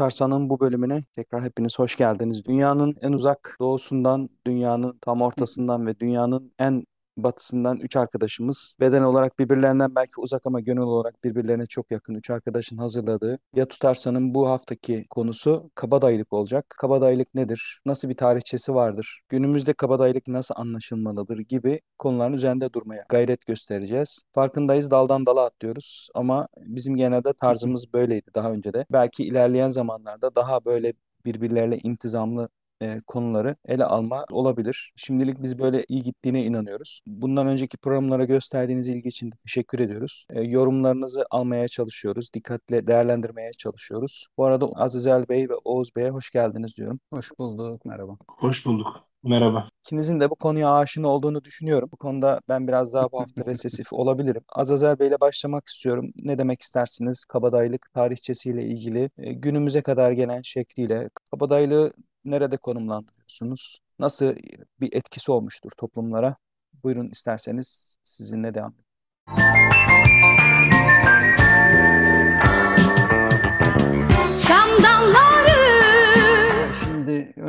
Ya 0.00 0.04
Tutarsan'ın 0.04 0.50
bu 0.50 0.60
bölümüne 0.60 1.02
tekrar 1.02 1.44
hepiniz 1.44 1.78
hoş 1.78 1.96
geldiniz. 1.96 2.44
Dünyanın 2.44 2.96
en 3.02 3.12
uzak 3.12 3.56
doğusundan, 3.60 4.28
dünyanın 4.46 4.98
tam 5.00 5.22
ortasından 5.22 5.86
ve 5.86 6.00
dünyanın 6.00 6.52
en 6.58 6.84
batısından 7.22 7.78
üç 7.80 7.96
arkadaşımız 7.96 8.76
beden 8.80 9.02
olarak 9.02 9.38
birbirlerinden 9.38 9.94
belki 9.94 10.12
uzak 10.20 10.46
ama 10.46 10.60
gönül 10.60 10.80
olarak 10.80 11.24
birbirlerine 11.24 11.66
çok 11.66 11.90
yakın 11.90 12.14
üç 12.14 12.30
arkadaşın 12.30 12.76
hazırladığı 12.76 13.38
Ya 13.54 13.64
Tutarsan'ın 13.68 14.34
bu 14.34 14.48
haftaki 14.48 15.04
konusu 15.10 15.70
kabadayılık 15.74 16.32
olacak. 16.32 16.66
Kabadayılık 16.78 17.34
nedir? 17.34 17.80
Nasıl 17.86 18.08
bir 18.08 18.16
tarihçesi 18.16 18.74
vardır? 18.74 19.20
Günümüzde 19.28 19.72
kabadayılık 19.72 20.28
nasıl 20.28 20.54
anlaşılmalıdır 20.58 21.38
gibi 21.38 21.80
konuların 21.98 22.32
üzerinde 22.32 22.72
durmaya 22.72 23.04
gayret 23.08 23.46
göstereceğiz. 23.46 24.22
Farkındayız 24.32 24.90
daldan 24.90 25.26
dala 25.26 25.44
atlıyoruz 25.44 26.08
ama 26.14 26.48
bizim 26.56 26.96
genelde 26.96 27.32
tarzımız 27.32 27.92
böyleydi 27.92 28.30
daha 28.34 28.52
önce 28.52 28.72
de. 28.72 28.86
Belki 28.92 29.24
ilerleyen 29.24 29.68
zamanlarda 29.68 30.34
daha 30.34 30.64
böyle 30.64 30.92
birbirleriyle 31.24 31.78
intizamlı 31.78 32.48
e, 32.82 33.00
konuları 33.06 33.56
ele 33.64 33.84
alma 33.84 34.24
olabilir. 34.30 34.92
Şimdilik 34.96 35.42
biz 35.42 35.58
böyle 35.58 35.84
iyi 35.88 36.02
gittiğine 36.02 36.44
inanıyoruz. 36.44 37.00
Bundan 37.06 37.46
önceki 37.46 37.76
programlara 37.76 38.24
gösterdiğiniz 38.24 38.88
ilgi 38.88 39.08
için 39.08 39.30
teşekkür 39.30 39.78
ediyoruz. 39.78 40.26
E, 40.30 40.42
yorumlarınızı 40.42 41.26
almaya 41.30 41.68
çalışıyoruz. 41.68 42.32
Dikkatle 42.34 42.86
değerlendirmeye 42.86 43.52
çalışıyoruz. 43.52 44.26
Bu 44.38 44.44
arada 44.44 44.66
Azizel 44.74 45.28
Bey 45.28 45.48
ve 45.48 45.54
Oğuz 45.64 45.96
Bey'e 45.96 46.10
hoş 46.10 46.30
geldiniz 46.30 46.76
diyorum. 46.76 47.00
Hoş 47.12 47.30
bulduk, 47.38 47.84
merhaba. 47.84 48.16
Hoş 48.28 48.66
bulduk. 48.66 49.10
Merhaba. 49.22 49.68
İkinizin 49.84 50.20
de 50.20 50.30
bu 50.30 50.34
konuya 50.34 50.74
aşina 50.74 51.08
olduğunu 51.08 51.44
düşünüyorum. 51.44 51.88
Bu 51.92 51.96
konuda 51.96 52.40
ben 52.48 52.68
biraz 52.68 52.94
daha 52.94 53.12
bu 53.12 53.20
hafta 53.20 53.44
resesif 53.46 53.92
olabilirim. 53.92 54.42
Azazel 54.48 54.98
Bey 54.98 55.08
ile 55.08 55.20
başlamak 55.20 55.68
istiyorum. 55.68 56.12
Ne 56.16 56.38
demek 56.38 56.62
istersiniz 56.62 57.24
kabadayılık 57.24 57.92
tarihçesiyle 57.94 58.64
ilgili 58.64 59.10
e, 59.18 59.32
günümüze 59.32 59.82
kadar 59.82 60.12
gelen 60.12 60.42
şekliyle 60.42 61.10
kabadayılığı 61.30 61.92
nerede 62.24 62.56
konumlandırıyorsunuz? 62.56 63.80
Nasıl 63.98 64.34
bir 64.80 64.92
etkisi 64.92 65.32
olmuştur 65.32 65.70
toplumlara? 65.76 66.36
Buyurun 66.84 67.10
isterseniz 67.10 67.96
sizinle 68.04 68.54
devam 68.54 68.72
edelim. 68.72 68.84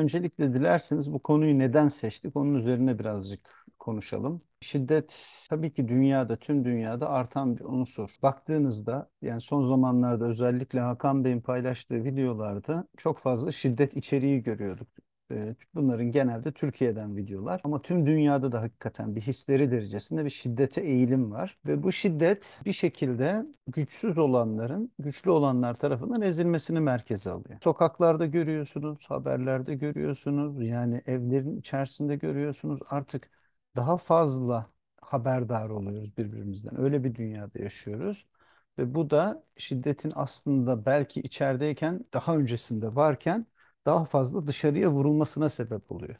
Öncelikle 0.01 0.53
dilerseniz 0.53 1.13
bu 1.13 1.19
konuyu 1.23 1.59
neden 1.59 1.87
seçtik? 1.87 2.35
Onun 2.35 2.53
üzerine 2.55 2.99
birazcık 2.99 3.65
konuşalım. 3.79 4.41
Şiddet 4.61 5.25
tabii 5.49 5.73
ki 5.73 5.87
dünyada, 5.87 6.37
tüm 6.37 6.65
dünyada 6.65 7.09
artan 7.09 7.57
bir 7.57 7.63
unsur. 7.63 8.09
Baktığınızda 8.23 9.09
yani 9.21 9.41
son 9.41 9.67
zamanlarda 9.67 10.25
özellikle 10.27 10.79
Hakan 10.79 11.23
Bey'in 11.23 11.41
paylaştığı 11.41 12.03
videolarda 12.03 12.87
çok 12.97 13.19
fazla 13.19 13.51
şiddet 13.51 13.97
içeriği 13.97 14.43
görüyorduk. 14.43 14.87
Ee, 15.31 15.55
Bunların 15.75 16.11
genelde 16.11 16.51
Türkiye'den 16.51 17.17
videolar 17.17 17.61
ama 17.63 17.81
tüm 17.81 18.05
dünyada 18.05 18.51
da 18.51 18.61
hakikaten 18.61 19.15
bir 19.15 19.21
hisleri 19.21 19.71
derecesinde 19.71 20.25
bir 20.25 20.29
şiddete 20.29 20.81
eğilim 20.81 21.31
var. 21.31 21.57
Ve 21.65 21.83
bu 21.83 21.91
şiddet 21.91 22.45
bir 22.65 22.73
şekilde 22.73 23.45
güçsüz 23.67 24.17
olanların 24.17 24.91
güçlü 24.99 25.31
olanlar 25.31 25.73
tarafından 25.73 26.21
ezilmesini 26.21 26.79
merkeze 26.79 27.29
alıyor. 27.31 27.59
Sokaklarda 27.63 28.25
görüyorsunuz, 28.25 29.05
haberlerde 29.09 29.75
görüyorsunuz, 29.75 30.61
yani 30.63 31.01
evlerin 31.05 31.57
içerisinde 31.57 32.15
görüyorsunuz. 32.15 32.79
Artık 32.89 33.29
daha 33.75 33.97
fazla 33.97 34.69
haberdar 35.01 35.69
oluyoruz 35.69 36.17
birbirimizden. 36.17 36.81
Öyle 36.81 37.03
bir 37.03 37.15
dünyada 37.15 37.59
yaşıyoruz. 37.59 38.25
Ve 38.77 38.95
bu 38.95 39.09
da 39.09 39.43
şiddetin 39.57 40.11
aslında 40.15 40.85
belki 40.85 41.21
içerideyken, 41.21 42.05
daha 42.13 42.37
öncesinde 42.37 42.95
varken 42.95 43.45
daha 43.85 44.05
fazla 44.05 44.47
dışarıya 44.47 44.91
vurulmasına 44.91 45.49
sebep 45.49 45.91
oluyor. 45.91 46.15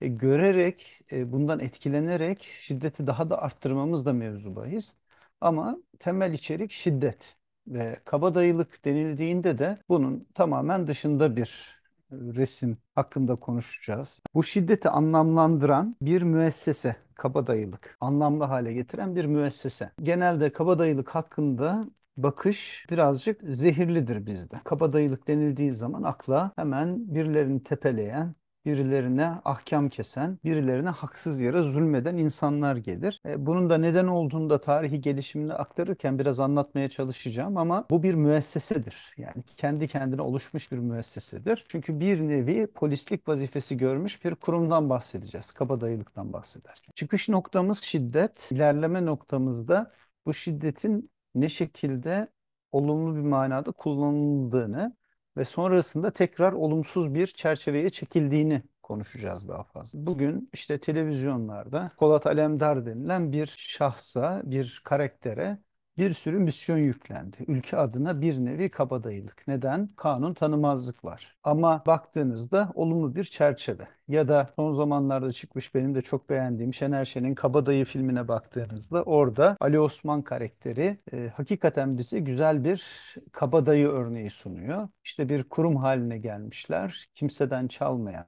E, 0.00 0.08
görerek, 0.08 1.00
e, 1.12 1.32
bundan 1.32 1.60
etkilenerek 1.60 2.42
şiddeti 2.60 3.06
daha 3.06 3.30
da 3.30 3.42
arttırmamız 3.42 4.06
da 4.06 4.12
mevzu 4.12 4.56
bahis. 4.56 4.94
Ama 5.40 5.78
temel 5.98 6.32
içerik 6.32 6.72
şiddet 6.72 7.36
ve 7.66 8.00
kabadayılık 8.04 8.84
denildiğinde 8.84 9.58
de 9.58 9.78
bunun 9.88 10.28
tamamen 10.34 10.86
dışında 10.86 11.36
bir 11.36 11.80
resim 12.12 12.78
hakkında 12.94 13.36
konuşacağız. 13.36 14.20
Bu 14.34 14.44
şiddeti 14.44 14.88
anlamlandıran 14.88 15.96
bir 16.02 16.22
müessese, 16.22 16.96
kabadayılık, 17.14 17.96
anlamlı 18.00 18.44
hale 18.44 18.72
getiren 18.72 19.16
bir 19.16 19.24
müessese. 19.24 19.90
Genelde 20.02 20.52
kabadayılık 20.52 21.08
hakkında 21.08 21.86
bakış 22.16 22.86
birazcık 22.90 23.40
zehirlidir 23.42 24.26
bizde. 24.26 24.60
Kabadayılık 24.64 25.28
denildiği 25.28 25.72
zaman 25.72 26.02
akla 26.02 26.52
hemen 26.56 27.14
birilerini 27.14 27.62
tepeleyen, 27.62 28.34
birilerine 28.64 29.26
ahkam 29.44 29.88
kesen, 29.88 30.38
birilerine 30.44 30.88
haksız 30.88 31.40
yere 31.40 31.62
zulmeden 31.62 32.16
insanlar 32.16 32.76
gelir. 32.76 33.20
E, 33.26 33.46
bunun 33.46 33.70
da 33.70 33.78
neden 33.78 34.06
olduğunu 34.06 34.50
da 34.50 34.60
tarihi 34.60 35.00
gelişimini 35.00 35.54
aktarırken 35.54 36.18
biraz 36.18 36.40
anlatmaya 36.40 36.88
çalışacağım 36.88 37.56
ama 37.56 37.86
bu 37.90 38.02
bir 38.02 38.14
müessesedir. 38.14 39.14
Yani 39.16 39.42
kendi 39.56 39.88
kendine 39.88 40.22
oluşmuş 40.22 40.72
bir 40.72 40.78
müessesedir. 40.78 41.64
Çünkü 41.68 42.00
bir 42.00 42.20
nevi 42.20 42.66
polislik 42.66 43.28
vazifesi 43.28 43.76
görmüş 43.76 44.24
bir 44.24 44.34
kurumdan 44.34 44.90
bahsedeceğiz. 44.90 45.52
Kabadayılıktan 45.52 46.32
bahsederken. 46.32 46.92
Çıkış 46.94 47.28
noktamız 47.28 47.82
şiddet, 47.82 48.48
ilerleme 48.52 49.06
noktamızda 49.06 49.92
bu 50.26 50.34
şiddetin 50.34 51.10
ne 51.34 51.48
şekilde 51.48 52.28
olumlu 52.72 53.16
bir 53.16 53.20
manada 53.20 53.72
kullanıldığını 53.72 54.96
ve 55.36 55.44
sonrasında 55.44 56.10
tekrar 56.10 56.52
olumsuz 56.52 57.14
bir 57.14 57.26
çerçeveye 57.26 57.90
çekildiğini 57.90 58.62
konuşacağız 58.82 59.48
daha 59.48 59.62
fazla. 59.64 60.06
Bugün 60.06 60.50
işte 60.52 60.80
televizyonlarda 60.80 61.92
Polat 61.98 62.26
Alemdar 62.26 62.86
denilen 62.86 63.32
bir 63.32 63.54
şahsa, 63.58 64.42
bir 64.44 64.80
karaktere 64.84 65.58
bir 65.98 66.12
sürü 66.14 66.38
misyon 66.38 66.78
yüklendi. 66.78 67.36
Ülke 67.48 67.76
adına 67.76 68.20
bir 68.20 68.38
nevi 68.38 68.68
kabadayılık. 68.70 69.48
Neden? 69.48 69.88
Kanun 69.96 70.34
tanımazlık 70.34 71.04
var. 71.04 71.36
Ama 71.44 71.82
baktığınızda 71.86 72.72
olumlu 72.74 73.14
bir 73.14 73.24
çerçeve. 73.24 73.88
Ya 74.08 74.28
da 74.28 74.50
son 74.56 74.74
zamanlarda 74.74 75.32
çıkmış 75.32 75.74
benim 75.74 75.94
de 75.94 76.02
çok 76.02 76.30
beğendiğim 76.30 76.74
Şener 76.74 77.04
Şen'in 77.04 77.34
Kabadayı 77.34 77.84
filmine 77.84 78.28
baktığınızda 78.28 79.02
orada 79.02 79.56
Ali 79.60 79.80
Osman 79.80 80.22
karakteri 80.22 80.98
e, 81.12 81.28
hakikaten 81.36 81.98
bize 81.98 82.20
güzel 82.20 82.64
bir 82.64 82.84
kabadayı 83.32 83.88
örneği 83.88 84.30
sunuyor. 84.30 84.88
İşte 85.04 85.28
bir 85.28 85.44
kurum 85.44 85.76
haline 85.76 86.18
gelmişler. 86.18 87.08
Kimseden 87.14 87.68
çalmayan, 87.68 88.26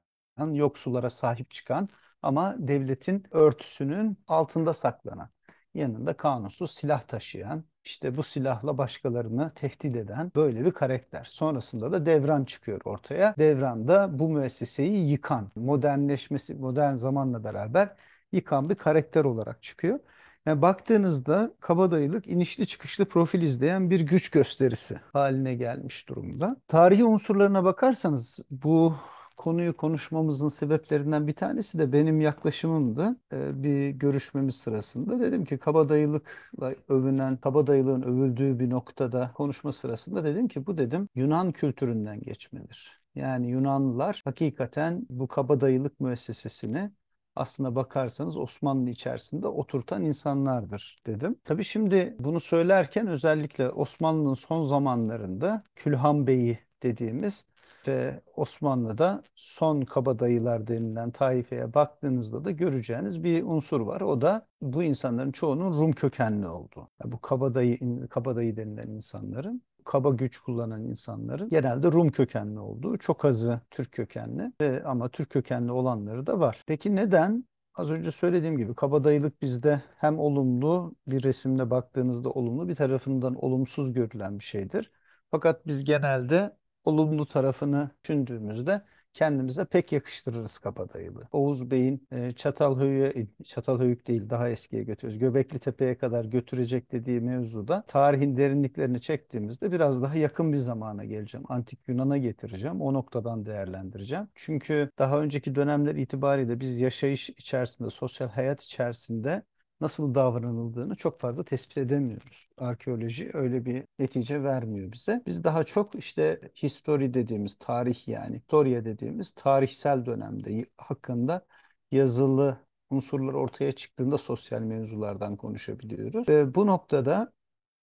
yoksullara 0.53 1.10
sahip 1.10 1.50
çıkan 1.50 1.88
ama 2.22 2.54
devletin 2.59 3.25
örtüsünün 3.31 4.19
altında 4.28 4.72
saklanan 4.72 5.28
yanında 5.76 6.12
kanunsuz 6.14 6.70
silah 6.70 7.03
taşıyan, 7.03 7.64
işte 7.84 8.16
bu 8.16 8.22
silahla 8.22 8.78
başkalarını 8.78 9.53
tehdit 9.54 9.97
eden 9.97 10.32
böyle 10.37 10.64
bir 10.64 10.70
karakter. 10.70 11.25
Sonrasında 11.25 11.92
da 11.92 12.06
Devran 12.06 12.44
çıkıyor 12.44 12.81
ortaya. 12.84 13.34
Devran 13.38 13.88
da 13.88 14.19
bu 14.19 14.28
müesseseyi 14.28 15.10
yıkan, 15.10 15.50
modernleşmesi, 15.56 16.54
modern 16.54 16.94
zamanla 16.94 17.44
beraber 17.44 17.97
yıkan 18.32 18.70
bir 18.70 18.75
karakter 18.75 19.25
olarak 19.25 19.62
çıkıyor. 19.62 19.98
Yani 20.47 20.62
baktığınızda 20.62 21.54
kabadayılık 21.60 22.28
inişli 22.28 22.66
çıkışlı 22.66 23.04
profil 23.04 23.42
izleyen 23.42 23.91
bir 23.91 24.01
güç 24.01 24.30
gösterisi 24.30 25.01
haline 25.12 25.54
gelmiş 25.54 26.09
durumda. 26.09 26.56
Tarihi 26.68 27.04
unsurlarına 27.04 27.65
bakarsanız 27.65 28.39
bu 28.51 28.95
konuyu 29.36 29.77
konuşmamızın 29.77 30.48
sebeplerinden 30.48 31.27
bir 31.27 31.33
tanesi 31.34 31.78
de 31.78 31.92
benim 31.92 32.21
yaklaşımımdı. 32.21 33.16
Ee, 33.33 33.62
bir 33.62 33.91
görüşmemiz 33.91 34.56
sırasında 34.56 35.21
dedim 35.21 35.44
ki 35.44 35.59
kabadayılıkla 35.59 36.74
övünen, 36.88 37.36
kabadayılığın 37.36 38.03
övüldüğü 38.03 38.59
bir 38.59 38.71
noktada 38.71 39.33
konuşma 39.34 39.72
sırasında 39.72 40.24
dedim 40.24 40.48
ki 40.48 40.66
bu 40.66 40.78
dedim 40.78 41.09
Yunan 41.15 41.53
kültüründen 41.53 42.21
geçmedir. 42.21 43.03
Yani 43.15 43.50
Yunanlılar 43.50 44.21
hakikaten 44.24 45.06
bu 45.10 45.28
kabadayılık 45.28 46.00
müessesesini 46.00 46.91
aslına 47.36 47.74
bakarsanız 47.74 48.36
Osmanlı 48.36 48.91
içerisinde 48.91 49.47
oturtan 49.47 50.03
insanlardır 50.03 50.98
dedim. 51.06 51.36
Tabii 51.44 51.65
şimdi 51.65 52.16
bunu 52.18 52.41
söylerken 52.41 53.06
özellikle 53.06 53.71
Osmanlı'nın 53.71 54.34
son 54.34 54.66
zamanlarında 54.66 55.65
Külhan 55.77 56.27
Bey'i 56.27 56.59
dediğimiz 56.82 57.44
ve 57.88 58.21
Osmanlı'da 58.36 59.22
son 59.34 59.80
kabadayılar 59.80 60.66
denilen 60.66 61.10
taifeye 61.10 61.74
baktığınızda 61.74 62.44
da 62.44 62.50
göreceğiniz 62.50 63.24
bir 63.24 63.42
unsur 63.42 63.80
var. 63.80 64.00
O 64.00 64.21
da 64.21 64.47
bu 64.60 64.83
insanların 64.83 65.33
çoğunun 65.33 65.80
Rum 65.80 65.92
kökenli 65.92 66.47
olduğu. 66.47 66.88
Yani 67.03 67.12
bu 67.12 67.21
kabadayı, 67.21 68.09
kabadayı 68.09 68.56
denilen 68.56 68.88
insanların 68.88 69.62
kaba 69.84 70.10
güç 70.10 70.38
kullanan 70.38 70.84
insanların 70.84 71.48
genelde 71.48 71.92
Rum 71.92 72.09
kökenli 72.09 72.59
olduğu, 72.59 72.98
çok 72.98 73.24
azı 73.24 73.60
Türk 73.71 73.92
kökenli 73.92 74.53
ve 74.60 74.84
ama 74.84 75.09
Türk 75.09 75.30
kökenli 75.30 75.72
olanları 75.72 76.27
da 76.27 76.41
var. 76.41 76.65
Peki 76.66 76.97
neden? 76.97 77.44
Az 77.74 77.91
önce 77.91 78.12
söylediğim 78.12 78.56
gibi 78.59 78.74
kabadayılık 78.74 79.42
bizde 79.42 79.82
hem 79.97 80.18
olumlu 80.18 80.94
bir 81.06 81.22
resimde 81.22 81.71
baktığınızda 81.71 82.30
olumlu 82.30 82.68
bir 82.68 82.74
tarafından 82.74 83.34
olumsuz 83.44 83.92
görülen 83.92 84.39
bir 84.39 84.44
şeydir. 84.44 84.91
Fakat 85.30 85.66
biz 85.66 85.84
genelde 85.84 86.56
olumlu 86.86 87.27
tarafını 87.27 87.91
düşündüğümüzde 88.04 88.83
kendimize 89.12 89.65
pek 89.65 89.92
yakıştırırız 89.92 90.59
kabadayılığı. 90.59 91.28
Oğuz 91.33 91.71
Bey'in 91.71 92.09
e, 92.12 92.33
Çatalhöyük'e, 92.33 93.27
Çatalhöyük 93.44 94.06
değil 94.06 94.30
daha 94.30 94.48
eskiye 94.48 94.83
götürüyoruz. 94.83 95.18
Göbekli 95.18 95.59
Tepe'ye 95.59 95.98
kadar 95.98 96.24
götürecek 96.24 96.92
dediği 96.92 97.21
mevzuda 97.21 97.84
tarihin 97.88 98.36
derinliklerini 98.36 99.00
çektiğimizde 99.00 99.72
biraz 99.72 100.03
daha 100.03 100.16
yakın 100.16 100.53
bir 100.53 100.59
zamana 100.59 101.04
geleceğim. 101.04 101.47
Antik 101.48 101.88
Yunan'a 101.88 102.18
getireceğim. 102.18 102.80
O 102.80 102.92
noktadan 102.94 103.47
değerlendireceğim. 103.47 104.28
Çünkü 104.34 104.91
daha 104.98 105.21
önceki 105.21 105.54
dönemler 105.54 105.94
itibariyle 105.94 106.60
biz 106.60 106.78
yaşayış 106.80 107.30
içerisinde, 107.30 107.91
sosyal 107.91 108.28
hayat 108.28 108.62
içerisinde 108.62 109.42
nasıl 109.81 110.15
davranıldığını 110.15 110.95
çok 110.95 111.21
fazla 111.21 111.45
tespit 111.45 111.78
edemiyoruz. 111.78 112.49
Arkeoloji 112.59 113.31
öyle 113.34 113.65
bir 113.65 113.84
netice 113.99 114.43
vermiyor 114.43 114.93
bize. 114.93 115.23
Biz 115.27 115.45
daha 115.45 115.65
çok 115.65 115.95
işte 115.95 116.41
history 116.63 117.15
dediğimiz 117.15 117.59
tarih 117.59 118.09
yani 118.09 118.37
historia 118.37 118.84
dediğimiz 118.84 119.31
tarihsel 119.31 120.07
dönemde 120.07 120.67
hakkında 120.78 121.47
yazılı 121.93 122.59
unsurlar 122.91 123.33
ortaya 123.33 123.73
çıktığında 123.73 124.19
sosyal 124.19 124.61
mevzulardan 124.61 125.37
konuşabiliyoruz. 125.37 126.28
Ve 126.28 126.55
bu 126.55 126.67
noktada 126.67 127.33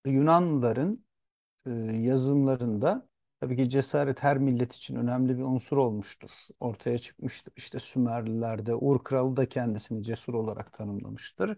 Yunanlıların 0.06 1.06
e, 1.66 1.72
yazımlarında 2.02 3.08
Tabii 3.44 3.56
ki 3.58 3.70
cesaret 3.70 4.24
her 4.24 4.38
millet 4.38 4.74
için 4.76 4.96
önemli 4.96 5.38
bir 5.38 5.44
unsur 5.44 5.78
olmuştur. 5.78 6.30
Ortaya 6.60 6.98
çıkmıştır. 6.98 7.54
İşte 7.58 7.80
Sümerlilerde 7.80 8.76
Ur 8.76 9.04
Kralı 9.04 9.38
da 9.38 9.50
kendisini 9.50 10.04
cesur 10.04 10.34
olarak 10.34 10.74
tanımlamıştır. 10.74 11.58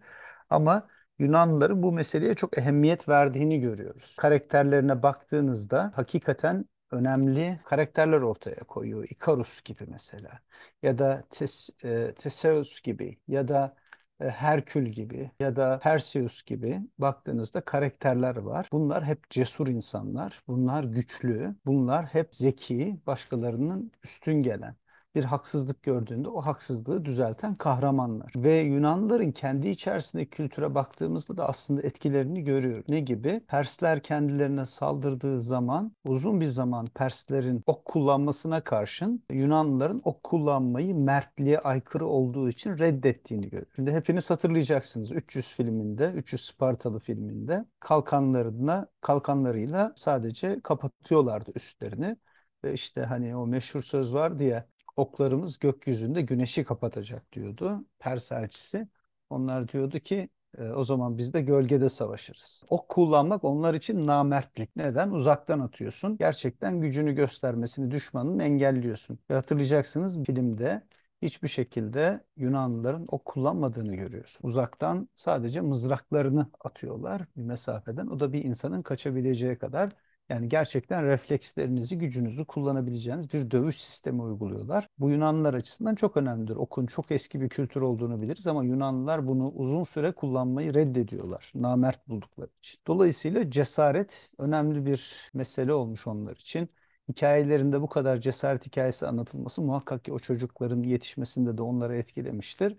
Ama 0.50 0.88
Yunanlıların 1.20 1.84
bu 1.84 1.92
meseleye 1.92 2.36
çok 2.36 2.58
ehemmiyet 2.58 3.10
verdiğini 3.10 3.60
görüyoruz. 3.62 4.16
Karakterlerine 4.20 5.04
baktığınızda 5.04 5.92
hakikaten 5.96 6.66
önemli 6.92 7.60
karakterler 7.66 8.22
ortaya 8.22 8.64
koyuyor. 8.64 9.04
Ikarus 9.10 9.62
gibi 9.64 9.84
mesela 9.88 10.40
ya 10.84 10.98
da 10.98 11.24
Tes, 11.30 11.70
e, 11.84 12.14
Teseus 12.20 12.82
gibi 12.82 13.20
ya 13.28 13.48
da 13.48 13.76
Herkül 14.20 14.86
gibi 14.86 15.32
ya 15.40 15.56
da 15.56 15.80
Perseus 15.80 16.44
gibi 16.44 16.82
baktığınızda 16.98 17.62
karakterler 17.62 18.36
var. 18.36 18.70
Bunlar 18.72 19.04
hep 19.04 19.30
cesur 19.30 19.68
insanlar, 19.68 20.44
bunlar 20.48 20.84
güçlü, 20.84 21.56
bunlar 21.66 22.06
hep 22.06 22.36
zeki, 22.36 23.00
başkalarının 23.08 23.92
üstün 24.04 24.44
gelen 24.44 24.76
bir 25.16 25.24
haksızlık 25.24 25.84
gördüğünde 25.84 26.30
o 26.30 26.42
haksızlığı 26.42 27.06
düzelten 27.06 27.56
kahramanlar. 27.56 28.34
Ve 28.36 28.60
Yunanlıların 28.60 29.32
kendi 29.32 29.70
içerisindeki 29.70 30.30
kültüre 30.30 30.76
baktığımızda 30.76 31.38
da 31.38 31.50
aslında 31.50 31.82
etkilerini 31.82 32.44
görüyoruz. 32.44 32.86
Ne 32.88 33.00
gibi? 33.00 33.42
Persler 33.48 34.04
kendilerine 34.04 34.66
saldırdığı 34.66 35.42
zaman 35.42 35.96
uzun 36.06 36.42
bir 36.42 36.46
zaman 36.46 36.86
Perslerin 36.86 37.64
ok 37.66 37.86
kullanmasına 37.86 38.64
karşın 38.64 39.24
Yunanlıların 39.32 40.02
ok 40.04 40.24
kullanmayı 40.24 40.96
mertliğe 40.96 41.60
aykırı 41.60 42.08
olduğu 42.08 42.50
için 42.50 42.78
reddettiğini 42.78 43.50
görüyoruz. 43.50 43.74
Şimdi 43.76 43.92
hepiniz 43.92 44.30
hatırlayacaksınız 44.30 45.12
300 45.12 45.48
filminde, 45.48 46.12
300 46.12 46.46
Spartalı 46.46 47.00
filminde 47.00 47.66
kalkanlarına 47.80 48.88
kalkanlarıyla 49.02 49.94
sadece 49.96 50.60
kapatıyorlardı 50.64 51.52
üstlerini. 51.56 52.18
Ve 52.64 52.74
işte 52.74 53.02
hani 53.02 53.36
o 53.36 53.48
meşhur 53.48 53.82
söz 53.82 54.14
var 54.14 54.40
diye 54.40 54.66
oklarımız 54.96 55.60
gökyüzünde 55.60 56.22
güneşi 56.22 56.64
kapatacak 56.64 57.32
diyordu 57.34 57.86
Pers 58.00 58.32
elçisi. 58.32 58.88
Onlar 59.30 59.68
diyordu 59.68 60.00
ki 60.00 60.30
e, 60.58 60.64
o 60.70 60.84
zaman 60.84 61.18
biz 61.18 61.34
de 61.34 61.42
gölgede 61.42 61.90
savaşırız. 61.90 62.64
Ok 62.70 62.90
kullanmak 62.90 63.44
onlar 63.44 63.74
için 63.74 64.08
namertlik. 64.08 64.76
Neden? 64.76 65.12
Uzaktan 65.12 65.60
atıyorsun. 65.60 66.18
Gerçekten 66.18 66.82
gücünü 66.82 67.14
göstermesini 67.16 67.92
düşmanın 67.92 68.40
engelliyorsun. 68.40 69.20
Ve 69.30 69.34
hatırlayacaksınız 69.34 70.24
filmde 70.24 70.82
hiçbir 71.22 71.48
şekilde 71.48 72.24
Yunanlıların 72.38 73.06
ok 73.08 73.26
kullanmadığını 73.26 73.96
görüyorsun. 73.96 74.48
Uzaktan 74.48 75.10
sadece 75.16 75.62
mızraklarını 75.62 76.48
atıyorlar 76.62 77.22
bir 77.38 77.42
mesafeden. 77.44 78.08
O 78.08 78.20
da 78.20 78.34
bir 78.34 78.44
insanın 78.46 78.82
kaçabileceği 78.82 79.58
kadar 79.58 79.92
yani 80.30 80.50
gerçekten 80.50 81.06
reflekslerinizi, 81.06 81.98
gücünüzü 81.98 82.46
kullanabileceğiniz 82.46 83.34
bir 83.34 83.52
dövüş 83.52 83.82
sistemi 83.82 84.22
uyguluyorlar. 84.22 84.88
Bu 85.00 85.10
Yunanlılar 85.10 85.54
açısından 85.54 85.96
çok 85.96 86.18
önemlidir. 86.18 86.56
Okun 86.56 86.86
çok 86.86 87.12
eski 87.12 87.42
bir 87.42 87.50
kültür 87.50 87.82
olduğunu 87.82 88.22
biliriz 88.22 88.48
ama 88.48 88.64
Yunanlılar 88.64 89.28
bunu 89.28 89.52
uzun 89.52 89.84
süre 89.84 90.12
kullanmayı 90.12 90.74
reddediyorlar. 90.74 91.52
Namert 91.56 92.08
buldukları 92.08 92.50
için. 92.60 92.80
Dolayısıyla 92.88 93.52
cesaret 93.52 94.32
önemli 94.38 94.86
bir 94.86 95.32
mesele 95.34 95.74
olmuş 95.74 96.08
onlar 96.08 96.36
için. 96.36 96.70
Hikayelerinde 97.10 97.82
bu 97.82 97.90
kadar 97.90 98.18
cesaret 98.18 98.66
hikayesi 98.66 99.08
anlatılması 99.08 99.62
muhakkak 99.62 100.04
ki 100.04 100.14
o 100.14 100.20
çocukların 100.20 100.84
yetişmesinde 100.84 101.58
de 101.58 101.62
onları 101.62 101.96
etkilemiştir. 101.96 102.78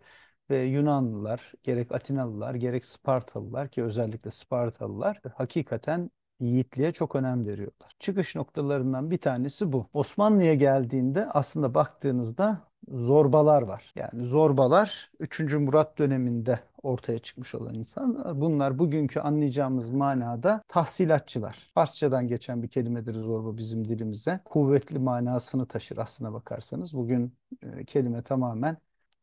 Ve 0.51 0.63
Yunanlılar, 0.65 1.53
gerek 1.63 1.93
Atinalılar, 1.93 2.55
gerek 2.55 2.85
Spartalılar 2.85 3.69
ki 3.69 3.83
özellikle 3.83 4.31
Spartalılar 4.31 5.21
hakikaten 5.35 6.11
yiğitliğe 6.41 6.93
çok 6.93 7.17
önem 7.17 7.47
veriyorlar. 7.47 7.97
Çıkış 7.99 8.35
noktalarından 8.35 9.11
bir 9.11 9.19
tanesi 9.19 9.73
bu. 9.73 9.87
Osmanlı'ya 9.95 10.55
geldiğinde 10.55 11.27
aslında 11.27 11.75
baktığınızda 11.75 12.61
zorbalar 12.89 13.63
var. 13.63 13.93
Yani 13.97 14.25
zorbalar 14.25 15.11
3. 15.21 15.41
Murat 15.55 15.99
döneminde 15.99 16.61
ortaya 16.83 17.19
çıkmış 17.19 17.55
olan 17.55 17.75
insanlar. 17.75 18.41
Bunlar 18.41 18.79
bugünkü 18.79 19.21
anlayacağımız 19.21 19.89
manada 19.91 20.63
tahsilatçılar. 20.69 21.71
Farsçadan 21.75 22.29
geçen 22.29 22.63
bir 22.63 22.69
kelimedir 22.69 23.15
zorba 23.15 23.57
bizim 23.57 23.89
dilimize. 23.89 24.41
Kuvvetli 24.45 24.99
manasını 24.99 25.67
taşır 25.67 25.99
aslına 25.99 26.33
bakarsanız. 26.33 26.95
Bugün 26.95 27.35
e, 27.63 27.85
kelime 27.85 28.23
tamamen 28.23 28.77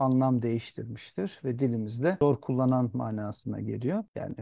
anlam 0.03 0.41
değiştirmiştir 0.41 1.39
ve 1.43 1.59
dilimizde 1.59 2.17
zor 2.21 2.35
kullanan 2.35 2.91
manasına 2.93 3.61
geliyor. 3.61 4.03
Yani 4.15 4.35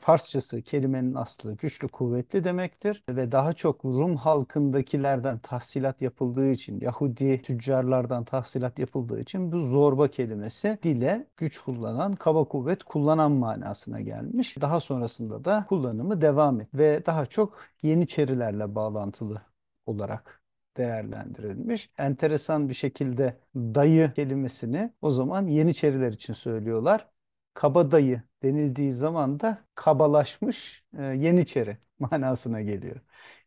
Farsçası 0.00 0.62
kelimenin 0.62 1.14
aslı 1.14 1.56
güçlü 1.56 1.88
kuvvetli 1.88 2.44
demektir 2.44 3.04
ve 3.08 3.32
daha 3.32 3.52
çok 3.52 3.84
Rum 3.84 4.16
halkındakilerden 4.16 5.38
tahsilat 5.38 6.02
yapıldığı 6.02 6.50
için 6.50 6.80
Yahudi 6.80 7.42
tüccarlardan 7.42 8.24
tahsilat 8.24 8.78
yapıldığı 8.78 9.20
için 9.20 9.52
bu 9.52 9.66
zorba 9.66 10.08
kelimesi 10.08 10.78
dile 10.82 11.26
güç 11.36 11.58
kullanan, 11.58 12.14
kaba 12.16 12.44
kuvvet 12.44 12.84
kullanan 12.84 13.32
manasına 13.32 14.00
gelmiş. 14.00 14.56
Daha 14.60 14.80
sonrasında 14.80 15.44
da 15.44 15.66
kullanımı 15.68 16.20
devam 16.20 16.60
et 16.60 16.68
ve 16.74 17.06
daha 17.06 17.26
çok 17.26 17.58
Yeniçerilerle 17.82 18.74
bağlantılı 18.74 19.42
olarak 19.86 20.41
değerlendirilmiş. 20.76 21.90
Enteresan 21.98 22.68
bir 22.68 22.74
şekilde 22.74 23.40
dayı 23.56 24.12
kelimesini 24.14 24.92
o 25.02 25.10
zaman 25.10 25.46
Yeniçeriler 25.46 26.12
için 26.12 26.32
söylüyorlar. 26.32 27.08
Kabadayı 27.54 28.22
denildiği 28.42 28.92
zaman 28.92 29.40
da 29.40 29.64
kabalaşmış 29.74 30.84
e, 30.98 31.02
Yeniçeri 31.02 31.76
manasına 31.98 32.60
geliyor. 32.62 33.00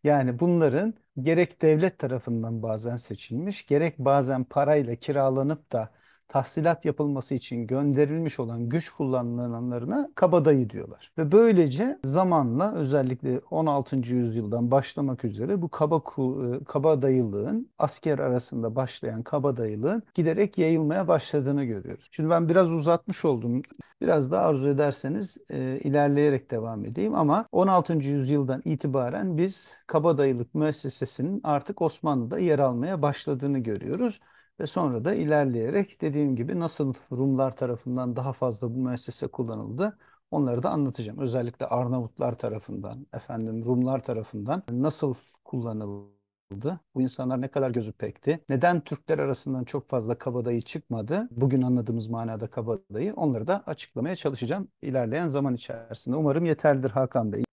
Yani 0.04 0.40
bunların 0.40 0.94
gerek 1.22 1.62
devlet 1.62 2.00
tarafından 2.00 2.62
bazen 2.64 2.98
seçilmiş, 2.98 3.66
gerek 3.66 4.00
bazen 4.00 4.44
parayla 4.44 4.96
kiralanıp 4.96 5.72
da 5.72 5.92
tahsilat 6.28 6.86
yapılması 6.86 7.36
için 7.36 7.68
gönderilmiş 7.68 8.40
olan 8.40 8.70
güç 8.70 8.90
kullanılanlarına 8.90 10.10
kabadayı 10.16 10.70
diyorlar. 10.70 11.12
Ve 11.18 11.32
böylece 11.32 12.00
zamanla 12.06 12.76
özellikle 12.76 13.42
16. 13.52 13.96
yüzyıldan 13.96 14.72
başlamak 14.72 15.26
üzere 15.26 15.62
bu 15.62 15.70
kaba 15.70 15.98
e, 15.98 16.64
kabadayılığın 16.64 17.70
asker 17.80 18.20
arasında 18.20 18.76
başlayan 18.76 19.24
kabadayılığın 19.24 20.04
giderek 20.14 20.58
yayılmaya 20.58 21.08
başladığını 21.08 21.64
görüyoruz. 21.64 22.08
Şimdi 22.12 22.30
ben 22.30 22.50
biraz 22.50 22.72
uzatmış 22.72 23.26
oldum. 23.26 23.62
Biraz 24.02 24.32
daha 24.32 24.46
arzu 24.46 24.68
ederseniz 24.68 25.38
e, 25.50 25.80
ilerleyerek 25.84 26.52
devam 26.52 26.86
edeyim 26.86 27.16
ama 27.16 27.46
16. 27.52 27.94
yüzyıldan 27.94 28.62
itibaren 28.66 29.38
biz 29.38 29.72
kabadayılık 29.88 30.56
müessesesinin 30.56 31.42
artık 31.44 31.82
Osmanlı'da 31.82 32.40
yer 32.40 32.60
almaya 32.60 33.02
başladığını 33.02 33.60
görüyoruz. 33.60 34.20
Ve 34.60 34.68
sonra 34.68 35.06
da 35.06 35.14
ilerleyerek 35.14 36.02
dediğim 36.02 36.36
gibi 36.36 36.60
nasıl 36.60 36.94
Rumlar 37.12 37.56
tarafından 37.56 38.16
daha 38.16 38.34
fazla 38.34 38.76
bu 38.76 38.80
müessese 38.80 39.28
kullanıldı 39.28 39.98
onları 40.32 40.64
da 40.64 40.70
anlatacağım. 40.70 41.20
Özellikle 41.20 41.66
Arnavutlar 41.66 42.36
tarafından, 42.38 43.08
efendim 43.14 43.66
Rumlar 43.66 44.04
tarafından 44.04 44.64
nasıl 44.72 45.14
kullanıldı? 45.46 46.80
Bu 46.96 47.02
insanlar 47.02 47.42
ne 47.42 47.48
kadar 47.48 47.72
gözü 47.72 47.92
pekti? 47.92 48.40
Neden 48.50 48.82
Türkler 48.82 49.20
arasından 49.20 49.64
çok 49.64 49.90
fazla 49.90 50.18
kabadayı 50.18 50.62
çıkmadı? 50.62 51.28
Bugün 51.32 51.62
anladığımız 51.62 52.08
manada 52.08 52.48
kabadayı 52.48 53.14
onları 53.14 53.48
da 53.48 53.64
açıklamaya 53.66 54.16
çalışacağım 54.16 54.68
ilerleyen 54.82 55.28
zaman 55.28 55.54
içerisinde. 55.56 56.16
Umarım 56.16 56.46
yeterlidir 56.46 56.90
Hakan 56.90 57.32
Bey. 57.32 57.44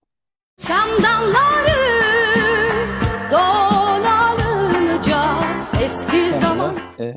Şam 0.61 0.89
Ee, 7.01 7.15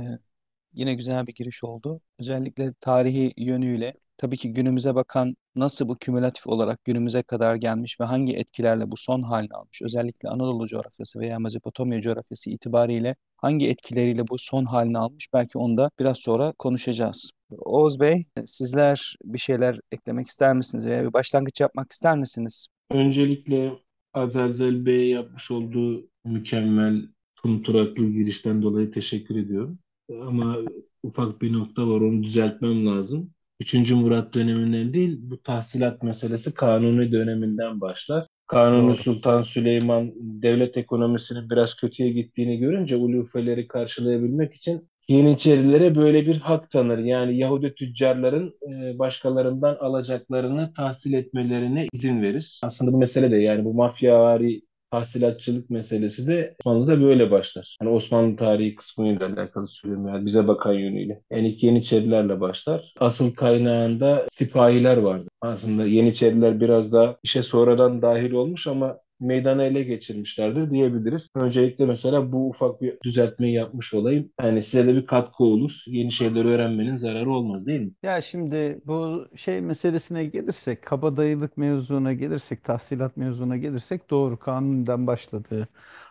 yine 0.74 0.96
güzel 0.96 1.27
bir 1.27 1.36
giriş 1.36 1.63
oldu. 1.63 2.01
Özellikle 2.20 2.74
tarihi 2.82 3.34
yönüyle 3.38 3.94
tabii 4.17 4.38
ki 4.38 4.53
günümüze 4.53 4.96
bakan 4.96 5.36
nasıl 5.55 5.88
bu 5.88 5.98
kümülatif 5.98 6.48
olarak 6.48 6.86
günümüze 6.86 7.24
kadar 7.24 7.55
gelmiş 7.55 8.00
ve 8.00 8.05
hangi 8.05 8.36
etkilerle 8.38 8.91
bu 8.91 8.98
son 8.98 9.22
halini 9.22 9.53
almış, 9.53 9.82
özellikle 9.82 10.29
Anadolu 10.29 10.67
coğrafyası 10.67 11.20
veya 11.20 11.39
Mezopotamya 11.39 12.01
coğrafyası 12.01 12.50
itibariyle 12.50 13.15
hangi 13.38 13.70
etkileriyle 13.70 14.27
bu 14.27 14.38
son 14.38 14.65
halini 14.65 14.98
almış 14.98 15.27
belki 15.34 15.58
onu 15.58 15.77
da 15.77 15.91
biraz 16.00 16.17
sonra 16.17 16.53
konuşacağız. 16.60 17.32
Oğuz 17.51 18.00
Bey, 18.00 18.25
sizler 18.46 19.15
bir 19.24 19.39
şeyler 19.39 19.79
eklemek 19.91 20.27
ister 20.27 20.55
misiniz 20.55 20.88
veya 20.88 21.03
bir 21.03 21.13
başlangıç 21.13 21.62
yapmak 21.62 21.91
ister 21.91 22.17
misiniz? 22.17 22.67
Öncelikle 22.91 23.72
Azelzel 24.13 24.86
Bey'e 24.86 25.08
yapmış 25.08 25.51
olduğu 25.51 26.08
mükemmel 26.25 27.08
tumturaklı 27.45 28.09
girişten 28.09 28.61
dolayı 28.61 28.91
teşekkür 28.91 29.35
ediyorum. 29.35 29.79
Ama 30.21 30.57
ufak 31.03 31.41
bir 31.41 31.53
nokta 31.53 31.87
var, 31.87 32.01
onu 32.01 32.23
düzeltmem 32.23 32.87
lazım. 32.87 33.31
Üçüncü 33.59 33.95
Murat 33.95 34.33
döneminden 34.33 34.93
değil, 34.93 35.17
bu 35.21 35.41
tahsilat 35.41 36.03
meselesi 36.03 36.53
Kanuni 36.53 37.11
döneminden 37.11 37.81
başlar. 37.81 38.27
Kanuni 38.47 38.87
Doğru. 38.87 38.95
Sultan 38.95 39.43
Süleyman 39.43 40.11
devlet 40.15 40.77
ekonomisinin 40.77 41.49
biraz 41.49 41.75
kötüye 41.75 42.09
gittiğini 42.09 42.57
görünce 42.57 42.95
ulufeleri 42.95 43.67
karşılayabilmek 43.67 44.53
için 44.53 44.89
Yeniçerilere 45.07 45.95
böyle 45.95 46.27
bir 46.27 46.37
hak 46.37 46.71
tanır. 46.71 46.97
Yani 46.97 47.37
Yahudi 47.37 47.75
tüccarların 47.75 48.53
e, 48.71 48.99
başkalarından 48.99 49.75
alacaklarını 49.79 50.73
tahsil 50.73 51.13
etmelerine 51.13 51.87
izin 51.93 52.21
verir. 52.21 52.59
Aslında 52.63 52.93
bu 52.93 52.97
mesele 52.97 53.31
de 53.31 53.37
yani 53.37 53.65
bu 53.65 53.73
mafyavari 53.73 54.61
tahsilatçılık 54.92 55.70
meselesi 55.70 56.27
de 56.27 56.56
Osmanlı'da 56.65 57.01
böyle 57.01 57.32
başlar. 57.32 57.77
Hani 57.80 57.89
Osmanlı 57.89 58.36
tarihi 58.36 58.75
kısmıyla 58.75 59.27
alakalı 59.27 59.68
söylüyorum 59.68 60.08
yani 60.08 60.25
bize 60.25 60.48
bakan 60.48 60.74
yönüyle. 60.74 61.22
Yani 61.32 61.48
ilk 61.50 61.63
Yeniçerilerle 61.63 62.39
başlar. 62.42 62.94
Asıl 63.00 63.34
kaynağında 63.34 64.27
sipahiler 64.32 64.98
vardı. 64.98 65.27
Aslında 65.42 65.86
Yeniçeriler 65.86 66.62
biraz 66.62 66.94
daha 66.94 67.18
işe 67.24 67.44
sonradan 67.44 68.01
dahil 68.01 68.32
olmuş 68.32 68.68
ama 68.68 68.98
meydana 69.19 69.63
ele 69.63 69.84
geçirmişlerdir 69.84 70.72
diyebiliriz. 70.72 71.29
Öncelikle 71.36 71.86
mesela 71.86 72.31
bu 72.31 72.50
ufak 72.50 72.81
bir 72.81 72.98
düzeltmeyi 73.03 73.53
yapmış 73.53 73.93
olayım. 73.93 74.31
Yani 74.41 74.63
size 74.63 74.88
de 74.88 74.95
bir 74.95 75.05
katkı 75.07 75.43
olur. 75.43 75.84
Yeni 75.88 76.12
şeyleri 76.12 76.48
öğrenmenin 76.48 76.98
zararı 76.98 77.31
olmaz 77.31 77.65
değil 77.67 77.81
mi? 77.81 77.91
Ya 78.03 78.22
şimdi 78.22 78.81
bu 78.86 79.27
şey 79.36 79.62
meselesine 79.62 80.25
gelirsek, 80.25 80.81
kabadayılık 80.84 81.57
mevzuna 81.57 82.13
gelirsek, 82.13 82.63
tahsilat 82.63 83.17
mevzuna 83.17 83.57
gelirsek 83.57 84.10
doğru 84.10 84.39
kanundan 84.39 85.07
başladı. 85.07 85.67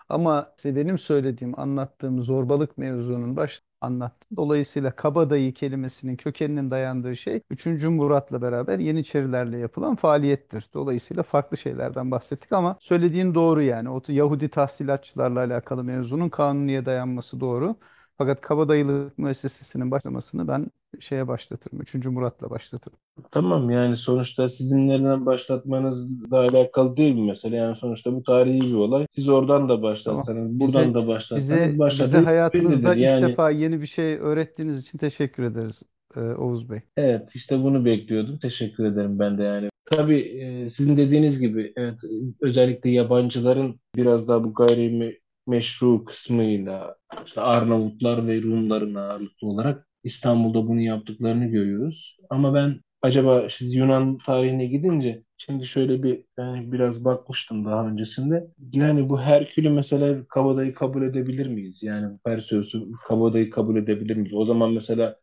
Ama 0.09 0.53
işte 0.57 0.77
benim 0.77 0.99
söylediğim, 0.99 1.61
anlattığım 1.61 2.23
zorbalık 2.23 2.79
mevzunun 2.79 3.37
baş 3.37 3.63
anlattım. 3.81 4.37
Dolayısıyla 4.37 4.91
kabadayı 4.97 5.55
kelimesinin 5.55 6.17
kökeninin 6.17 6.71
dayandığı 6.71 7.17
şey 7.17 7.41
3. 7.51 7.89
Murat'la 7.91 8.43
beraber 8.43 8.79
Yeniçerilerle 8.79 9.59
yapılan 9.59 9.97
faaliyettir. 9.97 10.69
Dolayısıyla 10.75 11.23
farklı 11.23 11.57
şeylerden 11.57 12.11
bahsettik 12.11 12.53
ama 12.53 12.77
söylediğin 12.81 13.35
doğru 13.35 13.63
yani. 13.63 13.91
O 13.91 14.03
Yahudi 14.09 14.49
tahsilatçılarla 14.49 15.41
alakalı 15.41 15.85
mevzunun 15.85 16.29
kanuniye 16.29 16.87
dayanması 16.87 17.41
doğru. 17.41 17.77
Fakat 18.19 18.41
kabadayılık 18.41 19.19
müessesesinin 19.19 19.91
başlamasını 19.91 20.49
ben 20.49 20.67
şeye 21.01 21.29
başlatırım. 21.29 21.81
3. 21.81 21.95
Murat'la 22.07 22.51
başlatırım. 22.51 22.99
Tamam 23.31 23.71
yani 23.71 23.97
sonuçta 23.97 24.51
sizin 24.51 24.89
nereden 24.89 25.27
başlatmanızla 25.27 26.39
alakalı 26.39 26.97
değil 26.97 27.15
mi 27.15 27.27
mesela? 27.27 27.57
Yani 27.57 27.77
sonuçta 27.77 28.13
bu 28.15 28.23
tarihi 28.23 28.61
bir 28.61 28.75
olay. 28.75 29.07
Siz 29.15 29.29
oradan 29.29 29.69
da 29.69 29.83
başlatsanız, 29.83 30.27
Tamam. 30.27 30.61
buradan 30.61 30.85
Bize 30.85 30.95
da 30.95 31.07
başlatsanız 31.07 31.51
bize 31.69 31.69
bize 31.69 31.79
başlatabilirsiniz. 31.79 32.27
hayatınızda 32.27 32.95
ilk 32.95 33.03
Yani 33.03 33.29
defa 33.29 33.51
yeni 33.51 33.81
bir 33.81 33.87
şey 33.87 34.15
öğrettiğiniz 34.19 34.79
için 34.79 34.99
teşekkür 34.99 35.43
ederiz 35.43 35.83
e, 36.17 36.21
Oğuz 36.21 36.71
Bey. 36.71 36.79
evet 36.97 37.37
işte 37.37 37.63
bunu 37.63 37.85
bekliyordum. 37.85 38.39
Teşekkür 38.39 38.85
ederim 38.85 39.19
ben 39.19 39.39
de 39.39 39.43
yani. 39.43 39.69
Tabii 39.91 40.21
e, 40.21 40.71
sizin 40.71 40.97
dediğiniz 40.97 41.41
gibi 41.41 41.73
evet 41.77 41.95
özellikle 42.43 42.91
yabancıların 42.91 43.81
biraz 43.97 44.29
daha 44.29 44.45
bu 44.45 44.55
gayrimeşru 44.55 46.05
kısmıyla 46.05 46.97
işte 47.27 47.41
Arnavutlar 47.41 48.27
ve 48.27 48.43
Rumların 48.43 48.95
ağırlıklı 48.95 49.49
olarak 49.49 49.87
İstanbul'da 50.05 50.69
bunu 50.69 50.81
yaptıklarını 50.81 51.47
görüyoruz. 51.47 52.17
Ama 52.31 52.55
ben 52.55 52.81
acaba 53.03 53.49
siz 53.51 53.75
Yunan 53.75 54.19
tarihine 54.19 54.67
gidince 54.67 55.23
şimdi 55.37 55.67
şöyle 55.67 56.03
bir 56.03 56.25
yani 56.39 56.73
biraz 56.73 57.05
bakmıştım 57.05 57.65
daha 57.65 57.87
öncesinde. 57.89 58.47
Yani 58.73 59.09
bu 59.09 59.21
Herkül'ü 59.21 59.71
mesela 59.71 60.25
kabadayı 60.29 60.75
kabul 60.75 61.03
edebilir 61.03 61.47
miyiz? 61.47 61.83
Yani 61.83 62.19
Perseus'u 62.25 62.93
kabadayı 63.09 63.51
kabul 63.51 63.77
edebilir 63.77 64.17
miyiz? 64.17 64.35
O 64.35 64.45
zaman 64.45 64.73
mesela 64.73 65.17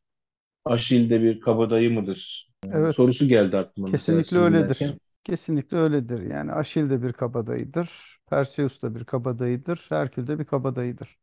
Aşil 0.66 1.10
de 1.10 1.22
bir 1.22 1.40
kabadayı 1.40 1.94
mıdır? 1.94 2.52
Evet, 2.72 2.96
Sorusu 2.96 3.28
geldi 3.28 3.58
aklıma 3.58 3.88
kesinlikle 3.92 4.38
öyledir. 4.38 4.78
dinlerken. 4.78 5.00
Kesinlikle 5.24 5.78
öyledir. 5.78 6.22
Yani 6.22 6.52
Aşil 6.54 6.90
de 6.90 7.04
bir 7.04 7.14
kabadayıdır. 7.14 8.20
Perseus 8.30 8.82
da 8.82 8.96
bir 8.96 9.06
kabadayıdır. 9.06 9.86
Herkül 9.90 10.28
de 10.28 10.40
bir 10.40 10.46
kabadayıdır. 10.46 11.20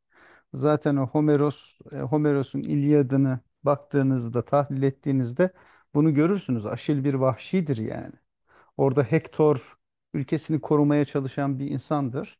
Zaten 0.55 0.97
o 0.97 1.07
Homeros, 1.07 1.81
e, 1.93 1.97
Homeros'un 1.99 2.61
İlyadını 2.63 3.41
baktığınızda, 3.65 4.45
tahlil 4.45 4.83
ettiğinizde 4.83 5.51
bunu 5.95 6.15
görürsünüz. 6.15 6.67
Aşil 6.67 7.05
bir 7.05 7.15
vahşidir 7.15 7.77
yani. 7.77 8.13
Orada 8.77 9.03
Hektor 9.03 9.79
ülkesini 10.15 10.61
korumaya 10.61 11.05
çalışan 11.05 11.59
bir 11.59 11.71
insandır 11.71 12.39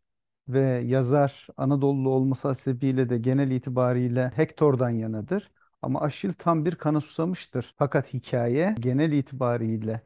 ve 0.49 0.61
yazar 0.61 1.47
Anadolu 1.57 2.11
olması 2.11 2.49
hasebiyle 2.49 3.09
de 3.09 3.19
genel 3.19 3.51
itibariyle 3.51 4.33
Hektor'dan 4.37 4.91
yanadır. 4.91 5.51
Ama 5.83 6.01
Aşil 6.01 6.33
tam 6.33 6.65
bir 6.65 6.75
kana 6.75 7.01
susamıştır. 7.01 7.75
Fakat 7.79 8.15
hikaye 8.15 8.75
genel 8.81 9.13
itibariyle 9.13 10.03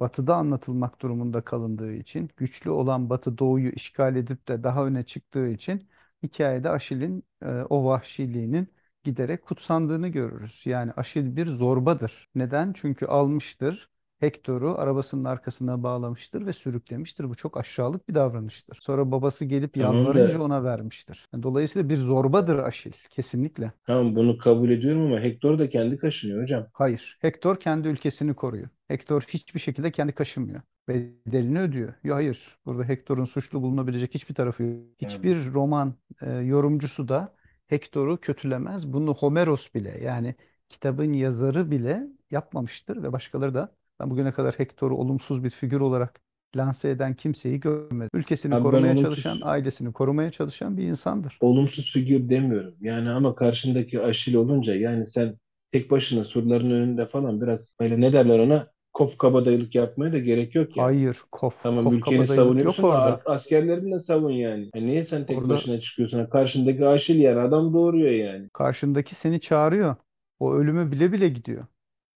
Batı'da 0.00 0.36
anlatılmak 0.36 1.00
durumunda 1.02 1.40
kalındığı 1.44 1.92
için, 1.92 2.30
güçlü 2.36 2.70
olan 2.70 3.10
Batı 3.10 3.38
Doğu'yu 3.38 3.70
işgal 3.70 4.16
edip 4.16 4.48
de 4.48 4.64
daha 4.64 4.86
öne 4.86 5.02
çıktığı 5.02 5.48
için 5.48 5.88
hikayede 6.22 6.70
Aşil'in 6.70 7.24
e, 7.42 7.46
o 7.46 7.84
vahşiliğinin 7.84 8.68
giderek 9.04 9.44
kutsandığını 9.44 10.08
görürüz. 10.08 10.62
Yani 10.64 10.92
Aşil 10.96 11.36
bir 11.36 11.46
zorbadır. 11.46 12.28
Neden? 12.34 12.72
Çünkü 12.72 13.06
almıştır. 13.06 13.88
Hektor'u 14.20 14.78
arabasının 14.78 15.24
arkasına 15.24 15.82
bağlamıştır 15.82 16.46
ve 16.46 16.52
sürüklemiştir. 16.52 17.28
Bu 17.28 17.34
çok 17.34 17.56
aşağılık 17.56 18.08
bir 18.08 18.14
davranıştır. 18.14 18.78
Sonra 18.82 19.10
babası 19.12 19.44
gelip 19.44 19.74
Tamam 19.74 19.96
yalvarınca 19.96 20.38
da 20.38 20.42
ona 20.44 20.64
vermiştir. 20.64 21.28
Yani 21.32 21.42
dolayısıyla 21.42 21.88
bir 21.88 21.96
zorbadır 21.96 22.58
Aşil. 22.58 22.92
Kesinlikle. 23.10 23.72
tamam 23.86 24.16
bunu 24.16 24.38
kabul 24.38 24.70
ediyorum 24.70 25.02
ama 25.06 25.20
Hektor 25.20 25.58
da 25.58 25.68
kendi 25.68 25.96
kaşınıyor 25.98 26.42
hocam. 26.42 26.66
Hayır. 26.72 27.18
Hektor 27.20 27.60
kendi 27.60 27.88
ülkesini 27.88 28.34
koruyor. 28.34 28.68
Hektor 28.88 29.22
hiçbir 29.28 29.60
şekilde 29.60 29.90
kendi 29.90 30.12
kaşınmıyor. 30.12 30.60
Bedelini 30.88 31.60
ödüyor. 31.60 31.94
Ya 32.04 32.14
hayır. 32.14 32.58
Burada 32.66 32.84
Hektor'un 32.88 33.24
suçlu 33.24 33.62
bulunabilecek 33.62 34.14
hiçbir 34.14 34.34
tarafı 34.34 34.62
yok. 34.62 34.80
Yani 35.00 35.12
Hiçbir 35.12 35.52
roman 35.52 35.94
e, 36.22 36.30
yorumcusu 36.32 37.08
da 37.08 37.34
Hektor'u 37.72 38.20
kötülemez. 38.20 38.92
Bunu 38.92 39.14
Homeros 39.14 39.74
bile 39.74 39.98
yani 40.04 40.34
kitabın 40.68 41.12
yazarı 41.12 41.70
bile 41.70 42.06
yapmamıştır 42.30 43.02
ve 43.02 43.12
başkaları 43.12 43.54
da 43.54 43.76
ben 44.00 44.10
bugüne 44.10 44.32
kadar 44.32 44.54
Hektor'u 44.58 44.96
olumsuz 44.96 45.44
bir 45.44 45.50
figür 45.50 45.80
olarak 45.80 46.20
lanse 46.56 46.90
eden 46.90 47.14
kimseyi 47.14 47.60
görmedim. 47.60 48.10
Ülkesini 48.14 48.56
abi 48.56 48.72
ben 48.72 48.82
korumaya 48.82 48.96
çalışan, 48.96 49.38
olumsuz 49.38 49.42
ailesini 49.42 49.92
korumaya 49.92 50.30
çalışan 50.30 50.76
bir 50.76 50.84
insandır. 50.84 51.40
olumsuz 51.40 51.92
figür 51.92 52.28
demiyorum. 52.28 52.74
Yani 52.80 53.10
ama 53.10 53.34
karşındaki 53.34 54.00
Aşil 54.02 54.34
olunca 54.34 54.74
yani 54.74 55.06
sen 55.06 55.38
tek 55.72 55.90
başına 55.90 56.24
surların 56.24 56.70
önünde 56.70 57.06
falan 57.06 57.40
biraz 57.40 57.74
böyle 57.80 58.00
ne 58.00 58.12
derler 58.12 58.38
ona 58.38 58.70
kof 59.02 59.18
kabadayılık 59.18 59.74
yapmaya 59.74 60.12
da 60.12 60.18
gerek 60.18 60.54
yok 60.54 60.76
yani. 60.76 60.96
Hayır, 60.96 61.24
kof, 61.32 61.56
Tamam 61.62 61.90
kof 62.00 62.20
ülkeni 62.20 62.28
yok 62.60 62.84
savunuyorsun 62.84 62.84
orada. 62.84 63.18
ar- 63.18 63.22
askerlerini 63.26 63.92
de 63.94 64.00
savun 64.00 64.30
yani. 64.32 64.70
Yani 64.74 64.86
niye 64.86 65.04
sen 65.04 65.26
tek 65.26 65.48
Orada 65.48 65.48
başına 65.48 65.80
çıkıyorsun? 65.80 66.26
Karşındaki 66.26 66.86
Aşil 66.86 67.20
yani 67.20 67.40
adam 67.40 67.74
doğuruyor 67.74 68.12
yani. 68.12 68.48
karşındaki 68.52 69.14
seni 69.14 69.40
çağırıyor. 69.40 69.96
O 70.40 70.54
ölümü 70.54 70.92
bile 70.92 71.12
bile 71.12 71.28
gidiyor. 71.28 71.66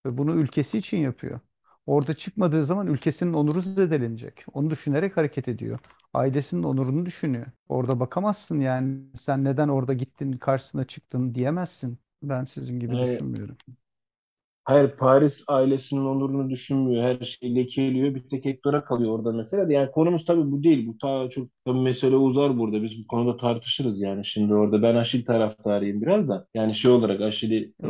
Ve 0.07 0.19
bunu 0.19 0.35
ülkesi 0.37 0.79
için 0.79 0.97
yapıyor. 0.99 1.41
Orada 1.87 2.15
çıkmadığı 2.15 2.65
zaman 2.65 2.87
ülkesinin 2.87 3.33
onuru 3.33 3.63
zedelenecek. 3.63 4.45
Onu 4.53 4.71
düşünerek 4.71 5.17
hareket 5.17 5.49
ediyor. 5.49 5.79
Ailesinin 6.15 6.63
onurunu 6.63 7.07
düşünüyor. 7.07 7.47
Orada 7.69 8.01
bakamazsın 8.01 8.61
yani 8.61 9.01
sen 9.21 9.45
neden 9.45 9.69
orada 9.69 9.95
gittin 9.95 10.33
karşısına 10.33 10.85
çıktın 10.85 11.35
diyemezsin. 11.35 11.99
Ben 12.23 12.45
sizin 12.45 12.81
gibi 12.81 12.99
Yani 12.99 13.01
düşünmüyorum. 13.01 13.57
Hayır 14.67 14.91
Paris 14.91 15.45
ailesinin 15.49 16.05
onurunu 16.05 16.51
düşünmüyor. 16.51 17.05
Her 17.05 17.25
şeyi 17.25 17.55
lekeliyor. 17.57 18.15
Bir 18.15 18.29
tek 18.29 18.45
Hector'a 18.45 18.85
kalıyor 18.85 19.19
orada 19.19 19.33
mesela. 19.33 19.73
Yani 19.73 19.91
konumuz 19.91 20.25
tabii 20.25 20.51
bu 20.51 20.63
değil. 20.63 20.87
Bu 20.87 20.99
ta 20.99 21.31
çok 21.31 21.49
tabii 21.65 21.81
mesele 21.81 22.17
uzar 22.17 22.59
burada. 22.59 22.83
Biz 22.83 23.05
bu 23.05 23.07
konuda 23.07 23.37
tartışırız 23.37 24.01
yani 24.01 24.25
şimdi 24.25 24.55
orada. 24.55 24.83
Ben 24.83 24.97
Aşil 24.97 25.25
taraftarıyım 25.25 26.03
biraz 26.03 26.29
da. 26.29 26.47
Yani 26.55 26.75
şey 26.75 26.91
olarak 26.91 27.21
Aşil'i 27.21 27.73
e, 27.83 27.89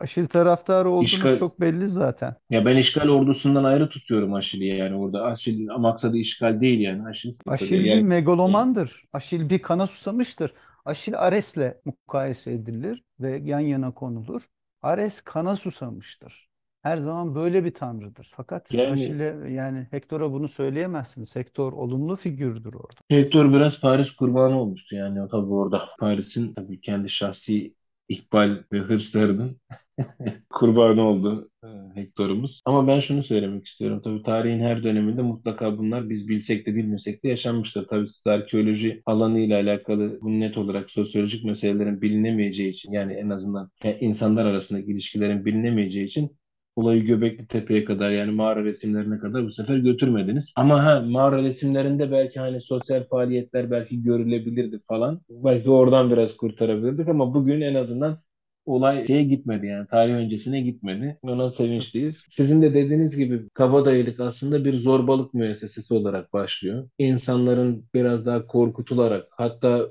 Aşil 0.00 0.26
taraftarı 0.26 0.90
olduğunuz 0.90 1.12
işgal 1.12 1.38
çok 1.38 1.60
belli 1.60 1.86
zaten. 1.86 2.34
ya 2.50 2.64
ben 2.64 2.76
işgal 2.76 3.08
ordusundan 3.08 3.64
ayrı 3.64 3.88
tutuyorum 3.88 4.34
Aşil'i 4.34 4.66
yani 4.66 4.96
orada. 4.96 5.22
Aşil'in 5.22 5.80
maksadı 5.80 6.16
işgal 6.16 6.60
değil 6.60 6.80
yani. 6.80 7.02
Maksadı 7.02 7.34
Aşil 7.46 7.78
bir 7.78 7.84
yani 7.84 8.02
megalomandır. 8.02 9.04
Aşil 9.12 9.50
bir 9.50 9.58
kana 9.58 9.86
susamıştır. 9.86 10.52
Aşil 10.84 11.18
Ares'le 11.18 11.74
mukayese 11.84 12.52
edilir 12.52 13.02
ve 13.20 13.40
yan 13.44 13.60
yana 13.60 13.90
konulur. 13.90 14.42
Ares 14.84 15.20
kana 15.20 15.56
susamıştır. 15.56 16.48
her 16.82 16.96
zaman 16.98 17.34
böyle 17.34 17.64
bir 17.64 17.74
tanrıdır. 17.74 18.32
Fakat 18.36 18.70
Yani 18.70 18.84
Aşil'e 18.86 19.50
yani 19.52 19.88
Hektor'a 19.90 20.32
bunu 20.32 20.48
söyleyemezsiniz. 20.48 21.36
Hektor 21.36 21.72
olumlu 21.72 22.16
figürdür 22.16 22.74
orada. 22.74 23.00
Hector 23.10 23.52
biraz 23.52 23.80
Paris 23.80 24.10
kurbanı 24.16 24.60
olmuştu 24.60 24.94
yani 24.96 25.28
tabii 25.30 25.52
orada. 25.52 25.88
Paris'in 25.98 26.54
tabii 26.54 26.80
kendi 26.80 27.08
şahsi 27.10 27.74
ikbal 28.08 28.64
ve 28.72 28.78
hırslarının 28.78 29.60
kurbanı 30.50 31.02
oldu 31.02 31.50
e, 31.64 31.66
Hector'umuz. 31.94 32.62
Ama 32.64 32.86
ben 32.88 33.00
şunu 33.00 33.22
söylemek 33.22 33.66
istiyorum. 33.66 34.00
Tabii 34.04 34.22
tarihin 34.22 34.60
her 34.60 34.82
döneminde 34.82 35.22
mutlaka 35.22 35.78
bunlar 35.78 36.10
biz 36.10 36.28
bilsek 36.28 36.66
de 36.66 36.74
bilmesek 36.74 37.24
de 37.24 37.28
yaşanmıştır. 37.28 37.86
Tabii 37.88 38.08
siz 38.08 38.26
arkeoloji 38.26 39.02
alanıyla 39.06 39.60
alakalı 39.60 40.18
bu 40.22 40.40
net 40.40 40.58
olarak 40.58 40.90
sosyolojik 40.90 41.44
meselelerin 41.44 42.02
bilinemeyeceği 42.02 42.68
için 42.70 42.92
yani 42.92 43.12
en 43.12 43.28
azından 43.28 43.70
yani 43.84 43.98
insanlar 44.00 44.46
arasındaki 44.46 44.92
ilişkilerin 44.92 45.44
bilinemeyeceği 45.44 46.06
için 46.06 46.36
olayı 46.76 47.04
Göbekli 47.04 47.46
Tepe'ye 47.46 47.84
kadar 47.84 48.10
yani 48.10 48.30
mağara 48.30 48.64
resimlerine 48.64 49.18
kadar 49.18 49.44
bu 49.44 49.50
sefer 49.50 49.76
götürmediniz. 49.76 50.52
Ama 50.56 50.84
ha 50.84 51.00
mağara 51.00 51.42
resimlerinde 51.42 52.10
belki 52.12 52.40
hani 52.40 52.60
sosyal 52.60 53.04
faaliyetler 53.08 53.70
belki 53.70 54.02
görülebilirdi 54.02 54.78
falan. 54.88 55.20
Belki 55.30 55.70
oradan 55.70 56.10
biraz 56.10 56.36
kurtarabilirdik 56.36 57.08
ama 57.08 57.34
bugün 57.34 57.60
en 57.60 57.74
azından 57.74 58.18
olay 58.66 59.06
şeye 59.06 59.24
gitmedi 59.24 59.66
yani 59.66 59.86
tarih 59.86 60.14
öncesine 60.14 60.60
gitmedi. 60.60 61.18
Ona 61.22 61.50
sevinçliyiz. 61.52 62.24
Sizin 62.28 62.62
de 62.62 62.74
dediğiniz 62.74 63.16
gibi 63.16 63.48
kabadayılık 63.54 64.20
aslında 64.20 64.64
bir 64.64 64.76
zorbalık 64.76 65.34
müessesesi 65.34 65.94
olarak 65.94 66.32
başlıyor. 66.32 66.88
İnsanların 66.98 67.84
biraz 67.94 68.26
daha 68.26 68.46
korkutularak 68.46 69.28
hatta 69.30 69.88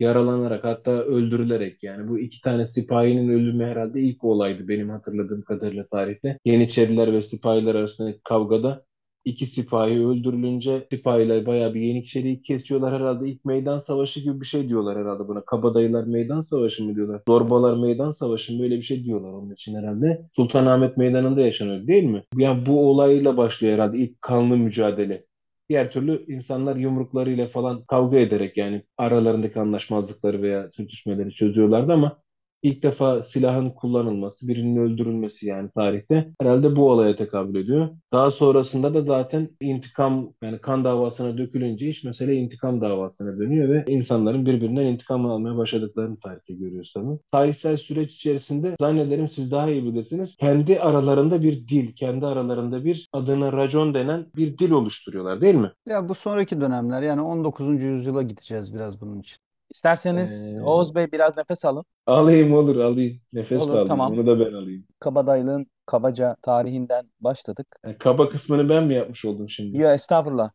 yaralanarak 0.00 0.64
hatta 0.64 0.90
öldürülerek 0.90 1.82
yani 1.82 2.08
bu 2.08 2.18
iki 2.18 2.40
tane 2.40 2.66
sipahinin 2.66 3.28
ölümü 3.28 3.64
herhalde 3.64 4.00
ilk 4.00 4.24
olaydı 4.24 4.68
benim 4.68 4.90
hatırladığım 4.90 5.42
kadarıyla 5.42 5.86
tarihte. 5.86 6.38
Yeniçeriler 6.44 7.12
ve 7.12 7.22
sipahiler 7.22 7.74
arasındaki 7.74 8.20
kavgada 8.24 8.84
iki 9.24 9.46
sipahi 9.46 10.06
öldürülünce 10.06 10.86
sipahiler 10.90 11.46
bayağı 11.46 11.74
bir 11.74 11.80
Yeniçeriyi 11.80 12.42
kesiyorlar 12.42 12.94
herhalde 12.94 13.28
ilk 13.28 13.44
meydan 13.44 13.78
savaşı 13.78 14.20
gibi 14.20 14.40
bir 14.40 14.46
şey 14.46 14.68
diyorlar 14.68 14.98
herhalde 14.98 15.28
buna. 15.28 15.40
Kabadayılar 15.44 16.04
meydan 16.04 16.40
savaşı 16.40 16.84
mı 16.84 16.94
diyorlar? 16.94 17.22
Zorbalar 17.28 17.76
meydan 17.76 18.10
savaşı 18.10 18.52
mı 18.52 18.62
böyle 18.62 18.76
bir 18.76 18.82
şey 18.82 19.04
diyorlar 19.04 19.32
onun 19.32 19.50
için 19.50 19.74
herhalde. 19.74 20.26
Sultanahmet 20.36 20.96
Meydanı'nda 20.96 21.40
yaşanıyor 21.40 21.86
değil 21.86 22.04
mi? 22.04 22.22
Yani 22.36 22.66
bu 22.66 22.90
olayla 22.90 23.36
başlıyor 23.36 23.74
herhalde 23.74 23.98
ilk 23.98 24.22
kanlı 24.22 24.56
mücadele. 24.56 25.24
Diğer 25.68 25.90
türlü 25.90 26.24
insanlar 26.28 26.76
yumruklarıyla 26.76 27.46
falan 27.46 27.84
kavga 27.84 28.18
ederek 28.18 28.56
yani 28.56 28.82
aralarındaki 28.98 29.60
anlaşmazlıkları 29.60 30.42
veya 30.42 30.70
sürtüşmeleri 30.70 31.32
çözüyorlardı 31.32 31.92
ama 31.92 32.22
ilk 32.62 32.82
defa 32.82 33.22
silahın 33.22 33.70
kullanılması, 33.70 34.48
birinin 34.48 34.76
öldürülmesi 34.76 35.46
yani 35.46 35.70
tarihte 35.74 36.28
herhalde 36.40 36.76
bu 36.76 36.90
olaya 36.90 37.16
tekabül 37.16 37.60
ediyor. 37.60 37.88
Daha 38.12 38.30
sonrasında 38.30 38.94
da 38.94 39.02
zaten 39.02 39.48
intikam 39.60 40.32
yani 40.42 40.58
kan 40.58 40.84
davasına 40.84 41.38
dökülünce 41.38 41.88
iş 41.88 42.04
mesele 42.04 42.34
intikam 42.34 42.80
davasına 42.80 43.38
dönüyor 43.38 43.68
ve 43.68 43.84
insanların 43.88 44.46
birbirinden 44.46 44.84
intikam 44.86 45.26
almaya 45.26 45.56
başladıklarını 45.56 46.20
tarihte 46.20 46.54
görüyoruz. 46.54 46.94
Tarihsel 47.32 47.76
süreç 47.76 48.14
içerisinde 48.14 48.76
zannederim 48.80 49.28
siz 49.28 49.50
daha 49.50 49.70
iyi 49.70 49.84
bilirsiniz. 49.84 50.36
Kendi 50.36 50.80
aralarında 50.80 51.42
bir 51.42 51.68
dil, 51.68 51.92
kendi 51.92 52.26
aralarında 52.26 52.84
bir 52.84 53.08
adına 53.12 53.52
racon 53.52 53.94
denen 53.94 54.26
bir 54.36 54.58
dil 54.58 54.70
oluşturuyorlar 54.70 55.40
değil 55.40 55.54
mi? 55.54 55.72
Ya 55.86 56.08
bu 56.08 56.14
sonraki 56.14 56.60
dönemler 56.60 57.02
yani 57.02 57.20
19. 57.20 57.82
yüzyıla 57.82 58.22
gideceğiz 58.22 58.74
biraz 58.74 59.00
bunun 59.00 59.20
için. 59.20 59.51
İsterseniz 59.74 60.56
Ee, 60.56 60.62
Oğuz 60.62 60.94
Bey 60.94 61.12
biraz 61.12 61.36
nefes 61.36 61.64
alın. 61.64 61.84
alayım 62.06 62.54
olur 62.54 62.76
alayım. 62.76 63.20
Nefes 63.32 63.62
Olur 63.62 63.70
alayım. 63.70 63.88
tamam. 63.88 64.16
Bunu 64.16 64.26
da 64.26 64.40
ben 64.40 64.52
alayım. 64.52 64.84
Kabadaylığın 65.00 65.66
kabaca 65.86 66.36
tarihinden 66.42 67.10
başladık. 67.20 67.66
Yani 67.84 67.98
kaba 67.98 68.28
kısmını 68.28 68.68
ben 68.68 68.84
mi 68.84 68.94
yapmış 68.94 69.24
oldum 69.24 69.50
şimdi? 69.50 69.78
Ya 69.78 69.94
estağfurullah. 69.94 70.50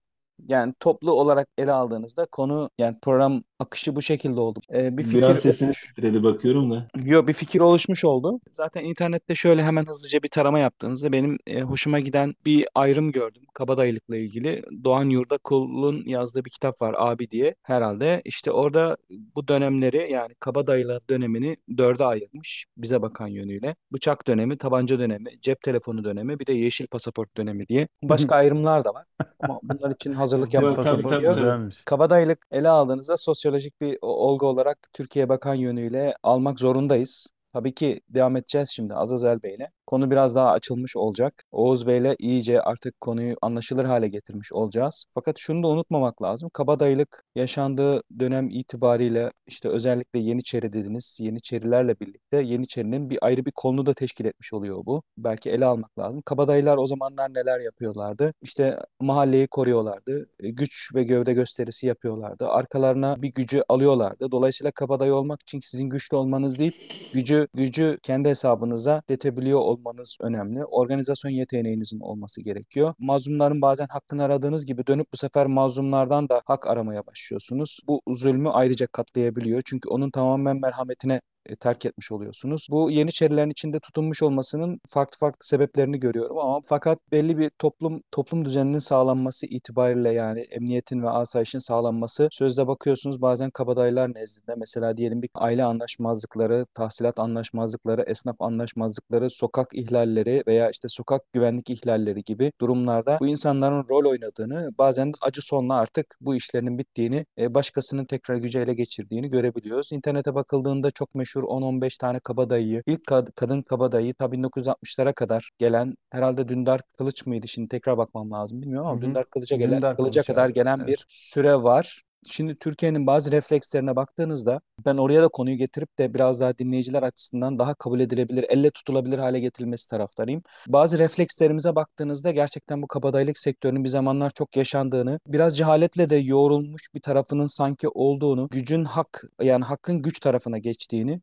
Yani 0.48 0.74
toplu 0.80 1.12
olarak 1.12 1.48
ele 1.58 1.72
aldığınızda 1.72 2.26
konu 2.26 2.70
yani 2.78 2.98
program 3.02 3.44
akışı 3.60 3.96
bu 3.96 4.02
şekilde 4.02 4.40
oldu. 4.40 4.60
Ee, 4.74 4.98
bir 4.98 5.04
fikir 5.04 5.18
Biraz 5.18 5.40
sesiniz 5.40 5.76
titredi 5.82 6.24
bakıyorum 6.24 6.72
da. 6.72 6.88
Yo 7.04 7.28
bir 7.28 7.34
fikir 7.34 7.60
oluşmuş 7.60 8.06
oldu. 8.06 8.40
Zaten 8.52 8.84
internette 8.84 9.36
şöyle 9.36 9.64
hemen 9.64 9.86
hızlıca 9.86 10.24
bir 10.24 10.30
tarama 10.30 10.60
yaptığınızda 10.60 11.12
benim 11.12 11.38
e, 11.48 11.62
hoşuma 11.62 12.00
giden 12.00 12.34
bir 12.46 12.68
ayrım 12.76 13.12
gördüm 13.12 13.44
kabadayılıkla 13.58 14.18
ilgili. 14.18 14.64
Doğan 14.84 15.10
Yurdakul'un 15.10 16.04
yazdığı 16.06 16.46
bir 16.46 16.50
kitap 16.50 16.82
var 16.82 16.96
Abi 16.98 17.32
diye 17.32 17.56
herhalde. 17.64 18.22
İşte 18.26 18.52
orada 18.52 18.98
bu 19.36 19.48
dönemleri 19.48 20.12
yani 20.12 20.36
kabadayılar 20.40 21.02
dönemini 21.10 21.58
dörde 21.78 22.06
ayırmış 22.06 22.66
bize 22.78 23.02
bakan 23.02 23.28
yönüyle. 23.28 23.76
Bıçak 23.94 24.28
dönemi, 24.28 24.58
tabanca 24.58 25.00
dönemi, 25.00 25.42
cep 25.42 25.62
telefonu 25.62 26.04
dönemi 26.04 26.40
bir 26.40 26.46
de 26.46 26.54
yeşil 26.54 26.88
pasaport 26.88 27.38
dönemi 27.38 27.68
diye. 27.68 27.88
Başka 28.04 28.36
ayrımlar 28.36 28.86
da 28.86 28.94
var. 28.94 29.06
Ama 29.40 29.60
bunlar 29.64 29.92
için 29.92 30.14
hazırlık 30.14 30.54
yapmak 30.54 30.84
gerekiyor. 30.84 31.74
Kabadayılık 31.86 32.48
ele 32.52 32.70
aldığınızda 32.70 33.18
sosyolojik 33.48 33.82
bir 33.82 33.98
olgu 34.02 34.48
olarak 34.48 34.78
Türkiye'ye 34.94 35.30
bakan 35.30 35.54
yönüyle 35.56 36.16
almak 36.24 36.60
zorundayız. 36.60 37.28
Tabii 37.54 37.74
ki 37.74 38.02
devam 38.10 38.36
edeceğiz 38.36 38.70
şimdi 38.70 38.94
Azazel 38.94 39.44
Bey'le. 39.44 39.72
Konu 39.88 40.12
biraz 40.12 40.36
daha 40.36 40.52
açılmış 40.52 40.96
olacak. 40.96 41.44
Oğuz 41.52 41.88
Bey'le 41.88 42.16
iyice 42.20 42.62
artık 42.62 43.02
konuyu 43.02 43.36
anlaşılır 43.42 43.86
hale 43.86 44.08
getirmiş 44.08 44.54
olacağız. 44.54 45.06
Fakat 45.14 45.38
şunu 45.40 45.64
da 45.64 45.68
unutmamak 45.68 46.22
lazım. 46.22 46.50
Kabadayılık 46.54 47.24
yaşandığı 47.36 48.02
dönem 48.20 48.50
itibariyle 48.50 49.32
işte 49.48 49.70
özellikle 49.70 50.20
Yeniçeri 50.20 50.74
dediniz. 50.74 51.18
Yeniçerilerle 51.22 52.00
birlikte 52.00 52.38
Yeniçerinin 52.42 53.10
bir 53.10 53.18
ayrı 53.22 53.46
bir 53.46 53.52
kolunu 53.52 53.86
da 53.86 53.94
teşkil 53.94 54.26
etmiş 54.26 54.54
oluyor 54.54 54.86
bu. 54.86 55.04
Belki 55.18 55.50
ele 55.50 55.66
almak 55.66 56.00
lazım. 56.00 56.22
Kabadayılar 56.22 56.78
o 56.78 56.88
zamanlar 56.88 57.34
neler 57.34 57.60
yapıyorlardı? 57.60 58.34
İşte 58.42 58.80
mahalleyi 59.02 59.48
koruyorlardı. 59.48 60.30
E, 60.40 60.50
Güç 60.50 60.90
ve 60.96 61.04
gövde 61.04 61.34
gösterisi 61.34 61.88
yapıyorlardı. 61.88 62.48
Arkalarına 62.48 63.22
bir 63.22 63.34
gücü 63.34 63.62
alıyorlardı. 63.70 64.32
Dolayısıyla 64.32 64.72
kabadayı 64.72 65.14
olmak 65.16 65.42
için 65.42 65.60
sizin 65.64 65.90
güçlü 65.90 66.18
olmanız 66.18 66.60
değil, 66.60 66.74
gücü 67.14 67.48
gücü 67.54 68.00
kendi 68.04 68.30
hesabınıza 68.30 69.02
detebiliyor 69.10 69.60
olmanız 69.78 70.18
önemli. 70.22 70.66
Organizasyon 70.66 71.32
yeteneğinizin 71.32 72.00
olması 72.00 72.42
gerekiyor. 72.42 72.94
Mazlumların 73.00 73.62
bazen 73.62 73.88
hakkını 73.88 74.24
aradığınız 74.24 74.66
gibi 74.66 74.88
dönüp 74.88 75.08
bu 75.14 75.18
sefer 75.18 75.46
mazlumlardan 75.46 76.30
da 76.30 76.42
hak 76.46 76.68
aramaya 76.68 77.06
başlıyorsunuz. 77.08 77.80
Bu 77.88 78.02
zulmü 78.08 78.50
ayrıca 78.50 78.88
katlayabiliyor. 78.88 79.62
Çünkü 79.66 79.90
onun 79.90 80.12
tamamen 80.12 80.62
merhametine 80.62 81.22
terk 81.56 81.86
etmiş 81.86 82.12
oluyorsunuz. 82.12 82.68
Bu 82.72 82.92
Yeniçerilerin 82.92 83.50
içinde 83.50 83.80
tutunmuş 83.80 84.24
olmasının 84.24 84.80
farklı 84.90 85.18
farklı 85.20 85.46
sebeplerini 85.46 86.00
görüyorum 86.00 86.38
ama 86.38 86.62
fakat 86.66 87.00
belli 87.12 87.38
bir 87.38 87.50
toplum 87.50 88.02
toplum 88.12 88.46
düzeninin 88.46 88.80
sağlanması 88.80 89.46
itibariyle 89.46 90.12
yani 90.12 90.40
emniyetin 90.40 91.04
ve 91.04 91.10
asayişin 91.10 91.60
sağlanması 91.60 92.30
sözde 92.32 92.68
bakıyorsunuz 92.68 93.22
bazen 93.22 93.50
kabadayılar 93.50 94.14
nezdinde 94.16 94.56
mesela 94.58 94.98
diyelim 94.98 95.22
bir 95.22 95.30
aile 95.34 95.64
anlaşmazlıkları, 95.64 96.66
tahsilat 96.74 97.20
anlaşmazlıkları, 97.20 98.02
esnaf 98.02 98.36
anlaşmazlıkları, 98.40 99.30
sokak 99.30 99.68
ihlalleri 99.74 100.44
veya 100.48 100.70
işte 100.70 100.88
sokak 100.90 101.34
güvenlik 101.34 101.70
ihlalleri 101.70 102.24
gibi 102.24 102.52
durumlarda 102.62 103.18
bu 103.20 103.28
insanların 103.28 103.86
rol 103.90 104.06
oynadığını 104.10 104.72
bazen 104.78 105.14
de 105.14 105.18
acı 105.22 105.42
sonla 105.42 105.76
artık 105.76 106.18
bu 106.22 106.36
işlerinin 106.36 106.78
bittiğini 106.78 107.26
e, 107.38 107.54
başkasının 107.54 108.06
tekrar 108.06 108.36
gücü 108.36 108.60
ele 108.60 108.74
geçirdiğini 108.74 109.30
görebiliyoruz. 109.30 109.92
İnternete 109.92 110.36
bakıldığında 110.36 110.92
çok 110.92 111.16
meşhur 111.16 111.37
10-15 111.44 111.98
tane 111.98 112.20
kabadayıyı, 112.20 112.84
ilk 112.86 113.02
kad- 113.08 113.32
kadın 113.36 113.62
kabadayı 113.62 114.14
ta 114.14 114.32
1960'lara 114.32 115.14
kadar 115.14 115.50
gelen 115.58 115.96
herhalde 116.10 116.48
Dündar 116.50 116.82
Kılıç 116.98 117.26
mıydı? 117.26 117.48
Şimdi 117.48 117.70
tekrar 117.70 117.98
bakmam 117.98 118.32
lazım 118.32 118.62
bilmiyorum 118.62 118.88
ama 118.88 118.98
hı. 118.98 119.02
Dündar 119.02 119.26
Kılıç'a 119.30 119.56
gelen 119.56 119.78
Dündar 119.78 119.98
Kılıç'a 119.98 120.22
Kılıç 120.22 120.28
kadar 120.28 120.46
abi. 120.46 120.54
gelen 120.54 120.78
Evet. 120.80 120.88
bir 120.88 121.06
süre 121.10 121.56
var. 121.56 122.04
Şimdi 122.30 122.56
Türkiye'nin 122.56 123.08
bazı 123.08 123.32
reflekslerine 123.32 123.96
baktığınızda 123.96 124.62
ben 124.86 124.98
oraya 124.98 125.22
da 125.24 125.28
konuyu 125.28 125.58
getirip 125.58 126.00
de 126.00 126.14
biraz 126.14 126.42
daha 126.42 126.58
dinleyiciler 126.58 127.04
açısından 127.04 127.60
daha 127.60 127.74
kabul 127.74 128.00
edilebilir, 128.00 128.46
elle 128.50 128.72
tutulabilir 128.72 129.20
hale 129.20 129.40
getirilmesi 129.40 129.90
taraftarıyım. 129.90 130.42
Bazı 130.68 131.00
reflekslerimize 131.00 131.76
baktığınızda 131.76 132.32
gerçekten 132.32 132.82
bu 132.82 132.88
kabadayılık 132.88 133.38
sektörünün 133.38 133.84
bir 133.84 133.90
zamanlar 133.90 134.30
çok 134.30 134.58
yaşandığını, 134.58 135.20
biraz 135.28 135.58
cehaletle 135.58 136.10
de 136.10 136.16
yoğrulmuş 136.16 136.94
bir 136.96 137.00
tarafının 137.02 137.46
sanki 137.46 137.88
olduğunu, 137.90 138.48
gücün 138.52 138.86
hak 138.86 139.24
yani 139.42 139.66
hakkın 139.66 140.02
güç 140.02 140.20
tarafına 140.20 140.58
geçtiğini 140.58 141.22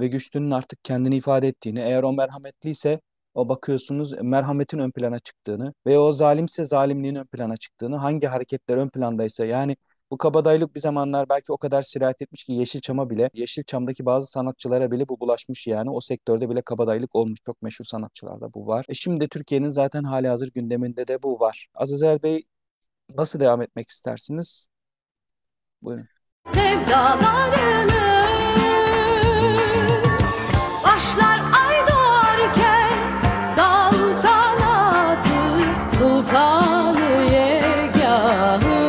ve 0.00 0.08
güçlünün 0.08 0.50
artık 0.50 0.84
kendini 0.84 1.16
ifade 1.16 1.48
ettiğini, 1.48 1.80
eğer 1.80 2.02
o 2.02 2.12
merhametliyse 2.12 3.00
o 3.34 3.48
bakıyorsunuz 3.48 4.12
merhametin 4.22 4.78
ön 4.78 4.90
plana 4.90 5.18
çıktığını 5.18 5.74
ve 5.86 5.98
o 5.98 6.12
zalimse 6.12 6.64
zalimliğin 6.64 7.14
ön 7.14 7.26
plana 7.26 7.56
çıktığını, 7.56 7.96
hangi 7.96 8.26
hareketler 8.26 8.76
ön 8.76 8.88
plandaysa 8.88 9.44
yani 9.44 9.76
bu 10.10 10.18
kabadayılık 10.18 10.74
bir 10.74 10.80
zamanlar 10.80 11.28
belki 11.28 11.52
o 11.52 11.58
kadar 11.58 11.82
sirayet 11.82 12.22
etmiş 12.22 12.44
ki 12.44 12.52
Yeşilçam'a 12.52 13.10
bile, 13.10 13.30
Yeşilçam'daki 13.34 14.06
bazı 14.06 14.30
sanatçılara 14.30 14.90
bile 14.90 15.08
bu 15.08 15.20
bulaşmış 15.20 15.66
yani. 15.66 15.90
O 15.90 16.00
sektörde 16.00 16.50
bile 16.50 16.62
kabadayılık 16.62 17.16
olmuş. 17.16 17.40
Çok 17.42 17.62
meşhur 17.62 17.84
sanatçılarda 17.84 18.54
bu 18.54 18.66
var. 18.66 18.84
E 18.88 18.94
şimdi 18.94 19.28
Türkiye'nin 19.28 19.68
zaten 19.68 20.04
hali 20.04 20.28
hazır 20.28 20.52
gündeminde 20.54 21.08
de 21.08 21.22
bu 21.22 21.40
var. 21.40 21.68
Azazel 21.74 22.22
Bey 22.22 22.44
nasıl 23.16 23.40
devam 23.40 23.62
etmek 23.62 23.90
istersiniz? 23.90 24.68
Buyurun. 25.82 26.06
sevdalarını 26.52 28.09
Kuşlar 31.10 31.40
ay 31.66 31.76
doğarken 31.90 32.90
saltanatı 33.46 35.28
sultanı 35.98 37.10
yegahı. 37.32 38.80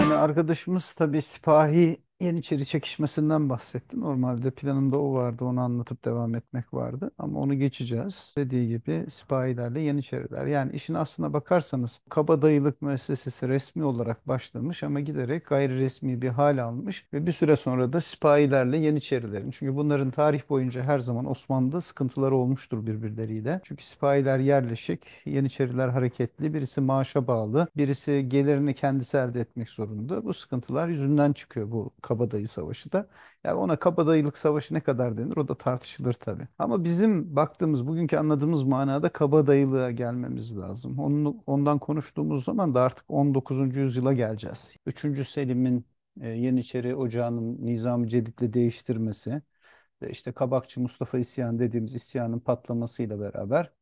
Yani 0.00 0.14
arkadaşımız 0.14 0.92
tabi 0.92 1.22
sipahi 1.22 2.00
Yeniçeri 2.20 2.66
çekişmesinden 2.66 3.48
bahsetti. 3.48 4.00
Normalde 4.00 4.50
planımda 4.50 4.98
o 4.98 5.14
vardı, 5.14 5.44
onu 5.44 5.60
anlatıp 5.60 6.04
devam 6.04 6.34
etmek 6.34 6.74
vardı. 6.74 7.10
Ama 7.18 7.40
onu 7.40 7.54
geçeceğiz. 7.54 8.32
Dediği 8.36 8.68
gibi 8.68 9.06
sipahilerle 9.10 9.80
Yeniçeriler. 9.80 10.46
Yani 10.46 10.72
işin 10.72 10.94
aslına 10.94 11.32
bakarsanız 11.32 12.00
kabadayılık 12.08 12.82
müessesesi 12.82 13.48
resmi 13.48 13.84
olarak 13.84 14.28
başlamış 14.28 14.82
ama 14.82 15.00
giderek 15.00 15.46
gayri 15.46 15.78
resmi 15.78 16.22
bir 16.22 16.28
hal 16.28 16.58
almış 16.62 17.06
ve 17.12 17.26
bir 17.26 17.32
süre 17.32 17.56
sonra 17.56 17.92
da 17.92 18.00
sipahilerle 18.00 18.76
Yeniçerilerin. 18.76 19.50
Çünkü 19.50 19.76
bunların 19.76 20.10
tarih 20.10 20.42
boyunca 20.48 20.82
her 20.82 20.98
zaman 20.98 21.30
Osmanlı'da 21.30 21.80
sıkıntıları 21.80 22.36
olmuştur 22.36 22.86
birbirleriyle. 22.86 23.60
Çünkü 23.64 23.84
sipahiler 23.84 24.38
yerleşik, 24.38 25.00
Yeniçeriler 25.26 25.88
hareketli. 25.88 26.54
Birisi 26.54 26.80
maaşa 26.80 27.26
bağlı, 27.26 27.68
birisi 27.76 28.26
gelirini 28.28 28.74
kendisi 28.74 29.16
elde 29.16 29.40
etmek 29.40 29.68
zorunda. 29.70 30.24
Bu 30.24 30.34
sıkıntılar 30.34 30.88
yüzünden 30.88 31.32
çıkıyor 31.32 31.70
bu 31.70 31.90
Kabadayı 32.06 32.48
Savaşı 32.48 32.92
da. 32.92 33.08
Yani 33.44 33.54
ona 33.54 33.78
kabadayılık 33.78 34.38
savaşı 34.38 34.74
ne 34.74 34.80
kadar 34.80 35.16
denir 35.18 35.36
o 35.36 35.48
da 35.48 35.58
tartışılır 35.58 36.12
tabii. 36.14 36.48
Ama 36.58 36.84
bizim 36.84 37.36
baktığımız, 37.36 37.86
bugünkü 37.86 38.16
anladığımız 38.16 38.62
manada 38.62 39.08
kabadayılığa 39.12 39.90
gelmemiz 39.90 40.58
lazım. 40.58 40.98
Onu, 40.98 41.42
ondan 41.46 41.78
konuştuğumuz 41.78 42.44
zaman 42.44 42.74
da 42.74 42.82
artık 42.82 43.04
19. 43.08 43.80
yüzyıla 43.80 44.12
geleceğiz. 44.12 44.76
3. 44.86 45.24
Selim'in 45.24 45.86
e, 46.20 46.28
Yeniçeri 46.28 46.96
Ocağı'nın 46.96 47.66
Nizam-ı 47.66 48.08
Cedid'le 48.08 48.52
değiştirmesi 48.52 49.42
işte 50.10 50.32
Kabakçı 50.32 50.80
Mustafa 50.80 51.18
isyan 51.18 51.58
dediğimiz 51.58 51.94
isyanın 51.94 52.40
patlamasıyla 52.40 53.20
beraber 53.20 53.72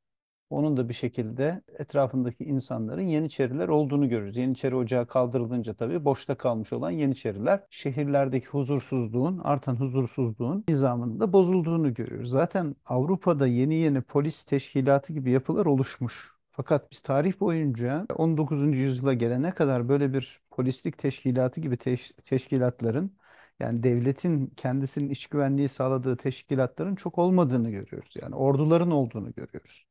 onun 0.50 0.76
da 0.76 0.88
bir 0.88 0.94
şekilde 0.94 1.62
etrafındaki 1.78 2.44
insanların 2.44 3.02
Yeniçeriler 3.02 3.68
olduğunu 3.68 4.08
görürüz. 4.08 4.36
Yeniçeri 4.36 4.74
Ocağı 4.74 5.06
kaldırılınca 5.06 5.74
tabii 5.74 6.04
boşta 6.04 6.34
kalmış 6.34 6.72
olan 6.72 6.90
Yeniçeriler 6.90 7.60
şehirlerdeki 7.70 8.46
huzursuzluğun, 8.46 9.38
artan 9.38 9.76
huzursuzluğun 9.76 10.64
nizamının 10.68 11.20
da 11.20 11.32
bozulduğunu 11.32 11.94
görüyoruz. 11.94 12.30
Zaten 12.30 12.76
Avrupa'da 12.86 13.46
yeni 13.46 13.74
yeni 13.74 14.00
polis 14.00 14.44
teşkilatı 14.44 15.12
gibi 15.12 15.30
yapılar 15.30 15.66
oluşmuş. 15.66 16.34
Fakat 16.50 16.92
biz 16.92 17.00
tarih 17.02 17.40
boyunca 17.40 18.06
19. 18.16 18.76
yüzyıla 18.76 19.14
gelene 19.14 19.50
kadar 19.54 19.88
böyle 19.88 20.12
bir 20.12 20.40
polislik 20.50 20.98
teşkilatı 20.98 21.60
gibi 21.60 21.76
teş 21.76 22.12
teşkilatların 22.24 23.16
yani 23.60 23.82
devletin 23.82 24.46
kendisinin 24.56 25.10
iç 25.10 25.26
güvenliği 25.26 25.68
sağladığı 25.68 26.16
teşkilatların 26.16 26.94
çok 26.94 27.18
olmadığını 27.18 27.70
görüyoruz. 27.70 28.14
Yani 28.22 28.34
orduların 28.34 28.90
olduğunu 28.90 29.32
görüyoruz. 29.32 29.83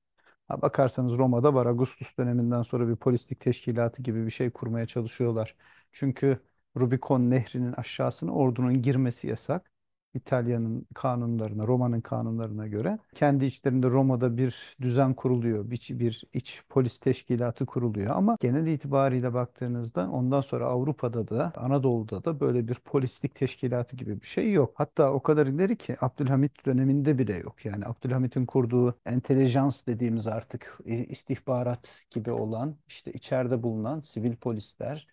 Bakarsanız 0.62 1.14
Roma'da 1.14 1.54
var. 1.54 1.66
Augustus 1.66 2.18
döneminden 2.18 2.62
sonra 2.64 2.88
bir 2.88 2.96
polislik 2.96 3.40
teşkilatı 3.40 4.02
gibi 4.04 4.26
bir 4.26 4.32
şey 4.32 4.52
kurmaya 4.52 4.86
çalışıyorlar. 4.88 5.56
Çünkü 5.92 6.40
Rubikon 6.78 7.30
Nehri'nin 7.32 7.74
aşağısına 7.74 8.32
ordunun 8.34 8.82
girmesi 8.82 9.28
yasak. 9.28 9.73
İtalya'nın 10.14 10.88
kanunlarına, 10.94 11.68
Roma'nın 11.68 12.02
kanunlarına 12.02 12.68
göre 12.68 13.00
kendi 13.16 13.46
içlerinde 13.46 13.88
Roma'da 13.90 14.38
bir 14.38 14.78
düzen 14.82 15.14
kuruluyor, 15.14 15.70
bir, 15.72 15.88
bir 15.92 16.24
iç 16.34 16.62
polis 16.70 17.00
teşkilatı 17.00 17.66
kuruluyor 17.66 18.16
ama 18.16 18.38
genel 18.42 18.68
itibariyle 18.68 19.34
baktığınızda 19.34 20.10
ondan 20.12 20.42
sonra 20.42 20.66
Avrupa'da 20.66 21.28
da 21.28 21.54
Anadolu'da 21.58 22.26
da 22.26 22.40
böyle 22.40 22.68
bir 22.68 22.76
polislik 22.76 23.36
teşkilatı 23.36 23.96
gibi 23.96 24.22
bir 24.22 24.28
şey 24.28 24.52
yok. 24.52 24.72
Hatta 24.76 25.14
o 25.14 25.20
kadar 25.24 25.48
ileri 25.48 25.78
ki 25.78 25.96
Abdülhamit 26.02 26.66
döneminde 26.66 27.18
bile 27.18 27.34
yok. 27.38 27.66
Yani 27.66 27.86
Abdülhamit'in 27.86 28.46
kurduğu 28.46 28.96
entelijans 29.06 29.88
dediğimiz 29.88 30.28
artık 30.28 30.80
istihbarat 30.86 31.90
gibi 32.10 32.32
olan 32.32 32.76
işte 32.88 33.12
içeride 33.12 33.64
bulunan 33.64 34.00
sivil 34.00 34.36
polisler 34.36 35.08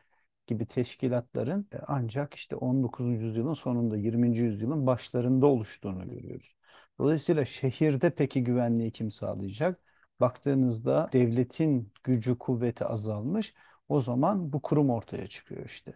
gibi 0.50 0.66
teşkilatların 0.66 1.68
e, 1.72 1.78
ancak 1.88 2.34
işte 2.34 2.56
19. 2.56 3.24
yüzyılın 3.24 3.54
sonunda 3.54 3.96
20. 3.96 4.38
yüzyılın 4.38 4.86
başlarında 4.86 5.46
oluştuğunu 5.46 6.08
görüyoruz. 6.08 6.56
Dolayısıyla 6.98 7.44
şehirde 7.44 8.10
peki 8.14 8.44
güvenliği 8.44 8.92
kim 8.92 9.10
sağlayacak? 9.10 9.80
Baktığınızda 10.20 11.10
devletin 11.12 11.92
gücü, 12.04 12.38
kuvveti 12.38 12.84
azalmış. 12.84 13.54
O 13.88 14.00
zaman 14.00 14.52
bu 14.52 14.62
kurum 14.62 14.90
ortaya 14.90 15.26
çıkıyor 15.26 15.64
işte. 15.66 15.94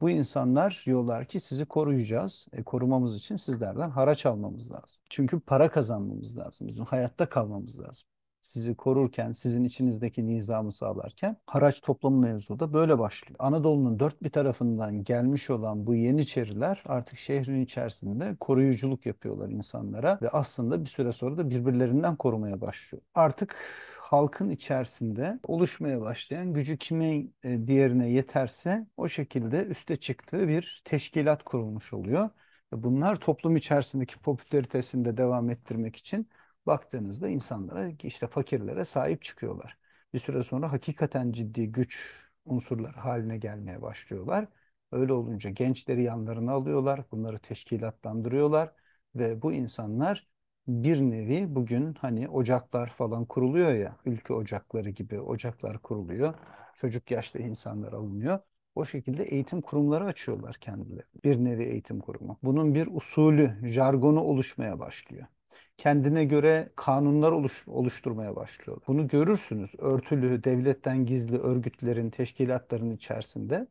Bu 0.00 0.10
insanlar 0.10 0.82
diyorlar 0.86 1.26
ki 1.28 1.40
sizi 1.40 1.64
koruyacağız. 1.66 2.46
E, 2.52 2.62
korumamız 2.62 3.16
için 3.16 3.36
sizlerden 3.36 3.90
haraç 3.90 4.26
almamız 4.26 4.72
lazım. 4.72 5.02
Çünkü 5.10 5.40
para 5.40 5.70
kazanmamız 5.70 6.38
lazım. 6.38 6.68
Bizim 6.68 6.84
hayatta 6.84 7.28
kalmamız 7.28 7.80
lazım 7.80 8.08
sizi 8.44 8.74
korurken, 8.74 9.32
sizin 9.32 9.64
içinizdeki 9.64 10.26
nizamı 10.26 10.72
sağlarken 10.72 11.36
haraç 11.46 11.80
toplama 11.80 12.26
mevzu 12.26 12.60
da 12.60 12.72
böyle 12.72 12.98
başlıyor. 12.98 13.36
Anadolu'nun 13.38 13.98
dört 13.98 14.22
bir 14.22 14.30
tarafından 14.30 15.04
gelmiş 15.04 15.50
olan 15.50 15.86
bu 15.86 15.94
Yeniçeriler 15.94 16.82
artık 16.86 17.18
şehrin 17.18 17.60
içerisinde 17.64 18.36
koruyuculuk 18.40 19.06
yapıyorlar 19.06 19.48
insanlara 19.48 20.18
ve 20.22 20.28
aslında 20.28 20.84
bir 20.84 20.88
süre 20.88 21.12
sonra 21.12 21.36
da 21.36 21.50
birbirlerinden 21.50 22.16
korumaya 22.16 22.60
başlıyor. 22.60 23.02
Artık 23.14 23.56
halkın 23.98 24.50
içerisinde 24.50 25.38
oluşmaya 25.42 26.00
başlayan 26.00 26.52
gücü 26.52 26.78
kimin 26.78 27.34
e, 27.44 27.66
diğerine 27.66 28.10
yeterse 28.10 28.86
o 28.96 29.08
şekilde 29.08 29.64
üste 29.64 29.96
çıktığı 29.96 30.48
bir 30.48 30.82
teşkilat 30.84 31.42
kurulmuş 31.42 31.92
oluyor. 31.92 32.30
Bunlar 32.72 33.16
toplum 33.16 33.56
içerisindeki 33.56 34.18
popülaritesini 34.18 35.04
de 35.04 35.16
devam 35.16 35.50
ettirmek 35.50 35.96
için 35.96 36.28
baktığınızda 36.66 37.28
insanlara 37.28 37.90
işte 38.02 38.26
fakirlere 38.26 38.84
sahip 38.84 39.22
çıkıyorlar. 39.22 39.78
Bir 40.14 40.18
süre 40.18 40.42
sonra 40.44 40.72
hakikaten 40.72 41.32
ciddi 41.32 41.72
güç 41.72 42.10
unsurlar 42.44 42.94
haline 42.94 43.38
gelmeye 43.38 43.82
başlıyorlar. 43.82 44.48
Öyle 44.92 45.12
olunca 45.12 45.50
gençleri 45.50 46.02
yanlarına 46.02 46.52
alıyorlar, 46.52 47.04
bunları 47.12 47.38
teşkilatlandırıyorlar 47.38 48.72
ve 49.14 49.42
bu 49.42 49.52
insanlar 49.52 50.28
bir 50.68 51.00
nevi 51.00 51.54
bugün 51.54 51.94
hani 51.94 52.28
ocaklar 52.28 52.88
falan 52.90 53.24
kuruluyor 53.24 53.74
ya, 53.74 53.96
ülke 54.04 54.32
ocakları 54.34 54.90
gibi 54.90 55.20
ocaklar 55.20 55.78
kuruluyor. 55.78 56.34
Çocuk 56.76 57.10
yaşta 57.10 57.38
insanlar 57.38 57.92
alınıyor. 57.92 58.38
O 58.74 58.84
şekilde 58.84 59.24
eğitim 59.24 59.60
kurumları 59.60 60.04
açıyorlar 60.04 60.56
kendileri. 60.56 61.06
Bir 61.24 61.36
nevi 61.36 61.64
eğitim 61.64 62.00
kurumu. 62.00 62.38
Bunun 62.42 62.74
bir 62.74 62.88
usulü, 62.90 63.68
jargonu 63.68 64.20
oluşmaya 64.20 64.78
başlıyor 64.78 65.26
kendine 65.76 66.24
göre 66.24 66.72
kanunlar 66.76 67.32
oluş, 67.32 67.68
oluşturmaya 67.68 68.36
başlıyor. 68.36 68.80
Bunu 68.86 69.08
görürsünüz. 69.08 69.74
Örtülü, 69.78 70.44
devletten 70.44 71.06
gizli 71.06 71.38
örgütlerin, 71.38 72.10
teşkilatların 72.10 72.90
içerisinde 72.90 73.66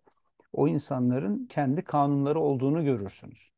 o 0.53 0.67
insanların 0.67 1.45
kendi 1.45 1.81
kanunları 1.81 2.39
olduğunu 2.39 2.85
görürsünüz. 2.85 3.51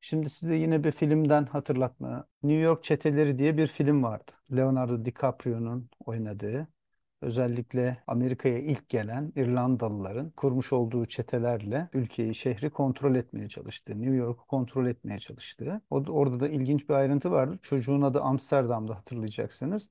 Şimdi 0.00 0.30
size 0.30 0.54
yine 0.54 0.84
bir 0.84 0.92
filmden 0.92 1.44
hatırlatma. 1.44 2.26
New 2.42 2.60
York 2.62 2.84
Çeteleri 2.84 3.38
diye 3.38 3.56
bir 3.56 3.66
film 3.66 4.02
vardı. 4.02 4.32
Leonardo 4.56 5.04
DiCaprio'nun 5.04 5.90
oynadığı 6.06 6.68
özellikle 7.20 8.02
Amerika'ya 8.06 8.58
ilk 8.58 8.88
gelen 8.88 9.32
İrlandalıların 9.36 10.30
kurmuş 10.30 10.72
olduğu 10.72 11.06
çetelerle 11.06 11.88
ülkeyi, 11.92 12.34
şehri 12.34 12.70
kontrol 12.70 13.14
etmeye 13.14 13.48
çalıştığı, 13.48 13.92
New 14.02 14.16
York'u 14.16 14.46
kontrol 14.46 14.86
etmeye 14.86 15.18
çalıştığı. 15.18 15.80
Orada 15.90 16.40
da 16.40 16.48
ilginç 16.48 16.88
bir 16.88 16.94
ayrıntı 16.94 17.30
vardır. 17.30 17.58
Çocuğun 17.62 18.02
adı 18.02 18.20
Amsterdam'da 18.20 18.96
hatırlayacaksınız. 18.96 19.90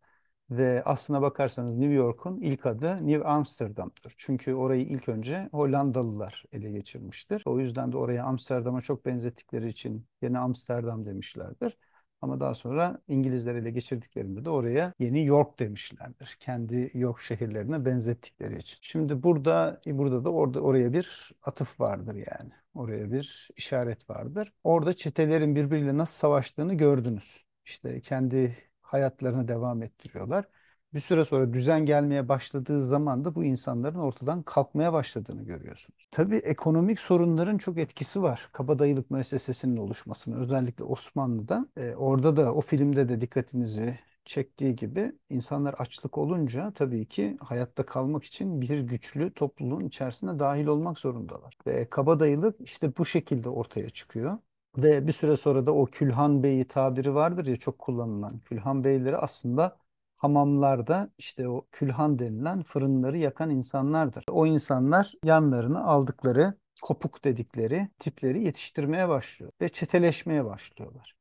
Ve 0.50 0.84
aslına 0.86 1.22
bakarsanız 1.22 1.74
New 1.74 1.94
York'un 1.94 2.42
ilk 2.42 2.66
adı 2.66 3.08
New 3.08 3.28
Amsterdam'dır. 3.28 4.14
Çünkü 4.18 4.54
orayı 4.54 4.82
ilk 4.82 5.10
önce 5.10 5.50
Hollandalılar 5.52 6.44
ele 6.52 6.72
geçirmiştir. 6.72 7.44
O 7.46 7.60
yüzden 7.60 7.92
de 7.92 7.98
oraya 7.98 8.24
Amsterdam'a 8.24 8.82
çok 8.82 9.06
benzettikleri 9.06 9.68
için 9.68 10.06
yeni 10.22 10.40
Amsterdam 10.40 11.06
demişlerdir. 11.06 11.78
Ama 12.22 12.40
daha 12.40 12.56
sonra 12.56 13.02
İngilizler 13.08 13.56
ele 13.56 13.72
geçirdiklerinde 13.72 14.46
de 14.46 14.50
oraya 14.50 14.94
Yeni 15.00 15.26
York 15.26 15.60
demişlerdir. 15.60 16.38
Kendi 16.40 16.92
York 16.94 17.20
şehirlerine 17.22 17.86
benzettikleri 17.86 18.58
için. 18.60 18.78
Şimdi 18.82 19.24
burada 19.24 19.82
burada 19.86 20.24
da 20.24 20.30
orada 20.30 20.62
oraya 20.62 20.94
bir 20.94 21.32
atıf 21.44 21.80
vardır 21.80 22.16
yani. 22.16 22.52
Oraya 22.74 23.12
bir 23.12 23.50
işaret 23.58 24.10
vardır. 24.10 24.54
Orada 24.64 24.94
çetelerin 24.94 25.56
birbiriyle 25.56 25.98
nasıl 25.98 26.14
savaştığını 26.14 26.74
gördünüz. 26.74 27.46
İşte 27.66 28.02
kendi 28.02 28.58
hayatlarını 28.82 29.48
devam 29.48 29.84
ettiriyorlar. 29.84 30.46
Bir 30.94 31.00
süre 31.00 31.26
sonra 31.26 31.54
düzen 31.54 31.86
gelmeye 31.86 32.30
başladığı 32.30 32.86
zaman 32.86 33.26
da 33.26 33.36
bu 33.36 33.44
insanların 33.44 34.00
ortadan 34.00 34.44
kalkmaya 34.44 34.94
başladığını 34.94 35.44
görüyorsunuz. 35.44 36.08
Tabii 36.12 36.36
ekonomik 36.36 37.00
sorunların 37.00 37.58
çok 37.58 37.78
etkisi 37.78 38.22
var. 38.22 38.50
Kabadayılık 38.52 39.12
müessesesinin 39.12 39.78
oluşmasına 39.78 40.36
özellikle 40.36 40.84
Osmanlı'da. 40.84 41.68
E, 41.78 41.96
orada 41.96 42.38
da 42.38 42.54
o 42.54 42.62
filmde 42.62 43.10
de 43.10 43.22
dikkatinizi 43.22 44.00
çektiği 44.26 44.76
gibi 44.76 45.12
insanlar 45.30 45.74
açlık 45.74 46.18
olunca 46.18 46.72
tabii 46.72 47.06
ki 47.06 47.38
hayatta 47.40 47.86
kalmak 47.86 48.24
için 48.24 48.62
bir 48.62 48.80
güçlü 48.80 49.34
topluluğun 49.34 49.86
içerisine 49.86 50.40
dahil 50.40 50.68
olmak 50.68 51.00
zorundalar. 51.00 51.58
Ve 51.68 51.90
kabadayılık 51.90 52.56
işte 52.62 52.98
bu 52.98 53.06
şekilde 53.06 53.50
ortaya 53.50 53.90
çıkıyor. 53.90 54.38
Ve 54.78 55.08
bir 55.08 55.12
süre 55.12 55.38
sonra 55.38 55.66
da 55.66 55.74
o 55.76 55.86
Külhan 55.86 56.44
Bey'i 56.44 56.68
tabiri 56.68 57.16
vardır 57.16 57.46
ya 57.46 57.56
çok 57.58 57.80
kullanılan. 57.80 58.40
Külhan 58.40 58.84
Beyleri 58.84 59.18
aslında 59.18 59.78
hamamlarda 60.20 61.10
işte 61.18 61.50
o 61.50 61.68
külhan 61.72 62.20
denilen 62.20 62.64
fırınları 62.64 63.18
yakan 63.18 63.50
insanlardır. 63.50 64.26
O 64.32 64.46
insanlar 64.46 65.14
yanlarına 65.24 65.84
aldıkları 65.84 66.54
kopuk 66.82 67.24
dedikleri 67.24 67.90
tipleri 68.00 68.44
yetiştirmeye 68.44 69.10
başlıyor 69.10 69.52
ve 69.62 69.70
çeteleşmeye 69.70 70.46
başlıyorlar. 70.46 71.16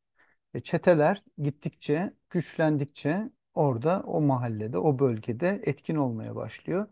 Ve 0.54 0.60
çeteler 0.62 1.22
gittikçe, 1.38 2.12
güçlendikçe 2.30 3.30
orada, 3.54 4.02
o 4.06 4.20
mahallede, 4.20 4.78
o 4.78 4.98
bölgede 4.98 5.62
etkin 5.64 5.96
olmaya 5.96 6.36
başlıyor. 6.36 6.86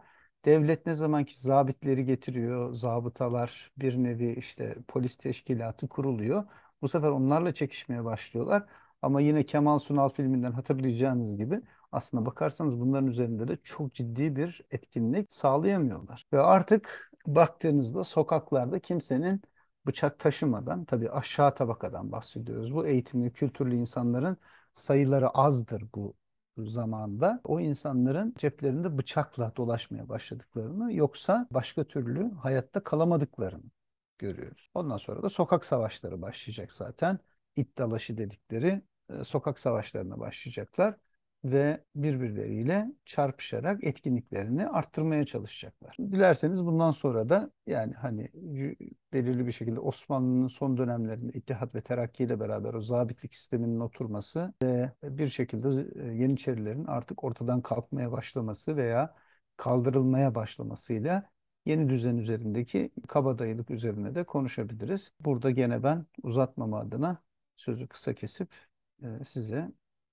Devlet 0.45 0.87
ne 0.87 0.95
zamanki 0.95 1.41
zabitleri 1.41 2.05
getiriyor, 2.05 2.73
zabıtalar 2.73 3.73
bir 3.79 3.97
nevi 3.97 4.35
işte 4.39 4.77
polis 4.89 5.17
teşkilatı 5.17 5.89
kuruluyor. 5.89 6.45
Bu 6.83 6.89
sefer 6.89 7.09
onlarla 7.09 7.55
çekişmeye 7.55 8.05
başlıyorlar. 8.05 8.67
Ama 9.03 9.21
yine 9.21 9.47
Kemal 9.47 9.79
Sunal 9.79 10.09
filminden 10.09 10.53
hatırlayacağınız 10.53 11.37
gibi 11.37 11.61
aslında 11.93 12.27
bakarsanız 12.27 12.81
bunların 12.81 13.09
üzerinde 13.09 13.49
de 13.49 13.57
çok 13.65 13.95
ciddi 13.95 14.37
bir 14.37 14.63
etkinlik 14.71 15.33
sağlayamıyorlar. 15.33 16.27
Ve 16.33 16.41
artık 16.41 17.11
baktığınızda 17.27 18.05
sokaklarda 18.05 18.79
kimsenin 18.81 19.43
bıçak 19.87 20.19
taşımadan, 20.19 20.85
tabii 20.85 21.11
aşağı 21.11 21.55
tabakadan 21.55 22.13
bahsediyoruz. 22.13 22.75
Bu 22.75 22.87
eğitimli, 22.87 23.33
kültürlü 23.33 23.75
insanların 23.77 24.37
sayıları 24.75 25.29
azdır 25.29 25.85
bu 25.95 26.15
zamanda. 26.59 27.41
O 27.45 27.61
insanların 27.61 28.35
ceplerinde 28.39 28.99
bıçakla 28.99 29.53
dolaşmaya 29.57 30.09
başladıklarını 30.09 30.93
yoksa 30.93 31.47
başka 31.51 31.85
türlü 31.85 32.31
hayatta 32.33 32.83
kalamadıklarını 32.85 33.71
görüyoruz. 34.19 34.71
Ondan 34.75 34.97
sonra 34.97 35.23
da 35.23 35.29
sokak 35.29 35.65
savaşları 35.65 36.23
başlayacak 36.23 36.73
zaten. 36.73 37.19
İt 37.57 37.79
dalaşı 37.79 38.19
dedikleri 38.19 38.83
e, 39.11 39.25
sokak 39.25 39.59
savaşlarına 39.59 40.19
başlayacaklar 40.21 40.95
ve 41.45 41.85
birbirleriyle 41.95 42.93
çarpışarak 43.05 43.85
etkinliklerini 43.85 44.69
arttırmaya 44.69 45.27
çalışacaklar. 45.27 45.97
Dilerseniz 45.99 46.65
bundan 46.67 46.91
sonra 46.91 47.29
da 47.29 47.51
yani 47.67 47.95
hani 47.95 48.31
belirli 49.13 49.47
bir 49.47 49.53
şekilde 49.53 49.81
Osmanlı'nın 49.81 50.49
son 50.49 50.77
dönemlerinde 50.77 51.33
İttihat 51.39 51.75
ve 51.75 51.81
Terakki 51.81 52.25
ile 52.25 52.41
beraber 52.41 52.75
o 52.75 52.81
zabitlik 52.81 53.35
sisteminin 53.35 53.81
oturması 53.81 54.55
ve 54.63 54.93
bir 55.03 55.29
şekilde 55.29 55.69
e, 56.03 56.15
Yeniçerilerin 56.15 56.85
artık 56.85 57.25
ortadan 57.25 57.63
kalkmaya 57.63 58.13
başlaması 58.13 58.77
veya 58.77 59.15
kaldırılmaya 59.57 60.35
başlamasıyla 60.35 61.31
yeni 61.67 61.89
düzen 61.89 62.17
üzerindeki 62.17 62.91
kabadayılık 63.09 63.71
üzerine 63.71 64.15
de 64.15 64.25
konuşabiliriz. 64.25 65.13
Burada 65.21 65.51
gene 65.51 65.83
ben 65.83 66.07
uzatmama 66.23 66.81
adına 66.81 67.23
sözü 67.57 67.89
kısa 67.89 68.15
kesip 68.15 68.49
e, 69.03 69.25
size 69.25 69.73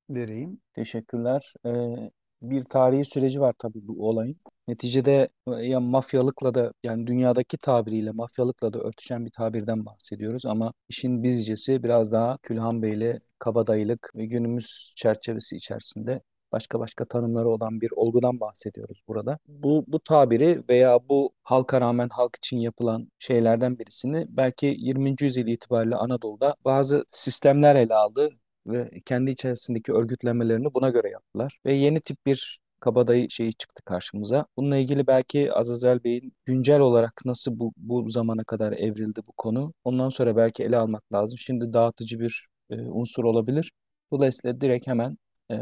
vereyim. 0.09 0.61
Teşekkürler. 0.73 1.53
Ee, 1.65 2.11
bir 2.41 2.65
tarihi 2.65 3.05
süreci 3.05 3.41
var 3.41 3.53
tabii 3.59 3.87
bu 3.87 4.09
olayın. 4.09 4.37
Neticede 4.67 5.29
ya 5.61 5.79
mafyalıkla 5.79 6.53
da 6.53 6.73
yani 6.83 7.07
dünyadaki 7.07 7.57
tabiriyle 7.57 8.11
mafyalıkla 8.11 8.73
da 8.73 8.79
örtüşen 8.79 9.25
bir 9.25 9.31
tabirden 9.31 9.85
bahsediyoruz 9.85 10.45
ama 10.45 10.73
işin 10.89 11.23
bizcesi 11.23 11.83
biraz 11.83 12.11
daha 12.11 12.37
Külhan 12.37 12.81
Bey'le 12.81 13.19
kabadayılık 13.39 14.11
ve 14.15 14.25
günümüz 14.25 14.93
çerçevesi 14.95 15.55
içerisinde 15.55 16.21
başka 16.51 16.79
başka 16.79 17.05
tanımları 17.05 17.49
olan 17.49 17.81
bir 17.81 17.91
olgudan 17.95 18.39
bahsediyoruz 18.39 19.01
burada. 19.07 19.39
Bu, 19.47 19.85
bu 19.87 19.99
tabiri 19.99 20.63
veya 20.69 20.99
bu 21.09 21.31
halka 21.43 21.81
rağmen 21.81 22.09
halk 22.09 22.35
için 22.35 22.57
yapılan 22.57 23.11
şeylerden 23.19 23.79
birisini 23.79 24.25
belki 24.29 24.75
20. 24.79 25.15
yüzyıl 25.21 25.47
itibariyle 25.47 25.95
Anadolu'da 25.95 26.55
bazı 26.65 27.03
sistemler 27.07 27.75
ele 27.75 27.93
aldı 27.95 28.29
ve 28.67 28.89
kendi 29.05 29.31
içerisindeki 29.31 29.93
örgütlemelerini 29.93 30.73
buna 30.73 30.89
göre 30.89 31.09
yaptılar. 31.09 31.59
Ve 31.65 31.73
yeni 31.73 32.01
tip 32.01 32.25
bir 32.25 32.59
kabadayı 32.79 33.29
şeyi 33.29 33.53
çıktı 33.53 33.83
karşımıza. 33.85 34.45
Bununla 34.57 34.77
ilgili 34.77 35.07
belki 35.07 35.53
Azazel 35.53 36.03
Bey'in 36.03 36.33
güncel 36.45 36.79
olarak 36.79 37.21
nasıl 37.25 37.59
bu, 37.59 37.73
bu 37.77 38.09
zamana 38.09 38.43
kadar 38.43 38.71
evrildi 38.71 39.21
bu 39.27 39.31
konu. 39.37 39.73
Ondan 39.83 40.09
sonra 40.09 40.35
belki 40.35 40.63
ele 40.63 40.77
almak 40.77 41.13
lazım. 41.13 41.37
Şimdi 41.39 41.73
dağıtıcı 41.73 42.19
bir 42.19 42.47
e, 42.69 42.81
unsur 42.81 43.23
olabilir. 43.23 43.71
Dolayısıyla 44.11 44.61
direkt 44.61 44.87
hemen 44.87 45.17
e, 45.51 45.55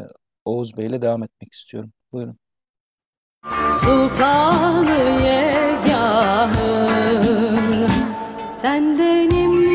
Oğuz 0.45 0.77
Bey 0.77 0.85
ile 0.85 1.01
devam 1.01 1.23
etmek 1.23 1.53
istiyorum. 1.53 1.91
Buyurun. 2.11 2.37
Sultanı 3.81 5.11
tendenimli 8.61 9.71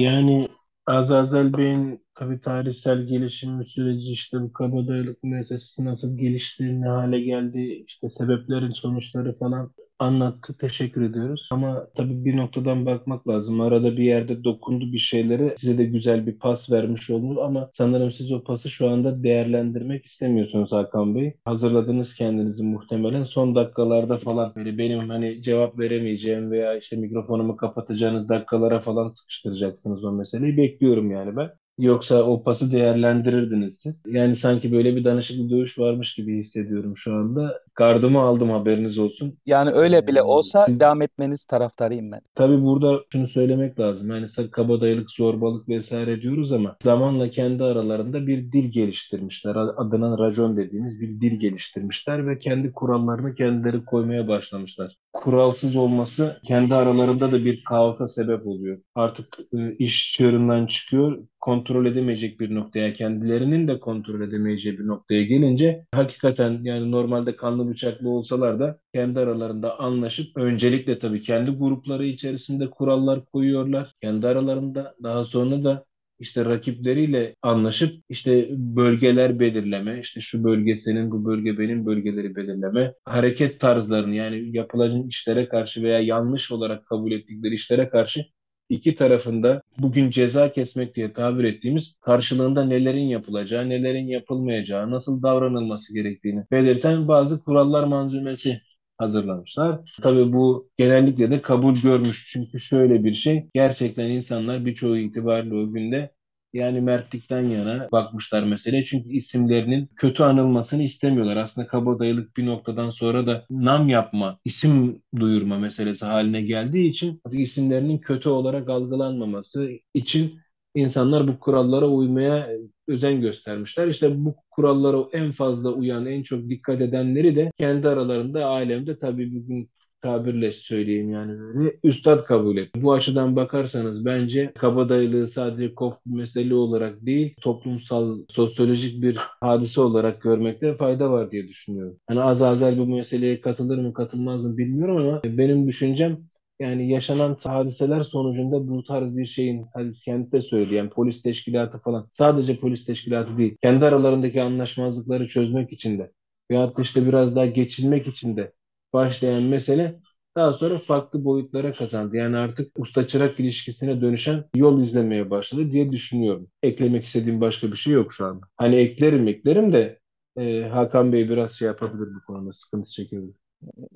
Yani 0.00 0.48
Azazel 0.86 1.56
Bey'in 1.56 2.05
tabii 2.16 2.40
tarihsel 2.40 3.02
gelişim 3.06 3.64
süreci 3.64 4.12
işte 4.12 4.40
bu 4.40 4.52
kabadayılık 4.52 5.24
müessesesi 5.24 5.84
nasıl 5.84 6.18
gelişti, 6.18 6.80
ne 6.80 6.88
hale 6.88 7.20
geldi, 7.20 7.84
işte 7.86 8.08
sebeplerin 8.08 8.70
sonuçları 8.70 9.34
falan 9.34 9.72
anlattı. 9.98 10.56
Teşekkür 10.60 11.02
ediyoruz. 11.02 11.48
Ama 11.52 11.86
tabii 11.96 12.24
bir 12.24 12.36
noktadan 12.36 12.86
bakmak 12.86 13.28
lazım. 13.28 13.60
Arada 13.60 13.96
bir 13.96 14.04
yerde 14.04 14.44
dokundu 14.44 14.92
bir 14.92 14.98
şeylere. 14.98 15.54
Size 15.58 15.78
de 15.78 15.84
güzel 15.84 16.26
bir 16.26 16.38
pas 16.38 16.70
vermiş 16.70 17.10
oldu 17.10 17.42
ama 17.42 17.68
sanırım 17.72 18.10
siz 18.10 18.32
o 18.32 18.44
pası 18.44 18.70
şu 18.70 18.90
anda 18.90 19.22
değerlendirmek 19.22 20.04
istemiyorsunuz 20.04 20.72
Hakan 20.72 21.14
Bey. 21.14 21.34
Hazırladınız 21.44 22.14
kendinizi 22.14 22.62
muhtemelen. 22.62 23.24
Son 23.24 23.54
dakikalarda 23.54 24.18
falan 24.18 24.52
böyle 24.56 24.78
benim 24.78 25.08
hani 25.08 25.42
cevap 25.42 25.78
veremeyeceğim 25.78 26.50
veya 26.50 26.76
işte 26.76 26.96
mikrofonumu 26.96 27.56
kapatacağınız 27.56 28.28
dakikalara 28.28 28.80
falan 28.80 29.10
sıkıştıracaksınız 29.10 30.04
o 30.04 30.12
meseleyi. 30.12 30.56
Bekliyorum 30.56 31.10
yani 31.10 31.36
ben. 31.36 31.50
Yoksa 31.78 32.22
o 32.22 32.42
pası 32.42 32.72
değerlendirirdiniz 32.72 33.78
siz. 33.80 34.02
Yani 34.06 34.36
sanki 34.36 34.72
böyle 34.72 34.96
bir 34.96 35.04
danışıklı 35.04 35.50
dövüş 35.50 35.78
varmış 35.78 36.14
gibi 36.14 36.38
hissediyorum 36.38 36.96
şu 36.96 37.14
anda. 37.14 37.65
Gardımı 37.76 38.20
aldım 38.20 38.50
haberiniz 38.50 38.98
olsun. 38.98 39.38
Yani 39.46 39.70
öyle 39.70 40.06
bile 40.06 40.18
Ee, 40.18 40.22
olsa 40.22 40.64
siz 40.66 40.80
devam 40.80 41.02
etmeniz 41.02 41.44
taraftarıyım 41.44 42.12
ben. 42.12 42.20
Tabii 42.34 42.62
burada 42.62 43.00
şunu 43.12 43.28
söylemek 43.28 43.80
lazım. 43.80 44.10
Yani 44.10 44.26
kabadayılık, 44.50 45.10
zorbalık 45.10 45.68
vesaire 45.68 46.22
diyoruz 46.22 46.52
ama 46.52 46.76
zamanla 46.82 47.30
kendi 47.30 47.64
aralarında 47.64 48.26
bir 48.26 48.52
dil 48.52 48.70
geliştirmişler. 48.72 49.56
Adına 49.76 50.18
racon 50.18 50.56
dediğimiz 50.56 51.00
bir 51.00 51.08
dil 51.20 51.40
geliştirmişler 51.40 52.26
ve 52.28 52.38
kendi 52.38 52.72
kurallarını 52.72 53.34
kendileri 53.34 53.84
koymaya 53.84 54.28
başlamışlar. 54.28 54.96
Kuralsız 55.12 55.76
olması 55.76 56.40
kendi 56.44 56.74
aralarında 56.74 57.32
da 57.32 57.44
bir 57.44 57.64
kaosa 57.64 58.08
sebep 58.08 58.46
oluyor. 58.46 58.78
Artık 58.94 59.38
e, 59.58 59.74
iş 59.78 60.12
çığırından 60.12 60.66
çıkıyor. 60.66 61.18
Kontrol 61.40 61.86
edemeyecek 61.86 62.40
bir 62.40 62.54
noktaya, 62.54 62.94
kendilerinin 62.94 63.68
de 63.68 63.80
kontrol 63.80 64.20
edemeyeceği 64.20 64.78
bir 64.78 64.86
noktaya 64.86 65.22
gelince 65.22 65.86
hakikaten 65.94 66.60
yani 66.62 66.90
normalde 66.90 67.36
kanlı 67.36 67.65
bıçaklı 67.68 68.08
olsalar 68.08 68.60
da 68.60 68.78
kendi 68.94 69.20
aralarında 69.20 69.78
anlaşıp 69.80 70.36
öncelikle 70.36 70.98
tabii 70.98 71.20
kendi 71.22 71.50
grupları 71.50 72.06
içerisinde 72.06 72.70
kurallar 72.70 73.24
koyuyorlar. 73.24 73.94
Kendi 74.02 74.26
aralarında 74.26 74.94
daha 75.02 75.24
sonra 75.24 75.64
da 75.64 75.84
işte 76.18 76.44
rakipleriyle 76.44 77.34
anlaşıp 77.42 78.04
işte 78.08 78.48
bölgeler 78.50 79.40
belirleme, 79.40 80.00
işte 80.00 80.20
şu 80.20 80.44
bölge 80.44 80.76
senin, 80.76 81.10
bu 81.10 81.24
bölge 81.24 81.58
benim 81.58 81.86
bölgeleri 81.86 82.36
belirleme, 82.36 82.94
hareket 83.04 83.60
tarzlarını 83.60 84.14
yani 84.14 84.56
yapılan 84.56 85.02
işlere 85.08 85.48
karşı 85.48 85.82
veya 85.82 86.00
yanlış 86.00 86.52
olarak 86.52 86.86
kabul 86.86 87.12
ettikleri 87.12 87.54
işlere 87.54 87.88
karşı 87.88 88.24
iki 88.68 88.94
tarafında 88.94 89.62
bugün 89.78 90.10
ceza 90.10 90.52
kesmek 90.52 90.94
diye 90.94 91.12
tabir 91.12 91.44
ettiğimiz 91.44 91.96
karşılığında 92.00 92.64
nelerin 92.64 93.04
yapılacağı, 93.08 93.68
nelerin 93.68 94.06
yapılmayacağı, 94.06 94.90
nasıl 94.90 95.22
davranılması 95.22 95.94
gerektiğini 95.94 96.44
belirten 96.50 97.08
bazı 97.08 97.40
kurallar 97.44 97.84
manzumesi 97.84 98.60
hazırlamışlar. 98.98 99.80
Tabii 100.02 100.32
bu 100.32 100.70
genellikle 100.78 101.30
de 101.30 101.42
kabul 101.42 101.74
görmüş. 101.74 102.26
Çünkü 102.32 102.60
şöyle 102.60 103.04
bir 103.04 103.12
şey, 103.12 103.46
gerçekten 103.54 104.04
insanlar 104.10 104.64
birçoğu 104.66 104.96
itibariyle 104.98 105.54
o 105.54 105.72
günde 105.72 106.10
yani 106.56 106.80
mertlikten 106.80 107.40
yana 107.42 107.88
bakmışlar 107.92 108.42
meseleye. 108.42 108.84
Çünkü 108.84 109.08
isimlerinin 109.08 109.88
kötü 109.96 110.22
anılmasını 110.22 110.82
istemiyorlar. 110.82 111.36
Aslında 111.36 111.66
kabadayılık 111.66 112.36
bir 112.36 112.46
noktadan 112.46 112.90
sonra 112.90 113.26
da 113.26 113.44
nam 113.50 113.88
yapma, 113.88 114.38
isim 114.44 115.02
duyurma 115.20 115.58
meselesi 115.58 116.04
haline 116.04 116.42
geldiği 116.42 116.88
için 116.88 117.20
isimlerinin 117.32 117.98
kötü 117.98 118.28
olarak 118.28 118.68
algılanmaması 118.68 119.70
için 119.94 120.38
insanlar 120.74 121.28
bu 121.28 121.38
kurallara 121.38 121.86
uymaya 121.88 122.48
özen 122.88 123.20
göstermişler. 123.20 123.88
İşte 123.88 124.24
bu 124.24 124.36
kurallara 124.50 125.04
en 125.12 125.32
fazla 125.32 125.70
uyan, 125.72 126.06
en 126.06 126.22
çok 126.22 126.48
dikkat 126.48 126.80
edenleri 126.80 127.36
de 127.36 127.52
kendi 127.58 127.88
aralarında 127.88 128.46
alemde 128.46 128.98
tabii 128.98 129.34
bugün 129.34 129.70
tabirle 130.02 130.52
söyleyeyim 130.52 131.10
yani 131.10 131.38
böyle 131.38 131.76
üstad 131.84 132.24
kabul 132.24 132.56
et. 132.56 132.70
Bu 132.76 132.92
açıdan 132.92 133.36
bakarsanız 133.36 134.04
bence 134.04 134.52
kabadayılığı 134.58 135.28
sadece 135.28 135.74
kof 135.74 135.94
mesele 136.06 136.54
olarak 136.54 137.06
değil 137.06 137.34
toplumsal, 137.40 138.18
sosyolojik 138.28 139.02
bir 139.02 139.16
hadise 139.40 139.80
olarak 139.80 140.22
görmekte 140.22 140.74
fayda 140.74 141.10
var 141.12 141.30
diye 141.30 141.48
düşünüyorum. 141.48 141.96
Hani 142.08 142.20
Azazel 142.20 142.78
bu 142.78 142.86
meseleye 142.86 143.40
katılır 143.40 143.78
mı 143.78 143.92
katılmaz 143.94 144.44
mı 144.44 144.58
bilmiyorum 144.58 144.96
ama 144.96 145.20
benim 145.24 145.68
düşüncem 145.68 146.18
yani 146.60 146.90
yaşanan 146.90 147.36
hadiseler 147.44 148.02
sonucunda 148.02 148.68
bu 148.68 148.84
tarz 148.84 149.16
bir 149.16 149.24
şeyin 149.24 149.66
hani 149.74 149.92
kendi 149.92 150.32
de 150.32 150.42
söyleyen 150.42 150.90
polis 150.90 151.22
teşkilatı 151.22 151.78
falan 151.78 152.08
sadece 152.12 152.56
polis 152.56 152.84
teşkilatı 152.84 153.38
değil 153.38 153.56
kendi 153.62 153.84
aralarındaki 153.84 154.42
anlaşmazlıkları 154.42 155.28
çözmek 155.28 155.72
için 155.72 155.98
de 155.98 156.12
veyahut 156.50 156.78
da 156.78 156.82
işte 156.82 157.06
biraz 157.06 157.36
daha 157.36 157.46
geçilmek 157.46 158.06
için 158.06 158.36
de 158.36 158.52
başlayan 158.92 159.42
mesele 159.42 160.00
daha 160.36 160.52
sonra 160.52 160.78
farklı 160.78 161.24
boyutlara 161.24 161.72
kazandı. 161.72 162.16
Yani 162.16 162.36
artık 162.36 162.78
usta 162.78 163.06
çırak 163.08 163.40
ilişkisine 163.40 164.00
dönüşen 164.00 164.44
yol 164.56 164.82
izlemeye 164.82 165.30
başladı 165.30 165.72
diye 165.72 165.92
düşünüyorum. 165.92 166.48
Eklemek 166.62 167.04
istediğim 167.04 167.40
başka 167.40 167.72
bir 167.72 167.76
şey 167.76 167.92
yok 167.92 168.12
şu 168.12 168.26
anda. 168.26 168.46
Hani 168.56 168.76
eklerim 168.76 169.28
eklerim 169.28 169.72
de 169.72 169.98
e, 170.36 170.62
Hakan 170.62 171.12
Bey 171.12 171.28
biraz 171.28 171.52
şey 171.52 171.66
yapabilir 171.66 172.08
bu 172.14 172.24
konuda 172.26 172.52
sıkıntı 172.52 172.90
çekebilir. 172.90 173.34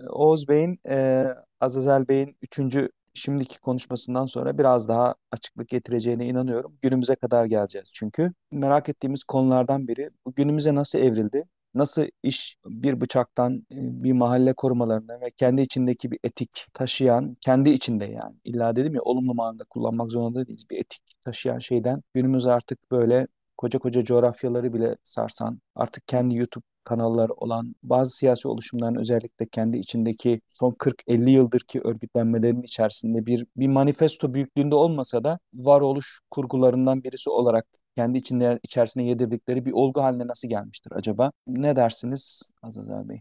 Oğuz 0.08 0.48
Bey'in, 0.48 0.78
e, 0.88 1.26
Azazel 1.60 2.08
Bey'in 2.08 2.36
üçüncü 2.42 2.88
şimdiki 3.14 3.60
konuşmasından 3.60 4.26
sonra 4.26 4.58
biraz 4.58 4.88
daha 4.88 5.14
açıklık 5.32 5.68
getireceğine 5.68 6.26
inanıyorum. 6.26 6.78
Günümüze 6.82 7.14
kadar 7.14 7.44
geleceğiz 7.44 7.90
çünkü. 7.92 8.32
Merak 8.52 8.88
ettiğimiz 8.88 9.24
konulardan 9.24 9.88
biri 9.88 10.10
günümüze 10.36 10.74
nasıl 10.74 10.98
evrildi? 10.98 11.44
Nasıl 11.74 12.06
iş 12.22 12.56
bir 12.66 13.00
bıçaktan 13.00 13.54
e, 13.72 13.76
bir 14.04 14.12
mahalle 14.12 14.52
korumalarına 14.52 15.20
ve 15.20 15.30
kendi 15.36 15.62
içindeki 15.62 16.10
bir 16.10 16.18
etik 16.24 16.66
taşıyan, 16.74 17.36
kendi 17.40 17.70
içinde 17.70 18.04
yani 18.04 18.36
illa 18.44 18.76
dedim 18.76 18.94
ya 18.94 19.02
olumlu 19.02 19.34
manada 19.34 19.64
kullanmak 19.64 20.10
zorunda 20.10 20.46
değiliz. 20.46 20.70
Bir 20.70 20.78
etik 20.78 21.02
taşıyan 21.22 21.58
şeyden 21.58 22.02
günümüz 22.14 22.46
artık 22.46 22.90
böyle 22.90 23.26
koca 23.60 23.78
koca 23.78 24.04
coğrafyaları 24.04 24.74
bile 24.74 24.96
sarsan, 25.04 25.60
artık 25.74 26.08
kendi 26.08 26.36
YouTube 26.36 26.64
kanalları 26.84 27.32
olan 27.32 27.74
bazı 27.82 28.16
siyasi 28.16 28.48
oluşumların 28.48 28.94
özellikle 28.94 29.46
kendi 29.46 29.78
içindeki 29.78 30.40
son 30.46 30.72
40-50 30.72 31.30
yıldır 31.30 31.60
ki 31.60 31.80
örgütlenmelerin 31.84 32.62
içerisinde 32.62 33.26
bir 33.26 33.46
bir 33.56 33.68
manifesto 33.68 34.34
büyüklüğünde 34.34 34.74
olmasa 34.74 35.24
da 35.24 35.38
varoluş 35.54 36.20
kurgularından 36.30 37.04
birisi 37.04 37.30
olarak 37.30 37.66
kendi 37.96 38.18
içinde 38.18 38.58
içerisine 38.62 39.04
yedirdikleri 39.04 39.64
bir 39.64 39.72
olgu 39.72 40.02
haline 40.02 40.26
nasıl 40.26 40.48
gelmiştir 40.48 40.92
acaba? 40.94 41.32
Ne 41.46 41.76
dersiniz 41.76 42.50
Azazel 42.62 43.08
Bey? 43.08 43.20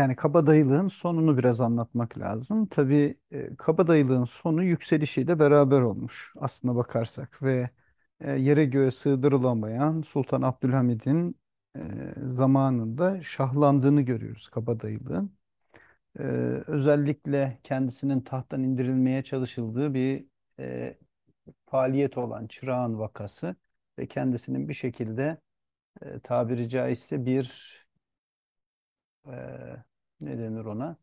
yani 0.02 0.16
kabadayılığın 0.16 0.88
sonunu 0.88 1.38
biraz 1.38 1.62
anlatmak 1.62 2.18
lazım. 2.20 2.66
Tabii 2.68 3.18
e, 3.32 3.56
kabadayılığın 3.56 4.24
sonu 4.26 4.64
yükselişiyle 4.64 5.40
beraber 5.40 5.82
olmuş 5.82 6.34
aslına 6.40 6.76
bakarsak 6.76 7.44
ve 7.44 7.70
e, 8.20 8.32
yere 8.32 8.66
göğe 8.66 8.92
sığdırılamayan 8.92 10.02
Sultan 10.02 10.42
Abdülhamid'in 10.42 11.36
e, 11.76 11.82
zamanında 12.30 13.22
şahlandığını 13.24 14.02
görüyoruz 14.02 14.50
kabadayılığın. 14.50 15.34
E, 16.20 16.24
özellikle 16.68 17.60
kendisinin 17.64 18.22
tahttan 18.22 18.64
indirilmeye 18.64 19.24
çalışıldığı 19.24 19.94
bir 19.94 20.26
e, 20.60 20.98
faaliyet 21.68 22.18
olan 22.18 22.48
Çırağan 22.48 23.00
vakası 23.00 23.56
ve 24.00 24.08
kendisinin 24.08 24.70
bir 24.70 24.74
şekilde 24.74 25.38
e, 26.02 26.20
tabiri 26.20 26.70
caizse 26.70 27.26
bir 27.26 27.76
e, 29.26 29.84
ne 30.22 30.38
denir 30.38 30.66
ona? 30.66 30.98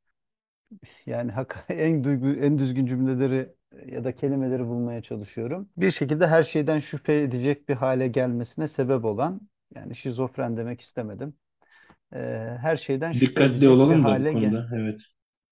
Yani 1.06 1.32
en 1.68 2.04
duygu, 2.04 2.28
en 2.28 2.58
düzgün 2.58 2.86
cümleleri 2.86 3.52
ya 3.86 4.04
da 4.04 4.14
kelimeleri 4.14 4.66
bulmaya 4.66 5.02
çalışıyorum. 5.02 5.68
Bir 5.76 5.90
şekilde 5.90 6.26
her 6.26 6.42
şeyden 6.42 6.78
şüphe 6.80 7.20
edecek 7.22 7.68
bir 7.68 7.74
hale 7.74 8.08
gelmesine 8.08 8.68
sebep 8.68 9.04
olan, 9.04 9.40
yani 9.74 9.94
şizofren 9.96 10.56
demek 10.56 10.80
istemedim. 10.80 11.34
E, 12.14 12.18
her 12.60 12.76
şeyden 12.76 13.12
şüphe 13.12 13.20
Dikkatli 13.20 13.44
edecek 13.44 13.70
bir 13.70 13.70
olalım 13.70 14.06
da 14.06 14.18
bu 14.18 14.18
hale 14.18 14.32
gel. 14.34 14.58
konuda. 14.60 14.70
Evet. 14.74 15.00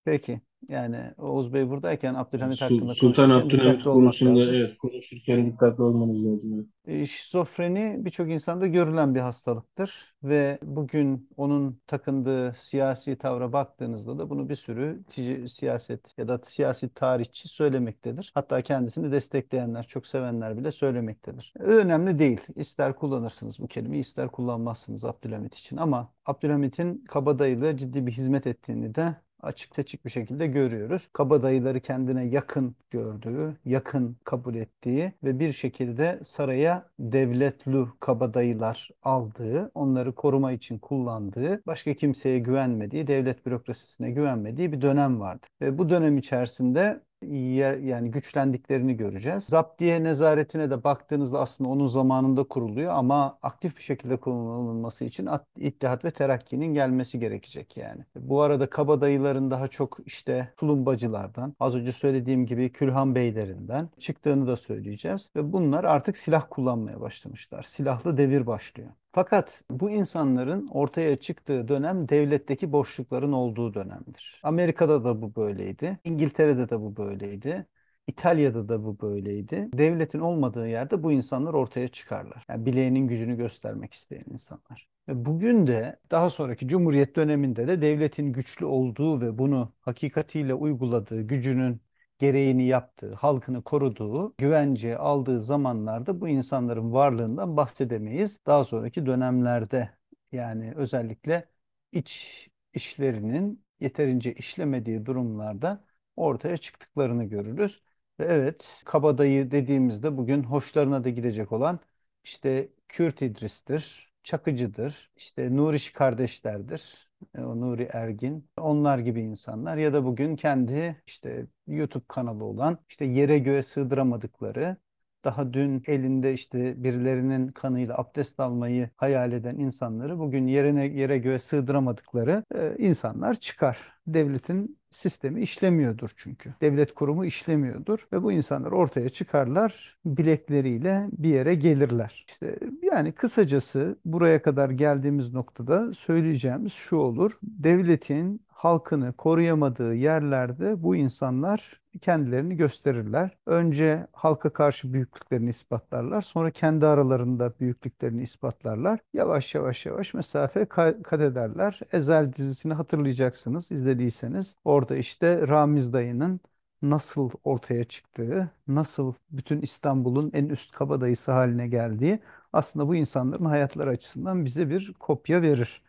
Peki, 0.05 0.40
yani 0.68 0.96
Oğuz 1.18 1.52
Bey 1.55 1.68
buradayken 1.68 2.14
Abdülhamit 2.14 2.59
Sul- 2.59 2.64
hakkında 2.64 2.94
Sultan 2.94 3.31
konuşurken 3.31 3.31
Abdülhamit 3.31 3.52
dikkatli 3.52 3.90
olmak 3.90 4.02
konusunda 4.02 4.40
lazım. 4.40 4.55
evet 4.55 4.79
konuşurken 4.79 5.46
dikkatli 5.46 5.83
olmanız 5.83 6.16
lazım. 6.24 6.68
E, 6.87 7.07
Şizofreni 7.07 7.96
birçok 8.05 8.31
insanda 8.31 8.66
görülen 8.66 9.14
bir 9.14 9.20
hastalıktır 9.20 10.14
ve 10.22 10.59
bugün 10.62 11.29
onun 11.37 11.81
takındığı 11.87 12.52
siyasi 12.59 13.16
tavra 13.16 13.52
baktığınızda 13.52 14.18
da 14.18 14.31
bunu 14.31 14.48
bir 14.48 14.55
sürü 14.55 15.02
tic- 15.11 15.48
siyaset 15.48 16.18
ya 16.18 16.29
da 16.29 16.38
siyasi 16.44 16.88
tarihçi 16.94 17.48
söylemektedir. 17.48 18.31
Hatta 18.35 18.62
kendisini 18.62 19.12
destekleyenler, 19.12 19.87
çok 19.87 20.07
sevenler 20.07 20.57
bile 20.59 20.72
söylemektedir. 20.72 21.52
Önemli 21.59 22.18
değil. 22.18 22.40
İster 22.57 22.94
kullanırsınız 22.96 23.59
bu 23.61 23.66
kelimeyi, 23.68 24.00
ister 24.00 24.29
kullanmazsınız 24.29 25.05
Abdülhamit 25.05 25.55
için 25.55 25.76
ama 25.76 26.12
Abdülhamit'in 26.26 27.05
kabadayılığa 27.09 27.76
ciddi 27.76 28.07
bir 28.07 28.12
hizmet 28.12 28.46
ettiğini 28.46 28.94
de 28.94 29.16
açık 29.40 29.75
seçik 29.75 30.05
bir 30.05 30.11
şekilde 30.11 30.46
görüyoruz. 30.46 31.09
Kabadayıları 31.12 31.81
kendine 31.81 32.25
yakın 32.25 32.77
gördüğü, 32.90 33.57
yakın 33.64 34.16
kabul 34.25 34.55
ettiği 34.55 35.12
ve 35.25 35.38
bir 35.38 35.53
şekilde 35.53 36.20
saraya 36.25 36.90
devletlu 36.99 37.96
kabadayılar 38.01 38.90
aldığı, 39.03 39.70
onları 39.75 40.14
koruma 40.14 40.53
için 40.53 40.79
kullandığı, 40.79 41.62
başka 41.66 41.94
kimseye 41.94 42.38
güvenmediği, 42.38 43.07
devlet 43.07 43.46
bürokrasisine 43.46 44.11
güvenmediği 44.11 44.72
bir 44.72 44.81
dönem 44.81 45.20
vardı. 45.20 45.46
Ve 45.61 45.79
bu 45.79 45.88
dönem 45.88 46.18
içerisinde 46.18 47.01
yer, 47.22 47.76
yani 47.76 48.11
güçlendiklerini 48.11 48.96
göreceğiz. 48.96 49.44
Zaptiye 49.44 50.05
nezaretine 50.05 50.70
de 50.70 50.85
baktığınızda 50.85 51.40
aslında 51.40 51.70
onun 51.70 51.87
zamanında 51.87 52.44
kuruluyor 52.44 52.92
ama 52.92 53.38
aktif 53.42 53.76
bir 53.76 53.83
şekilde 53.83 54.16
kullanılması 54.16 55.05
için 55.05 55.26
At- 55.26 55.46
İttihat 55.57 56.05
ve 56.05 56.11
Terakki'nin 56.11 56.74
gelmesi 56.74 57.18
gerekecek 57.18 57.76
yani. 57.76 58.05
Bu 58.16 58.42
arada 58.42 58.70
kabadayıların 58.70 59.50
daha 59.50 59.68
çok 59.68 59.98
işte 60.07 60.52
tulumbacılardan, 60.57 61.55
az 61.61 61.74
önce 61.74 61.92
söylediğim 61.92 62.46
gibi 62.46 62.72
Külhan 62.72 63.14
Beylerinden 63.14 63.88
çıktığını 64.00 64.46
da 64.46 64.57
söyleyeceğiz 64.57 65.31
ve 65.37 65.52
bunlar 65.52 65.85
artık 65.85 66.16
silah 66.16 66.46
kullanmaya 66.50 67.00
başlamışlar. 67.00 67.62
Silahlı 67.62 68.16
devir 68.16 68.46
başlıyor. 68.46 68.88
Fakat 69.16 69.62
bu 69.70 69.90
insanların 69.90 70.68
ortaya 70.68 71.16
çıktığı 71.16 71.68
dönem 71.68 72.09
devletteki 72.09 72.72
boşlukların 72.72 73.33
olduğu 73.33 73.74
dönemdir. 73.74 74.40
Amerika'da 74.42 75.05
da 75.05 75.22
bu 75.22 75.35
böyleydi. 75.37 75.98
İngiltere'de 76.05 76.68
de 76.68 76.81
bu 76.81 76.96
böyleydi. 76.96 77.66
İtalya'da 78.07 78.68
da 78.68 78.85
bu 78.85 79.00
böyleydi. 79.00 79.68
Devletin 79.74 80.20
olmadığı 80.20 80.68
yerde 80.68 81.02
bu 81.02 81.12
insanlar 81.12 81.55
ortaya 81.55 81.88
çıkarlar. 81.88 82.44
Yani 82.48 82.66
bileğinin 82.66 83.09
gücünü 83.09 83.37
göstermek 83.37 83.94
isteyen 83.94 84.24
insanlar. 84.33 84.88
Bugün 85.09 85.66
de 85.66 85.96
daha 86.11 86.31
sonraki 86.31 86.68
Cumhuriyet 86.68 87.16
döneminde 87.16 87.68
de 87.68 87.83
devletin 87.83 88.33
güçlü 88.33 88.66
olduğu 88.66 89.20
ve 89.20 89.38
bunu 89.38 89.72
hakikatiyle 89.81 90.55
uyguladığı, 90.55 91.22
gücünün 91.22 91.81
gereğini 92.18 92.66
yaptığı, 92.66 93.14
halkını 93.14 93.62
koruduğu, 93.64 94.35
güvence 94.38 94.98
aldığı 94.98 95.42
zamanlarda 95.42 96.20
bu 96.20 96.29
insanların 96.29 96.92
varlığından 96.92 97.57
bahsedemeyiz. 97.57 98.40
Daha 98.46 98.64
sonraki 98.64 99.07
dönemlerde 99.07 99.90
yani 100.33 100.72
özellikle 100.76 101.48
iç 101.92 102.48
işlerinin 102.74 103.64
yeterince 103.81 104.35
işlemediği 104.35 105.07
durumlarda 105.07 105.85
ortaya 106.16 106.57
çıktıklarını 106.57 107.24
görürüz. 107.24 107.83
Ve 108.21 108.25
evet, 108.25 108.71
kabadayı 108.85 109.50
dediğimizde 109.50 110.17
bugün 110.17 110.42
hoşlarına 110.42 111.04
da 111.04 111.10
gidecek 111.10 111.52
olan 111.52 111.81
işte 112.25 112.69
Kürt 112.88 113.23
İdris'tir, 113.23 114.06
Çakıcı'dır, 114.27 115.10
işte 115.16 115.56
Nuriş 115.56 115.92
kardeşlerdir. 115.92 117.08
E, 117.35 117.40
O 117.40 117.60
Nuri 117.60 117.88
Ergin, 117.92 118.50
onlar 118.58 118.98
gibi 118.98 119.20
insanlar 119.20 119.77
ya 119.77 119.92
da 119.92 120.04
bugün 120.04 120.37
kendi 120.37 121.02
işte 121.06 121.46
YouTube 121.66 122.04
kanalı 122.08 122.44
olan 122.44 122.79
işte 122.88 123.04
yere 123.04 123.38
göğe 123.38 123.62
sığdıramadıkları 123.62 124.77
daha 125.24 125.52
dün 125.52 125.83
elinde 125.87 126.33
işte 126.33 126.83
birilerinin 126.85 127.48
kanıyla 127.48 127.98
abdest 127.98 128.40
almayı 128.40 128.90
hayal 128.96 129.33
eden 129.33 129.56
insanları 129.58 130.18
bugün 130.18 130.46
yerine 130.46 130.87
yere 130.87 131.18
göğe 131.18 131.38
sığdıramadıkları 131.38 132.44
e, 132.54 132.77
insanlar 132.79 133.35
çıkar. 133.35 133.79
Devletin 134.06 134.79
sistemi 134.97 135.42
işlemiyordur 135.42 136.11
çünkü. 136.17 136.55
Devlet 136.61 136.94
kurumu 136.94 137.25
işlemiyordur 137.25 138.07
ve 138.13 138.23
bu 138.23 138.33
insanlar 138.33 138.73
ortaya 138.73 139.09
çıkarlar, 139.09 139.97
bilekleriyle 140.05 141.09
bir 141.13 141.29
yere 141.29 141.55
gelirler. 141.55 142.25
İşte 142.29 142.59
yani 142.83 143.13
kısacası 143.13 143.97
buraya 144.05 144.42
kadar 144.42 144.71
geldiğimiz 144.71 145.35
noktada 145.35 145.94
söyleyeceğimiz 145.94 146.73
şu 146.73 146.97
olur. 146.97 147.33
Devletin 147.42 148.40
halkını 148.49 149.13
koruyamadığı 149.13 149.94
yerlerde 149.94 150.83
bu 150.83 150.97
insanlar 150.97 151.81
kendilerini 151.99 152.57
gösterirler. 152.57 153.31
Önce 153.47 154.07
halka 154.13 154.53
karşı 154.53 154.92
büyüklüklerini 154.92 155.51
ispatlarlar. 155.51 156.23
Sonra 156.23 156.51
kendi 156.51 156.87
aralarında 156.87 157.53
büyüklüklerini 157.61 158.23
ispatlarlar. 158.23 159.01
Yavaş 159.15 159.55
yavaş 159.55 159.87
yavaş 159.87 160.15
mesafe 160.15 160.61
ka- 160.63 161.03
kat 161.03 161.21
ederler. 161.21 161.81
Ezel 161.92 162.33
dizisini 162.33 162.75
hatırlayacaksınız 162.75 163.71
izlediyseniz. 163.73 164.55
Orada 164.65 164.97
işte 164.97 165.49
Ramiz 165.49 165.92
dayının 165.92 166.40
nasıl 166.83 167.31
ortaya 167.44 167.85
çıktığı, 167.85 168.51
nasıl 168.69 169.15
bütün 169.31 169.61
İstanbul'un 169.61 170.31
en 170.35 170.49
üst 170.49 170.73
kabadayısı 170.73 171.33
haline 171.33 171.69
geldiği 171.69 172.19
aslında 172.53 172.88
bu 172.88 172.94
insanların 172.97 173.44
hayatları 173.44 173.90
açısından 173.90 174.44
bize 174.44 174.71
bir 174.71 174.92
kopya 174.99 175.42
verir. 175.42 175.83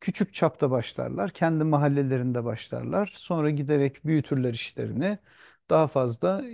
Küçük 0.00 0.34
çapta 0.34 0.70
başlarlar, 0.70 1.30
kendi 1.30 1.64
mahallelerinde 1.64 2.44
başlarlar. 2.44 3.12
Sonra 3.16 3.50
giderek 3.50 4.04
büyütürler 4.06 4.54
işlerini. 4.54 5.18
Daha 5.70 5.86
fazla 5.88 6.44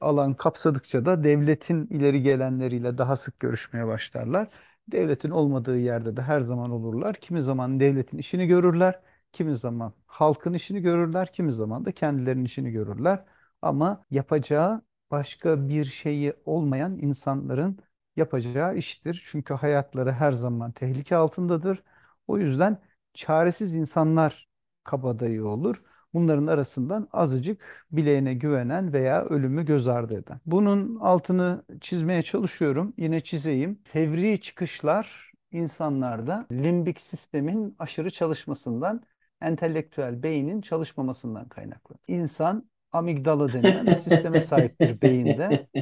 alan 0.00 0.34
kapsadıkça 0.34 1.04
da 1.04 1.24
devletin 1.24 1.86
ileri 1.86 2.22
gelenleriyle 2.22 2.98
daha 2.98 3.16
sık 3.16 3.40
görüşmeye 3.40 3.86
başlarlar. 3.86 4.48
Devletin 4.88 5.30
olmadığı 5.30 5.78
yerde 5.78 6.16
de 6.16 6.22
her 6.22 6.40
zaman 6.40 6.70
olurlar. 6.70 7.14
Kimi 7.16 7.42
zaman 7.42 7.80
devletin 7.80 8.18
işini 8.18 8.46
görürler, 8.46 9.00
kimi 9.32 9.56
zaman 9.56 9.92
halkın 10.06 10.52
işini 10.52 10.80
görürler, 10.82 11.32
kimi 11.32 11.52
zaman 11.52 11.84
da 11.84 11.92
kendilerinin 11.92 12.44
işini 12.44 12.70
görürler. 12.70 13.24
Ama 13.62 14.04
yapacağı 14.10 14.82
başka 15.10 15.68
bir 15.68 15.84
şeyi 15.84 16.32
olmayan 16.44 16.98
insanların 16.98 17.78
yapacağı 18.16 18.76
iştir. 18.76 19.24
Çünkü 19.30 19.54
hayatları 19.54 20.12
her 20.12 20.32
zaman 20.32 20.72
tehlike 20.72 21.16
altındadır. 21.16 21.82
O 22.26 22.38
yüzden 22.38 22.82
çaresiz 23.14 23.74
insanlar 23.74 24.48
kabadayı 24.84 25.46
olur. 25.46 25.82
Bunların 26.14 26.46
arasından 26.46 27.08
azıcık 27.12 27.86
bileğine 27.92 28.34
güvenen 28.34 28.92
veya 28.92 29.24
ölümü 29.24 29.64
göz 29.64 29.88
ardı 29.88 30.14
eden. 30.18 30.40
Bunun 30.46 30.96
altını 31.00 31.64
çizmeye 31.80 32.22
çalışıyorum. 32.22 32.94
Yine 32.96 33.20
çizeyim. 33.20 33.78
Fevri 33.84 34.40
çıkışlar 34.40 35.32
insanlarda 35.52 36.46
limbik 36.52 37.00
sistemin 37.00 37.76
aşırı 37.78 38.10
çalışmasından, 38.10 39.02
entelektüel 39.40 40.22
beynin 40.22 40.60
çalışmamasından 40.60 41.48
kaynaklı. 41.48 41.94
İnsan 42.08 42.70
amigdala 42.92 43.52
denilen 43.52 43.86
bir 43.86 43.94
sisteme 43.94 44.40
sahiptir 44.40 45.02
beyinde. 45.02 45.68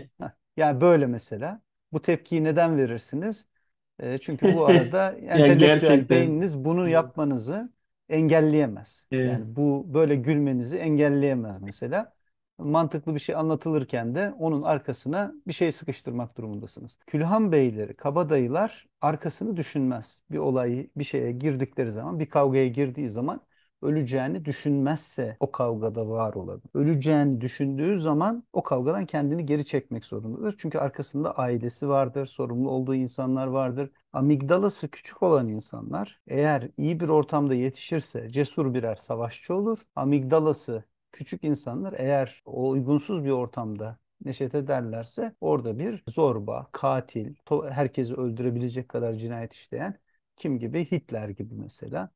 Yani 0.57 0.81
böyle 0.81 1.07
mesela. 1.07 1.63
Bu 1.93 2.03
tepkiyi 2.03 2.45
neden 2.45 2.77
verirsiniz? 2.77 3.49
Çünkü 4.21 4.55
bu 4.55 4.67
arada 4.67 5.13
entelektüel 5.19 5.59
gerçekten. 5.59 6.09
beyniniz 6.09 6.65
bunu 6.65 6.89
yapmanızı 6.89 7.73
engelleyemez. 8.11 9.07
Evet. 9.13 9.33
Yani 9.33 9.57
bu 9.57 9.85
böyle 9.95 10.17
gülmenizi 10.17 10.77
engelleyemez 10.77 11.63
mesela. 11.63 12.13
Mantıklı 12.59 13.15
bir 13.15 13.21
şey 13.21 13.35
anlatılırken 13.35 14.15
de 14.15 14.35
onun 14.39 14.63
arkasına 14.63 15.33
bir 15.47 15.53
şey 15.53 15.73
sıkıştırmak 15.73 16.37
durumundasınız. 16.37 16.99
Külhan 17.07 17.53
beyleri, 17.53 17.95
kabadayılar 17.97 18.89
arkasını 19.01 19.57
düşünmez. 19.57 20.21
Bir 20.31 20.39
olayı, 20.39 20.91
bir 20.97 21.05
şeye 21.05 21.33
girdikleri 21.33 21.93
zaman, 21.93 22.19
bir 22.19 22.27
kavgaya 22.27 22.69
girdiği 22.69 23.09
zaman 23.09 23.41
öleceğini 23.83 24.45
düşünmezse 24.45 25.37
o 25.41 25.53
kavgada 25.53 26.09
var 26.09 26.35
olabilir. 26.35 26.71
Öleceğini 26.75 27.41
düşündüğü 27.41 28.01
zaman 28.01 28.45
o 28.53 28.63
kavgadan 28.63 29.07
kendini 29.07 29.47
geri 29.47 29.65
çekmek 29.65 30.05
zorundadır. 30.05 30.55
Çünkü 30.59 30.79
arkasında 30.79 31.33
ailesi 31.39 31.89
vardır, 31.89 32.27
sorumlu 32.27 32.71
olduğu 32.71 32.95
insanlar 32.95 33.47
vardır. 33.47 33.91
Amigdalası 34.13 34.89
küçük 34.89 35.23
olan 35.23 35.49
insanlar 35.49 36.21
eğer 36.29 36.69
iyi 36.77 37.01
bir 37.01 37.09
ortamda 37.09 37.55
yetişirse 37.55 38.31
cesur 38.31 38.75
birer 38.75 38.97
savaşçı 38.97 39.55
olur. 39.55 39.79
Amigdalası 39.97 40.85
küçük 41.13 41.45
insanlar 41.45 41.95
eğer 41.97 42.43
o 42.45 42.69
uygunsuz 42.71 43.25
bir 43.25 43.31
ortamda 43.31 43.99
neşet 44.25 44.55
ederlerse 44.55 45.35
orada 45.41 45.79
bir 45.79 46.05
zorba, 46.09 46.69
katil, 46.73 47.35
herkesi 47.71 48.15
öldürebilecek 48.15 48.89
kadar 48.89 49.15
cinayet 49.15 49.53
işleyen 49.53 49.99
kim 50.37 50.59
gibi? 50.59 50.91
Hitler 50.93 51.29
gibi 51.29 51.55
mesela. 51.55 52.11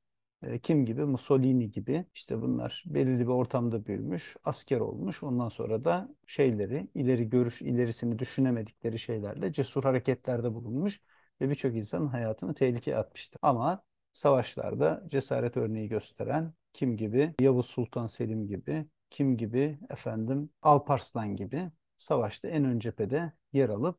E, 0.47 0.59
Kim 0.59 0.85
gibi? 0.87 1.05
Mussolini 1.05 1.71
gibi. 1.71 2.05
İşte 2.15 2.43
bunlar 2.43 2.85
belirli 2.87 3.21
bir 3.21 3.27
ortamda 3.33 3.87
büyümüş, 3.87 4.37
asker 4.45 4.81
olmuş. 4.81 5.23
Ondan 5.23 5.49
sonra 5.49 5.85
da 5.85 6.09
şeyleri, 6.27 6.89
ileri 6.95 7.29
görüş, 7.29 7.63
ilerisini 7.63 8.19
düşünemedikleri 8.19 8.99
şeylerle 8.99 9.53
cesur 9.53 9.83
hareketlerde 9.85 10.55
bulunmuş 10.55 11.01
ve 11.41 11.51
birçok 11.51 11.77
insanın 11.77 12.07
hayatını 12.07 12.55
tehlikeye 12.55 12.97
atmıştır. 12.97 13.39
Ama 13.43 13.83
savaşlarda 14.13 15.05
cesaret 15.07 15.57
örneği 15.57 15.89
gösteren 15.89 16.53
kim 16.73 16.97
gibi? 16.97 17.35
Yavuz 17.41 17.67
Sultan 17.67 18.07
Selim 18.07 18.47
gibi, 18.49 18.87
kim 19.11 19.37
gibi? 19.37 19.79
Efendim 19.91 20.51
Alparslan 20.63 21.37
gibi 21.37 21.71
savaşta 21.97 22.49
en 22.49 22.65
ön 22.65 22.79
cephede 22.79 23.33
yer 23.53 23.69
alıp 23.69 23.99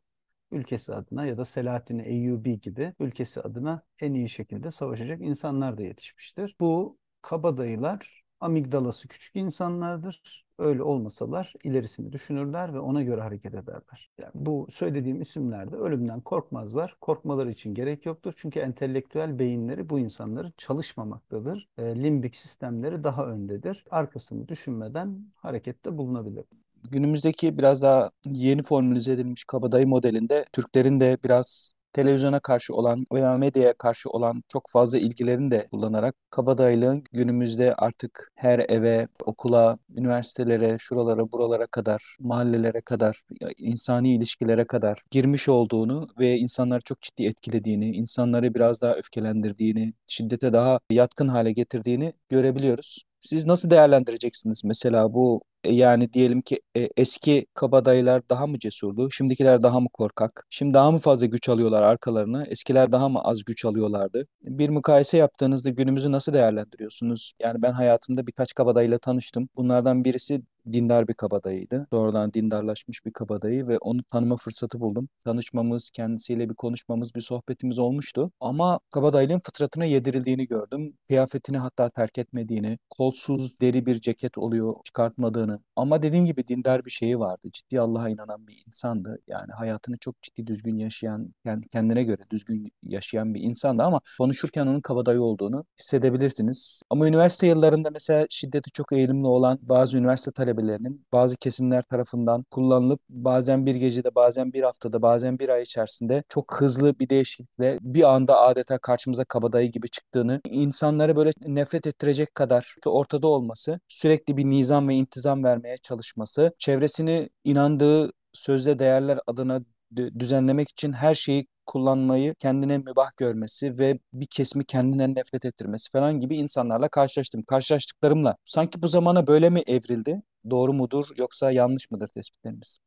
ülkesi 0.52 0.94
adına 0.94 1.26
ya 1.26 1.38
da 1.38 1.46
Selahattin 1.46 2.00
Eyyubi 2.00 2.60
gibi 2.62 2.94
ülkesi 3.00 3.42
adına 3.42 3.82
en 4.00 4.14
iyi 4.14 4.30
şekilde 4.30 4.72
savaşacak 4.72 5.22
insanlar 5.22 5.78
da 5.78 5.82
yetişmiştir. 5.82 6.56
Bu 6.60 6.98
kabadayılar 7.22 8.24
amigdalası 8.40 9.08
küçük 9.08 9.36
insanlardır. 9.36 10.46
Öyle 10.60 10.84
olmasalar 10.84 11.54
ilerisini 11.64 12.12
düşünürler 12.14 12.74
ve 12.74 12.80
ona 12.80 13.04
göre 13.04 13.22
hareket 13.22 13.54
ederler. 13.54 14.10
Yani 14.18 14.32
bu 14.36 14.68
söylediğim 14.72 15.22
isimlerde 15.22 15.76
ölümden 15.76 16.22
korkmazlar. 16.22 16.98
Korkmaları 17.02 17.52
için 17.52 17.74
gerek 17.74 18.06
yoktur. 18.06 18.34
Çünkü 18.38 18.60
entelektüel 18.60 19.40
beyinleri 19.40 19.90
bu 19.90 20.00
insanların 20.00 20.54
çalışmamaktadır. 20.58 21.68
E, 21.78 22.04
limbik 22.04 22.36
sistemleri 22.36 23.04
daha 23.04 23.28
öndedir. 23.28 23.86
Arkasını 23.92 24.48
düşünmeden 24.48 25.26
harekette 25.36 25.98
bulunabilir. 25.98 26.46
Günümüzdeki 26.92 27.58
biraz 27.58 27.82
daha 27.82 28.12
yeni 28.26 28.64
formülize 28.64 29.12
edilmiş 29.12 29.44
kabadayı 29.44 29.88
modelinde 29.88 30.46
Türklerin 30.54 31.00
de 31.00 31.18
biraz 31.24 31.72
televizyona 31.94 32.40
karşı 32.40 32.74
olan 32.74 33.06
veya 33.14 33.38
medyaya 33.38 33.74
karşı 33.74 34.10
olan 34.10 34.44
çok 34.50 34.70
fazla 34.70 34.98
ilgilerini 34.98 35.52
de 35.52 35.68
kullanarak 35.72 36.16
kabadayılığın 36.30 37.04
günümüzde 37.14 37.76
artık 37.76 38.32
her 38.36 38.60
eve, 38.60 39.08
okula, 39.26 39.78
üniversitelere, 39.96 40.78
şuralara, 40.80 41.32
buralara 41.32 41.68
kadar, 41.68 42.18
mahallelere 42.20 42.82
kadar, 42.82 43.22
insani 43.58 44.16
ilişkilere 44.16 44.66
kadar 44.66 45.02
girmiş 45.12 45.50
olduğunu 45.50 46.08
ve 46.20 46.38
insanları 46.38 46.82
çok 46.82 47.02
ciddi 47.02 47.26
etkilediğini, 47.26 47.92
insanları 47.92 48.54
biraz 48.54 48.82
daha 48.82 48.96
öfkelendirdiğini, 48.96 49.94
şiddete 50.08 50.54
daha 50.54 50.80
yatkın 50.92 51.28
hale 51.28 51.52
getirdiğini 51.52 52.14
görebiliyoruz. 52.30 53.06
Siz 53.22 53.46
nasıl 53.46 53.70
değerlendireceksiniz 53.70 54.64
mesela 54.64 55.14
bu 55.14 55.42
yani 55.72 56.14
diyelim 56.14 56.42
ki 56.42 56.62
e, 56.78 56.90
eski 56.98 57.46
kabadayılar 57.54 58.30
daha 58.30 58.48
mı 58.48 58.60
cesurdu? 58.60 59.12
Şimdikiler 59.12 59.64
daha 59.64 59.80
mı 59.80 59.90
korkak? 59.94 60.48
Şimdi 60.50 60.74
daha 60.74 60.92
mı 60.92 61.00
fazla 61.00 61.26
güç 61.26 61.50
alıyorlar 61.50 61.82
arkalarına? 61.82 62.46
Eskiler 62.46 62.92
daha 62.92 63.10
mı 63.10 63.22
az 63.24 63.44
güç 63.44 63.66
alıyorlardı? 63.66 64.28
Bir 64.42 64.70
mukayese 64.70 65.18
yaptığınızda 65.18 65.70
günümüzü 65.70 66.12
nasıl 66.12 66.34
değerlendiriyorsunuz? 66.34 67.34
Yani 67.40 67.62
ben 67.62 67.72
hayatımda 67.72 68.28
birkaç 68.28 68.54
kabadayıyla 68.54 68.98
tanıştım. 68.98 69.50
Bunlardan 69.56 70.04
birisi 70.06 70.42
dindar 70.74 71.08
bir 71.08 71.14
kabadayıydı. 71.14 71.88
Sonradan 71.92 72.34
dindarlaşmış 72.34 73.06
bir 73.06 73.14
kabadayı 73.14 73.68
ve 73.68 73.78
onu 73.78 74.04
tanıma 74.04 74.38
fırsatı 74.38 74.80
buldum. 74.80 75.10
Tanışmamız, 75.24 75.90
kendisiyle 75.90 76.50
bir 76.50 76.56
konuşmamız, 76.56 77.16
bir 77.16 77.22
sohbetimiz 77.22 77.80
olmuştu. 77.80 78.32
Ama 78.40 78.80
kabadayılığın 78.92 79.40
fıtratına 79.40 79.86
yedirildiğini 79.86 80.48
gördüm. 80.48 80.94
Kıyafetini 81.08 81.58
hatta 81.58 81.90
terk 81.90 82.18
etmediğini, 82.18 82.78
kolsuz 82.90 83.60
deri 83.62 83.86
bir 83.86 84.02
ceket 84.02 84.38
oluyor 84.38 84.76
çıkartmadığını. 84.84 85.60
Ama 85.76 86.04
dediğim 86.04 86.26
gibi 86.26 86.48
dindar 86.48 86.86
bir 86.86 86.92
şeyi 86.92 87.20
vardı. 87.20 87.50
Ciddi 87.54 87.80
Allah'a 87.80 88.10
inanan 88.10 88.48
bir 88.48 88.64
insandı. 88.68 89.20
Yani 89.28 89.52
hayatını 89.52 89.98
çok 89.98 90.22
ciddi 90.22 90.48
düzgün 90.48 90.78
yaşayan, 90.78 91.34
kend- 91.46 91.68
kendine 91.68 92.04
göre 92.04 92.22
düzgün 92.32 92.72
yaşayan 92.84 93.34
bir 93.34 93.42
insandı 93.42 93.84
ama 93.84 94.02
konuşurken 94.18 94.68
onun 94.68 94.82
kabadayı 94.82 95.22
olduğunu 95.22 95.66
hissedebilirsiniz. 95.80 96.82
Ama 96.90 97.08
üniversite 97.08 97.48
yıllarında 97.48 97.90
mesela 97.92 98.26
şiddeti 98.30 98.72
çok 98.72 98.92
eğilimli 98.92 99.28
olan 99.28 99.60
bazı 99.62 99.98
üniversite 99.98 100.32
talebelerinin 100.56 101.06
bazı 101.14 101.38
kesimler 101.38 101.82
tarafından 101.84 102.44
kullanılıp 102.52 103.00
bazen 103.10 103.66
bir 103.66 103.76
gecede, 103.76 104.16
bazen 104.16 104.54
bir 104.54 104.64
haftada, 104.64 105.02
bazen 105.02 105.40
bir 105.40 105.50
ay 105.50 105.64
içerisinde 105.64 106.24
çok 106.30 106.62
hızlı 106.62 107.00
bir 107.00 107.10
değişiklikle 107.10 107.78
bir 107.82 108.04
anda 108.16 108.42
adeta 108.42 108.78
karşımıza 108.78 109.26
kabadayı 109.26 109.72
gibi 109.72 109.90
çıktığını, 109.90 110.42
insanları 110.50 111.16
böyle 111.16 111.32
nefret 111.46 111.88
ettirecek 111.88 112.36
kadar 112.36 112.76
ortada 112.86 113.28
olması, 113.28 113.80
sürekli 113.88 114.38
bir 114.38 114.46
nizam 114.46 114.90
ve 114.90 114.96
intizam 114.96 115.44
vermeye 115.44 115.78
çalışması, 115.78 116.52
çevresini 116.60 117.30
inandığı 117.44 118.12
sözde 118.34 118.80
değerler 118.80 119.20
adına 119.28 119.62
dü- 119.96 120.20
düzenlemek 120.20 120.70
için 120.70 120.94
her 120.94 121.16
şeyi 121.16 121.48
kullanmayı 121.66 122.36
kendine 122.36 122.78
mübah 122.78 123.18
görmesi 123.18 123.78
ve 123.80 124.00
bir 124.14 124.28
kesimi 124.28 124.66
kendinden 124.66 125.16
nefret 125.16 125.46
ettirmesi 125.46 125.92
falan 125.92 126.20
gibi 126.20 126.38
insanlarla 126.38 126.90
karşılaştım. 126.90 127.44
Karşılaştıklarımla 127.44 128.36
sanki 128.46 128.82
bu 128.82 128.88
zamana 128.88 129.28
böyle 129.28 129.50
mi 129.50 129.64
evrildi? 129.68 130.22
Doğru 130.50 130.74
mudur 130.74 131.08
yoksa 131.18 131.52
yanlış 131.52 131.92
mıdır 131.92 132.08
tespitlerimiz? 132.08 132.78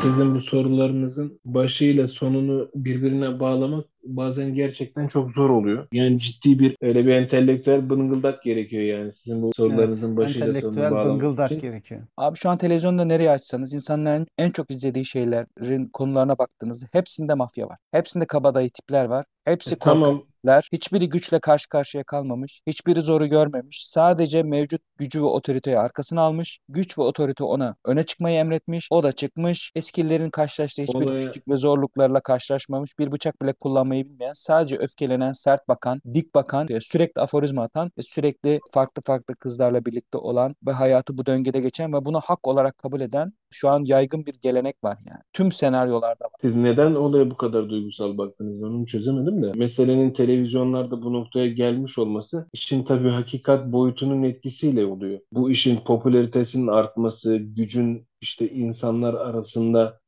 sizin 0.04 0.34
bu 0.34 0.40
sorularınızın 0.40 1.40
başıyla 1.44 2.08
sonunu 2.08 2.70
birbirine 2.74 3.40
bağlamak 3.40 3.84
bazen 4.04 4.54
gerçekten 4.54 5.08
çok 5.08 5.32
zor 5.32 5.50
oluyor. 5.50 5.86
Yani 5.92 6.18
ciddi 6.18 6.58
bir 6.58 6.76
öyle 6.80 7.06
bir 7.06 7.10
entelektüel 7.12 7.90
bıngıldak 7.90 8.42
gerekiyor 8.42 8.82
yani 8.82 9.12
sizin 9.12 9.42
bu 9.42 9.46
Evet, 9.46 9.54
sorularınızın 9.56 10.16
başıyla 10.16 10.54
sonunu 10.60 10.76
bağlamak 10.90 11.06
bıngıldak 11.22 11.46
için. 11.50 11.60
gerekiyor. 11.60 12.00
Abi 12.16 12.36
şu 12.38 12.50
an 12.50 12.58
televizyonda 12.58 13.04
nereye 13.04 13.30
açsanız 13.30 13.74
insanların 13.74 14.26
en 14.38 14.50
çok 14.50 14.70
izlediği 14.70 15.04
şeylerin 15.04 15.86
konularına 15.92 16.38
baktığınızda 16.38 16.86
hepsinde 16.92 17.34
mafya 17.34 17.68
var. 17.68 17.78
Hepsinde 17.92 18.26
kabadayı 18.26 18.70
tipler 18.70 19.04
var. 19.04 19.24
Hepsi 19.44 19.74
E, 19.74 19.78
korkak. 19.78 20.04
tamam 20.04 20.22
devletler 20.44 20.68
hiçbiri 20.72 21.08
güçle 21.08 21.40
karşı 21.40 21.68
karşıya 21.68 22.04
kalmamış, 22.04 22.60
hiçbiri 22.66 23.02
zoru 23.02 23.26
görmemiş. 23.26 23.86
Sadece 23.86 24.42
mevcut 24.42 24.80
gücü 24.98 25.20
ve 25.20 25.26
otoriteyi 25.26 25.78
arkasına 25.78 26.20
almış. 26.20 26.58
Güç 26.68 26.98
ve 26.98 27.02
otorite 27.02 27.44
ona 27.44 27.76
öne 27.84 28.02
çıkmayı 28.02 28.36
emretmiş. 28.36 28.88
O 28.90 29.02
da 29.02 29.12
çıkmış. 29.12 29.72
Eskilerin 29.74 30.30
karşılaştığı 30.30 30.82
hiçbir 30.82 31.06
Olaya 31.06 31.20
güçlük 31.20 31.48
ve 31.48 31.56
zorluklarla 31.56 32.20
karşılaşmamış. 32.20 32.98
Bir 32.98 33.12
bıçak 33.12 33.42
bile 33.42 33.52
kullanmayı 33.52 34.04
bilmeyen, 34.04 34.32
sadece 34.32 34.76
öfkelenen, 34.76 35.32
sert 35.32 35.68
bakan, 35.68 36.00
dik 36.14 36.34
bakan, 36.34 36.68
sürekli 36.80 37.20
aforizma 37.20 37.62
atan 37.62 37.90
ve 37.98 38.02
sürekli 38.02 38.60
farklı 38.72 39.02
farklı 39.02 39.36
kızlarla 39.36 39.84
birlikte 39.84 40.18
olan 40.18 40.56
ve 40.66 40.72
hayatı 40.72 41.18
bu 41.18 41.26
döngüde 41.26 41.60
geçen 41.60 41.92
ve 41.92 42.04
bunu 42.04 42.20
hak 42.20 42.48
olarak 42.48 42.78
kabul 42.78 43.00
eden 43.00 43.32
şu 43.54 43.68
an 43.68 43.84
yaygın 43.84 44.26
bir 44.26 44.34
gelenek 44.42 44.84
var 44.84 44.98
yani. 45.08 45.20
Tüm 45.32 45.52
senaryolarda 45.52 46.24
var. 46.24 46.32
Siz 46.40 46.56
neden 46.56 46.94
olaya 46.94 47.30
bu 47.30 47.36
kadar 47.36 47.68
duygusal 47.68 48.18
baktınız? 48.18 48.62
Onu 48.62 48.86
çözemedim 48.86 49.42
de. 49.42 49.52
Meselenin 49.54 50.10
televizyonlarda 50.34 51.02
bu 51.02 51.12
noktaya 51.12 51.48
gelmiş 51.48 51.98
olması 51.98 52.48
işin 52.52 52.84
tabii 52.84 53.08
hakikat 53.08 53.72
boyutunun 53.72 54.22
etkisiyle 54.22 54.86
oluyor. 54.86 55.20
Bu 55.32 55.50
işin 55.50 55.76
popülaritesinin 55.76 56.66
artması, 56.66 57.36
gücün 57.36 58.06
işte 58.20 58.48
insanlar 58.48 59.14
arasında 59.14 60.00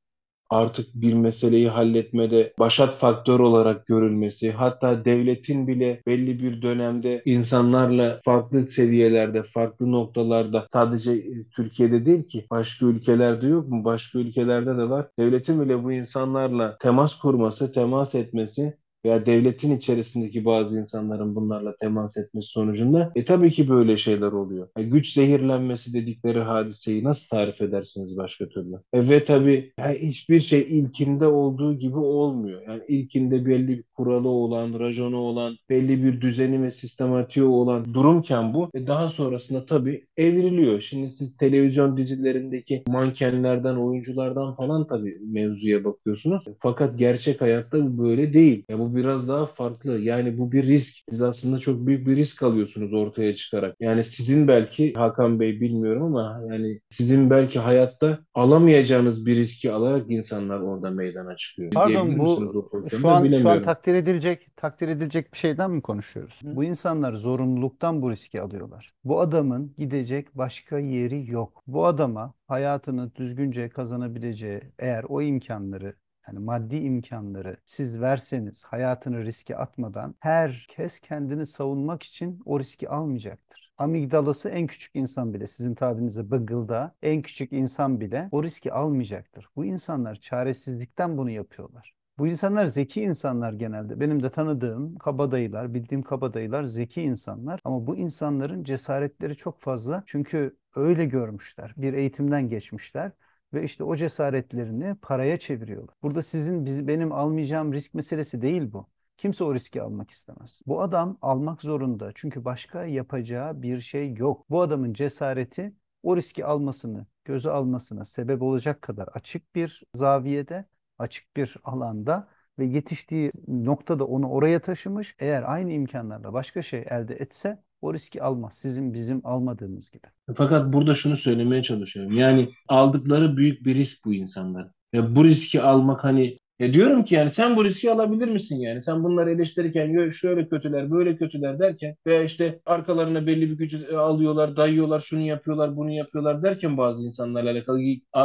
artık 0.51 0.95
bir 0.95 1.15
meseleyi 1.15 1.69
halletmede 1.69 2.53
başat 2.59 2.99
faktör 2.99 3.41
olarak 3.41 3.87
görülmesi, 3.87 4.53
hatta 4.53 5.05
devletin 5.05 5.67
bile 5.67 6.03
belli 6.07 6.43
bir 6.43 6.63
dönemde 6.63 7.23
insanlarla 7.25 8.21
farklı 8.25 8.67
seviyelerde, 8.67 9.43
farklı 9.43 9.93
noktalarda 9.93 10.67
sadece 10.73 11.13
e, 11.13 11.45
Türkiye'de 11.57 12.07
değil 12.07 12.23
ki 12.23 12.47
başka 12.51 12.87
ülkelerde 12.87 13.47
yok 13.47 13.69
mu? 13.69 13.85
Başka 13.85 14.19
ülkelerde 14.19 14.79
de 14.79 14.91
var. 14.91 15.07
Devletin 15.19 15.61
bile 15.61 15.85
bu 15.85 15.93
insanlarla 15.93 16.77
temas 16.81 17.19
kurması, 17.19 17.73
temas 17.73 18.15
etmesi 18.15 18.77
veya 19.07 19.27
devletin 19.27 19.77
içerisindeki 19.77 20.45
bazı 20.45 20.79
insanların 20.79 21.35
bunlarla 21.35 21.77
temas 21.77 22.17
etmesi 22.17 22.49
sonucunda 22.49 23.13
e 23.15 23.25
tabii 23.25 23.51
ki 23.51 23.69
böyle 23.69 23.97
şeyler 23.97 24.33
oluyor. 24.33 24.69
E, 24.77 24.83
güç 24.83 25.13
zehirlenmesi 25.13 25.95
dedikleri 25.95 26.41
hadiseyi 26.41 27.05
nasıl 27.05 27.29
tarif 27.29 27.61
edersiniz 27.61 28.17
başka 28.17 28.49
türlü? 28.49 28.75
E, 28.93 29.09
ve 29.09 29.25
tabii 29.25 29.73
yani 29.79 29.99
hiçbir 29.99 30.41
şey 30.41 30.61
ilkinde 30.61 31.27
olduğu 31.27 31.79
gibi 31.79 31.99
olmuyor. 31.99 32.63
Yani 32.69 32.83
ilkinde 32.89 33.47
belli 33.47 33.69
bir 33.69 33.85
kuralı 33.95 34.29
olan, 34.29 34.81
rajonu 34.81 35.17
olan, 35.17 35.57
belli 35.71 36.05
bir 36.05 36.21
düzeni 36.21 36.63
ve 36.63 36.71
sistematiği 36.71 37.47
olan 37.47 37.95
durumken 37.95 38.55
bu 38.55 38.71
e, 38.75 38.87
daha 38.87 39.09
sonrasında 39.09 39.67
tabii 39.67 40.05
evriliyor. 40.17 40.81
Şimdi 40.81 41.11
siz 41.11 41.37
televizyon 41.37 41.97
dizilerindeki 41.97 42.83
mankenlerden, 42.89 43.77
oyunculardan 43.77 44.55
falan 44.55 44.87
tabii 44.87 45.19
mevzuya 45.33 45.85
bakıyorsunuz. 45.85 46.45
Fakat 46.61 46.99
gerçek 46.99 47.41
hayatta 47.41 47.87
bu 47.87 48.05
böyle 48.05 48.33
değil. 48.33 48.65
Ya 48.71 48.79
bu 48.79 48.96
biraz 48.97 49.29
daha 49.29 49.47
farklı. 49.47 49.99
Yani 49.99 50.39
bu 50.39 50.53
bir 50.53 50.67
risk. 50.67 50.99
Siz 51.11 51.23
aslında 51.23 51.59
çok 51.59 51.87
büyük 51.87 52.07
bir 52.07 52.17
risk 52.17 52.43
alıyorsunuz 52.43 52.93
ortaya 52.93 53.35
çıkarak. 53.35 53.77
Yani 53.81 54.05
sizin 54.05 54.49
belki 54.49 54.93
Hakan 54.93 55.41
Bey 55.41 55.61
bilmiyorum 55.61 56.03
ama 56.03 56.41
yani 56.51 56.81
sizin 56.91 57.31
belki 57.31 57.59
hayatta 57.59 58.19
alamayacağınız 58.35 59.27
bir 59.27 59.37
riski 59.37 59.73
alarak 59.73 60.11
insanlar 60.11 60.61
orada 60.61 60.91
meydana 60.91 61.37
çıkıyor. 61.37 61.71
Pardon 61.71 62.19
bu 62.19 62.65
şu 62.91 63.09
an 63.09 63.31
şu 63.31 63.51
an 63.51 63.63
takdir 63.63 63.95
edilecek 63.95 64.57
takdir 64.57 64.89
edilecek 64.89 65.33
bir 65.33 65.39
şeyden 65.39 65.71
mi 65.71 65.83
konuşuyoruz? 65.83 66.41
Hı. 66.43 66.57
Bu 66.57 66.65
insanlar 66.65 67.13
zorunluluktan 67.13 68.03
bu 68.03 68.11
riski 68.11 68.41
alıyorlar. 68.41 68.89
Bu 69.05 69.21
adamın 69.21 69.75
gidecek 69.79 70.29
başka 70.35 70.79
yeri 70.79 71.31
yok. 71.31 71.63
Bu 71.67 71.87
adama 71.87 72.35
hayatını 72.49 73.15
düzgünce 73.15 73.69
kazanabileceği 73.69 74.61
eğer 74.79 75.05
o 75.09 75.23
imkanları 75.23 75.95
yani 76.29 76.39
maddi 76.39 76.77
imkanları 76.77 77.57
siz 77.65 78.01
verseniz 78.01 78.65
hayatını 78.65 79.25
riske 79.25 79.57
atmadan 79.57 80.15
herkes 80.21 81.01
kendini 81.01 81.47
savunmak 81.47 82.03
için 82.03 82.41
o 82.45 82.61
riski 82.61 82.89
almayacaktır. 82.89 83.73
Amigdalası 83.79 84.49
en 84.49 84.67
küçük 84.67 84.97
insan 84.97 85.35
bile 85.35 85.47
sizin 85.47 85.75
tabirinizle 85.75 86.31
bıngıldağı 86.31 86.93
en 87.03 87.23
küçük 87.23 87.53
insan 87.53 88.01
bile 88.01 88.29
o 88.33 88.43
riski 88.43 88.73
almayacaktır. 88.73 89.49
Bu 89.57 89.65
insanlar 89.65 90.15
çaresizlikten 90.17 91.19
bunu 91.19 91.31
yapıyorlar. 91.31 91.97
Bu 92.19 92.27
insanlar 92.27 92.67
zeki 92.67 93.03
insanlar 93.03 93.53
genelde. 93.53 94.01
Benim 94.01 94.23
de 94.23 94.31
tanıdığım 94.31 94.97
kabadayılar, 94.99 95.75
bildiğim 95.75 96.03
kabadayılar 96.03 96.63
zeki 96.65 97.03
insanlar. 97.03 97.61
Ama 97.65 97.87
bu 97.87 97.97
insanların 97.97 98.65
cesaretleri 98.65 99.37
çok 99.37 99.61
fazla. 99.61 100.03
Çünkü 100.07 100.57
öyle 100.77 101.05
görmüşler. 101.05 101.75
Bir 101.77 101.93
eğitimden 101.93 102.49
geçmişler. 102.49 103.13
Ve 103.55 103.63
işte 103.65 103.85
o 103.85 103.97
cesaretlerini 103.97 104.95
paraya 105.03 105.39
çeviriyorlar. 105.39 105.95
Burada 106.03 106.23
sizin, 106.23 106.65
biz, 106.67 106.87
benim 106.89 107.13
almayacağım 107.13 107.73
risk 107.73 107.95
meselesi 107.95 108.43
değil 108.43 108.73
bu. 108.73 108.87
Kimse 109.17 109.45
o 109.45 109.55
riski 109.55 109.83
almak 109.83 110.11
istemez. 110.11 110.61
Bu 110.67 110.83
adam 110.83 111.19
almak 111.23 111.63
zorunda. 111.63 112.13
Çünkü 112.15 112.45
başka 112.45 112.85
yapacağı 112.85 113.63
bir 113.63 113.81
şey 113.81 114.15
yok. 114.15 114.51
Bu 114.51 114.61
adamın 114.63 114.93
cesareti 114.93 115.73
o 116.03 116.17
riski 116.17 116.45
almasını, 116.45 117.07
göze 117.25 117.51
almasına 117.51 118.05
sebep 118.05 118.43
olacak 118.43 118.83
kadar 118.83 119.09
açık 119.09 119.55
bir 119.55 119.83
zaviyede, 119.95 120.65
açık 120.99 121.37
bir 121.37 121.57
alanda 121.65 122.29
ve 122.59 122.65
yetiştiği 122.65 123.31
noktada 123.49 124.07
onu 124.07 124.31
oraya 124.31 124.61
taşımış. 124.61 125.17
Eğer 125.19 125.43
aynı 125.53 125.73
imkanlarla 125.73 126.33
başka 126.33 126.63
şey 126.63 126.87
elde 126.91 127.15
etse 127.15 127.63
o 127.81 127.95
riski 127.95 128.23
almaz. 128.23 128.55
Sizin 128.59 128.95
bizim 128.95 129.21
almadığımız 129.27 129.91
gibi. 129.91 130.07
Fakat 130.37 130.73
burada 130.73 130.95
şunu 130.95 131.17
söylemeye 131.17 131.63
çalışıyorum. 131.63 132.13
Yani 132.13 132.49
aldıkları 132.69 133.37
büyük 133.37 133.65
bir 133.67 133.75
risk 133.75 134.05
bu 134.05 134.15
insanlar. 134.15 134.69
Ve 134.95 135.17
bu 135.17 135.25
riski 135.25 135.63
almak 135.63 136.05
hani 136.05 136.37
ya 136.59 136.73
diyorum 136.75 137.05
ki 137.05 137.15
yani 137.15 137.31
sen 137.31 137.57
bu 137.57 137.65
riski 137.65 137.93
alabilir 137.93 138.29
misin 138.29 138.57
yani? 138.57 138.83
Sen 138.83 139.05
bunları 139.05 139.31
eleştirirken 139.31 139.89
"Yo, 139.91 140.11
şöyle 140.13 140.49
kötüler, 140.49 140.91
böyle 140.91 141.17
kötüler 141.17 141.59
derken 141.59 141.97
veya 142.07 142.23
işte 142.25 142.61
arkalarına 142.67 143.27
belli 143.27 143.51
bir 143.51 143.59
gücü 143.59 143.87
e, 143.93 143.97
alıyorlar, 143.97 144.57
dayıyorlar, 144.57 145.01
şunu 145.01 145.21
yapıyorlar, 145.21 145.77
bunu 145.77 145.91
yapıyorlar 145.91 146.43
derken 146.43 146.77
bazı 146.79 147.03
insanlarla 147.05 147.51
alakalı 147.51 147.81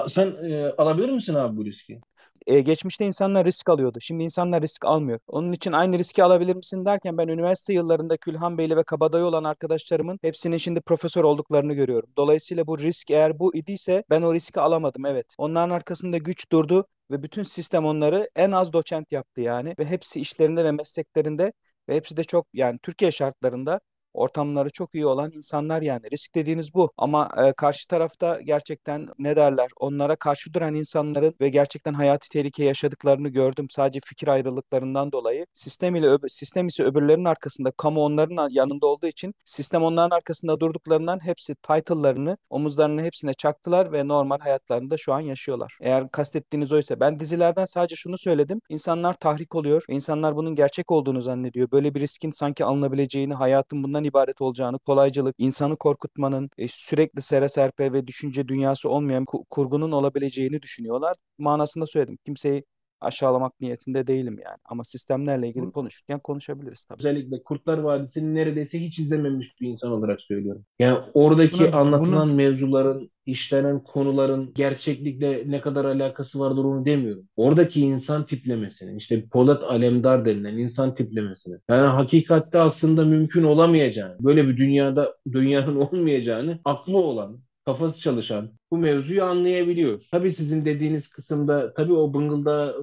sen 0.09 0.27
e, 0.49 0.65
alabilir 0.77 1.09
misin 1.09 1.33
abi 1.35 1.57
bu 1.57 1.65
riski? 1.65 1.99
E, 2.47 2.61
geçmişte 2.61 3.05
insanlar 3.05 3.45
risk 3.45 3.69
alıyordu. 3.69 3.99
Şimdi 4.01 4.23
insanlar 4.23 4.61
risk 4.61 4.85
almıyor. 4.85 5.19
Onun 5.27 5.51
için 5.51 5.71
aynı 5.71 5.97
riski 5.97 6.23
alabilir 6.23 6.55
misin 6.55 6.85
derken 6.85 7.17
ben 7.17 7.27
üniversite 7.27 7.73
yıllarında 7.73 8.17
Külhan 8.17 8.57
Beyli 8.57 8.77
ve 8.77 8.83
Kabadayı 8.83 9.25
olan 9.25 9.43
arkadaşlarımın 9.43 10.19
hepsinin 10.21 10.57
şimdi 10.57 10.81
profesör 10.81 11.23
olduklarını 11.23 11.73
görüyorum. 11.73 12.09
Dolayısıyla 12.17 12.67
bu 12.67 12.79
risk 12.79 13.11
eğer 13.11 13.39
bu 13.39 13.55
idiyse 13.55 14.03
ben 14.09 14.21
o 14.21 14.33
riski 14.33 14.59
alamadım 14.59 15.05
evet. 15.05 15.35
Onların 15.37 15.69
arkasında 15.69 16.17
güç 16.17 16.51
durdu 16.51 16.87
ve 17.11 17.23
bütün 17.23 17.43
sistem 17.43 17.85
onları 17.85 18.29
en 18.35 18.51
az 18.51 18.73
doçent 18.73 19.11
yaptı 19.11 19.41
yani 19.41 19.75
ve 19.79 19.85
hepsi 19.85 20.21
işlerinde 20.21 20.63
ve 20.63 20.71
mesleklerinde 20.71 21.53
ve 21.89 21.95
hepsi 21.95 22.17
de 22.17 22.23
çok 22.23 22.47
yani 22.53 22.79
Türkiye 22.83 23.11
şartlarında 23.11 23.79
ortamları 24.13 24.69
çok 24.69 24.95
iyi 24.95 25.05
olan 25.05 25.31
insanlar 25.31 25.81
yani. 25.81 26.11
Risk 26.11 26.35
dediğiniz 26.35 26.73
bu. 26.73 26.91
Ama 26.97 27.29
e, 27.47 27.53
karşı 27.53 27.87
tarafta 27.87 28.41
gerçekten 28.41 29.07
ne 29.19 29.35
derler? 29.35 29.69
Onlara 29.79 30.15
karşı 30.15 30.53
duran 30.53 30.73
insanların 30.73 31.35
ve 31.41 31.49
gerçekten 31.49 31.93
hayati 31.93 32.29
tehlike 32.29 32.63
yaşadıklarını 32.63 33.29
gördüm. 33.29 33.67
Sadece 33.69 33.99
fikir 34.05 34.27
ayrılıklarından 34.27 35.11
dolayı. 35.11 35.45
Sistem 35.53 35.95
ile 35.95 36.17
sistem 36.27 36.67
ise 36.67 36.83
öbürlerinin 36.83 37.25
arkasında, 37.25 37.71
kamu 37.71 38.01
onların 38.01 38.49
yanında 38.51 38.87
olduğu 38.87 39.07
için 39.07 39.33
sistem 39.45 39.83
onların 39.83 40.15
arkasında 40.15 40.59
durduklarından 40.59 41.25
hepsi 41.25 41.55
title'larını, 41.55 42.37
omuzlarını 42.49 43.01
hepsine 43.01 43.33
çaktılar 43.33 43.91
ve 43.91 44.07
normal 44.07 44.39
hayatlarında 44.39 44.97
şu 44.97 45.13
an 45.13 45.19
yaşıyorlar. 45.19 45.77
Eğer 45.81 46.09
kastettiğiniz 46.09 46.71
oysa 46.71 46.99
ben 46.99 47.19
dizilerden 47.19 47.65
sadece 47.65 47.95
şunu 47.95 48.17
söyledim. 48.17 48.61
İnsanlar 48.69 49.13
tahrik 49.13 49.55
oluyor. 49.55 49.83
İnsanlar 49.89 50.35
bunun 50.35 50.55
gerçek 50.55 50.91
olduğunu 50.91 51.21
zannediyor. 51.21 51.71
Böyle 51.71 51.95
bir 51.95 51.99
riskin 51.99 52.31
sanki 52.31 52.65
alınabileceğini, 52.65 53.33
hayatın 53.33 53.83
bundan 53.83 54.00
ibaret 54.03 54.41
olacağını, 54.41 54.79
kolaycılık, 54.79 55.35
insanı 55.37 55.77
korkutmanın, 55.77 56.49
e, 56.57 56.67
sürekli 56.67 57.21
sere 57.21 57.49
serpe 57.49 57.93
ve 57.93 58.07
düşünce 58.07 58.47
dünyası 58.47 58.89
olmayan 58.89 59.23
ku- 59.25 59.45
kurgunun 59.49 59.91
olabileceğini 59.91 60.61
düşünüyorlar. 60.61 61.15
Manasında 61.37 61.85
söyledim. 61.87 62.17
Kimseyi 62.25 62.63
aşağılamak 63.01 63.61
niyetinde 63.61 64.07
değilim 64.07 64.39
yani. 64.45 64.57
Ama 64.65 64.83
sistemlerle 64.83 65.47
ilgili 65.47 65.71
konuşurken 65.71 66.19
konuşabiliriz 66.19 66.85
tabii. 66.85 66.99
Özellikle 66.99 67.43
Kurtlar 67.43 67.77
Vadisi'ni 67.77 68.35
neredeyse 68.35 68.79
hiç 68.81 68.99
izlememiş 68.99 69.61
bir 69.61 69.67
insan 69.67 69.91
olarak 69.91 70.21
söylüyorum. 70.21 70.65
Yani 70.79 70.99
oradaki 71.13 71.59
Buna, 71.59 71.77
anlatılan 71.77 72.27
bunu 72.27 72.35
mevzuların, 72.35 73.11
işlenen 73.25 73.83
konuların 73.83 74.51
gerçeklikle 74.55 75.43
ne 75.47 75.61
kadar 75.61 75.85
alakası 75.85 76.39
vardır 76.39 76.63
onu 76.63 76.85
demiyorum. 76.85 77.27
Oradaki 77.35 77.81
insan 77.81 78.25
tiplemesinin, 78.25 78.97
işte 78.97 79.25
Polat 79.31 79.63
Alemdar 79.63 80.25
denilen 80.25 80.57
insan 80.57 80.95
tiplemesinin, 80.95 81.59
yani 81.69 81.87
hakikatte 81.87 82.59
aslında 82.59 83.05
mümkün 83.05 83.43
olamayacağını, 83.43 84.15
böyle 84.19 84.47
bir 84.47 84.57
dünyada 84.57 85.15
dünyanın 85.31 85.75
olmayacağını 85.91 86.59
aklı 86.65 86.97
olan, 86.97 87.39
kafası 87.65 88.01
çalışan 88.01 88.51
bu 88.71 88.77
mevzuyu 88.77 89.23
anlayabiliyor. 89.23 90.01
Tabii 90.11 90.31
sizin 90.33 90.65
dediğiniz 90.65 91.09
kısımda 91.09 91.73
tabii 91.73 91.93
o 91.93 92.13
bıngılda 92.13 92.75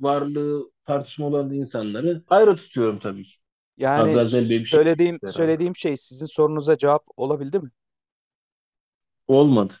varlığı 0.00 0.70
tartışma 0.86 1.26
olan 1.26 1.52
insanları 1.52 2.24
ayrı 2.28 2.56
tutuyorum 2.56 2.98
tabii 2.98 3.24
ki. 3.24 3.34
Yani 3.76 4.10
Azazel 4.10 4.48
şey 4.48 4.66
söylediğim 4.66 5.18
herhalde. 5.22 5.32
söylediğim 5.32 5.76
şey 5.76 5.96
sizin 5.96 6.26
sorunuza 6.26 6.78
cevap 6.78 7.04
olabildi 7.16 7.60
mi? 7.60 7.70
Olmadı. 9.26 9.74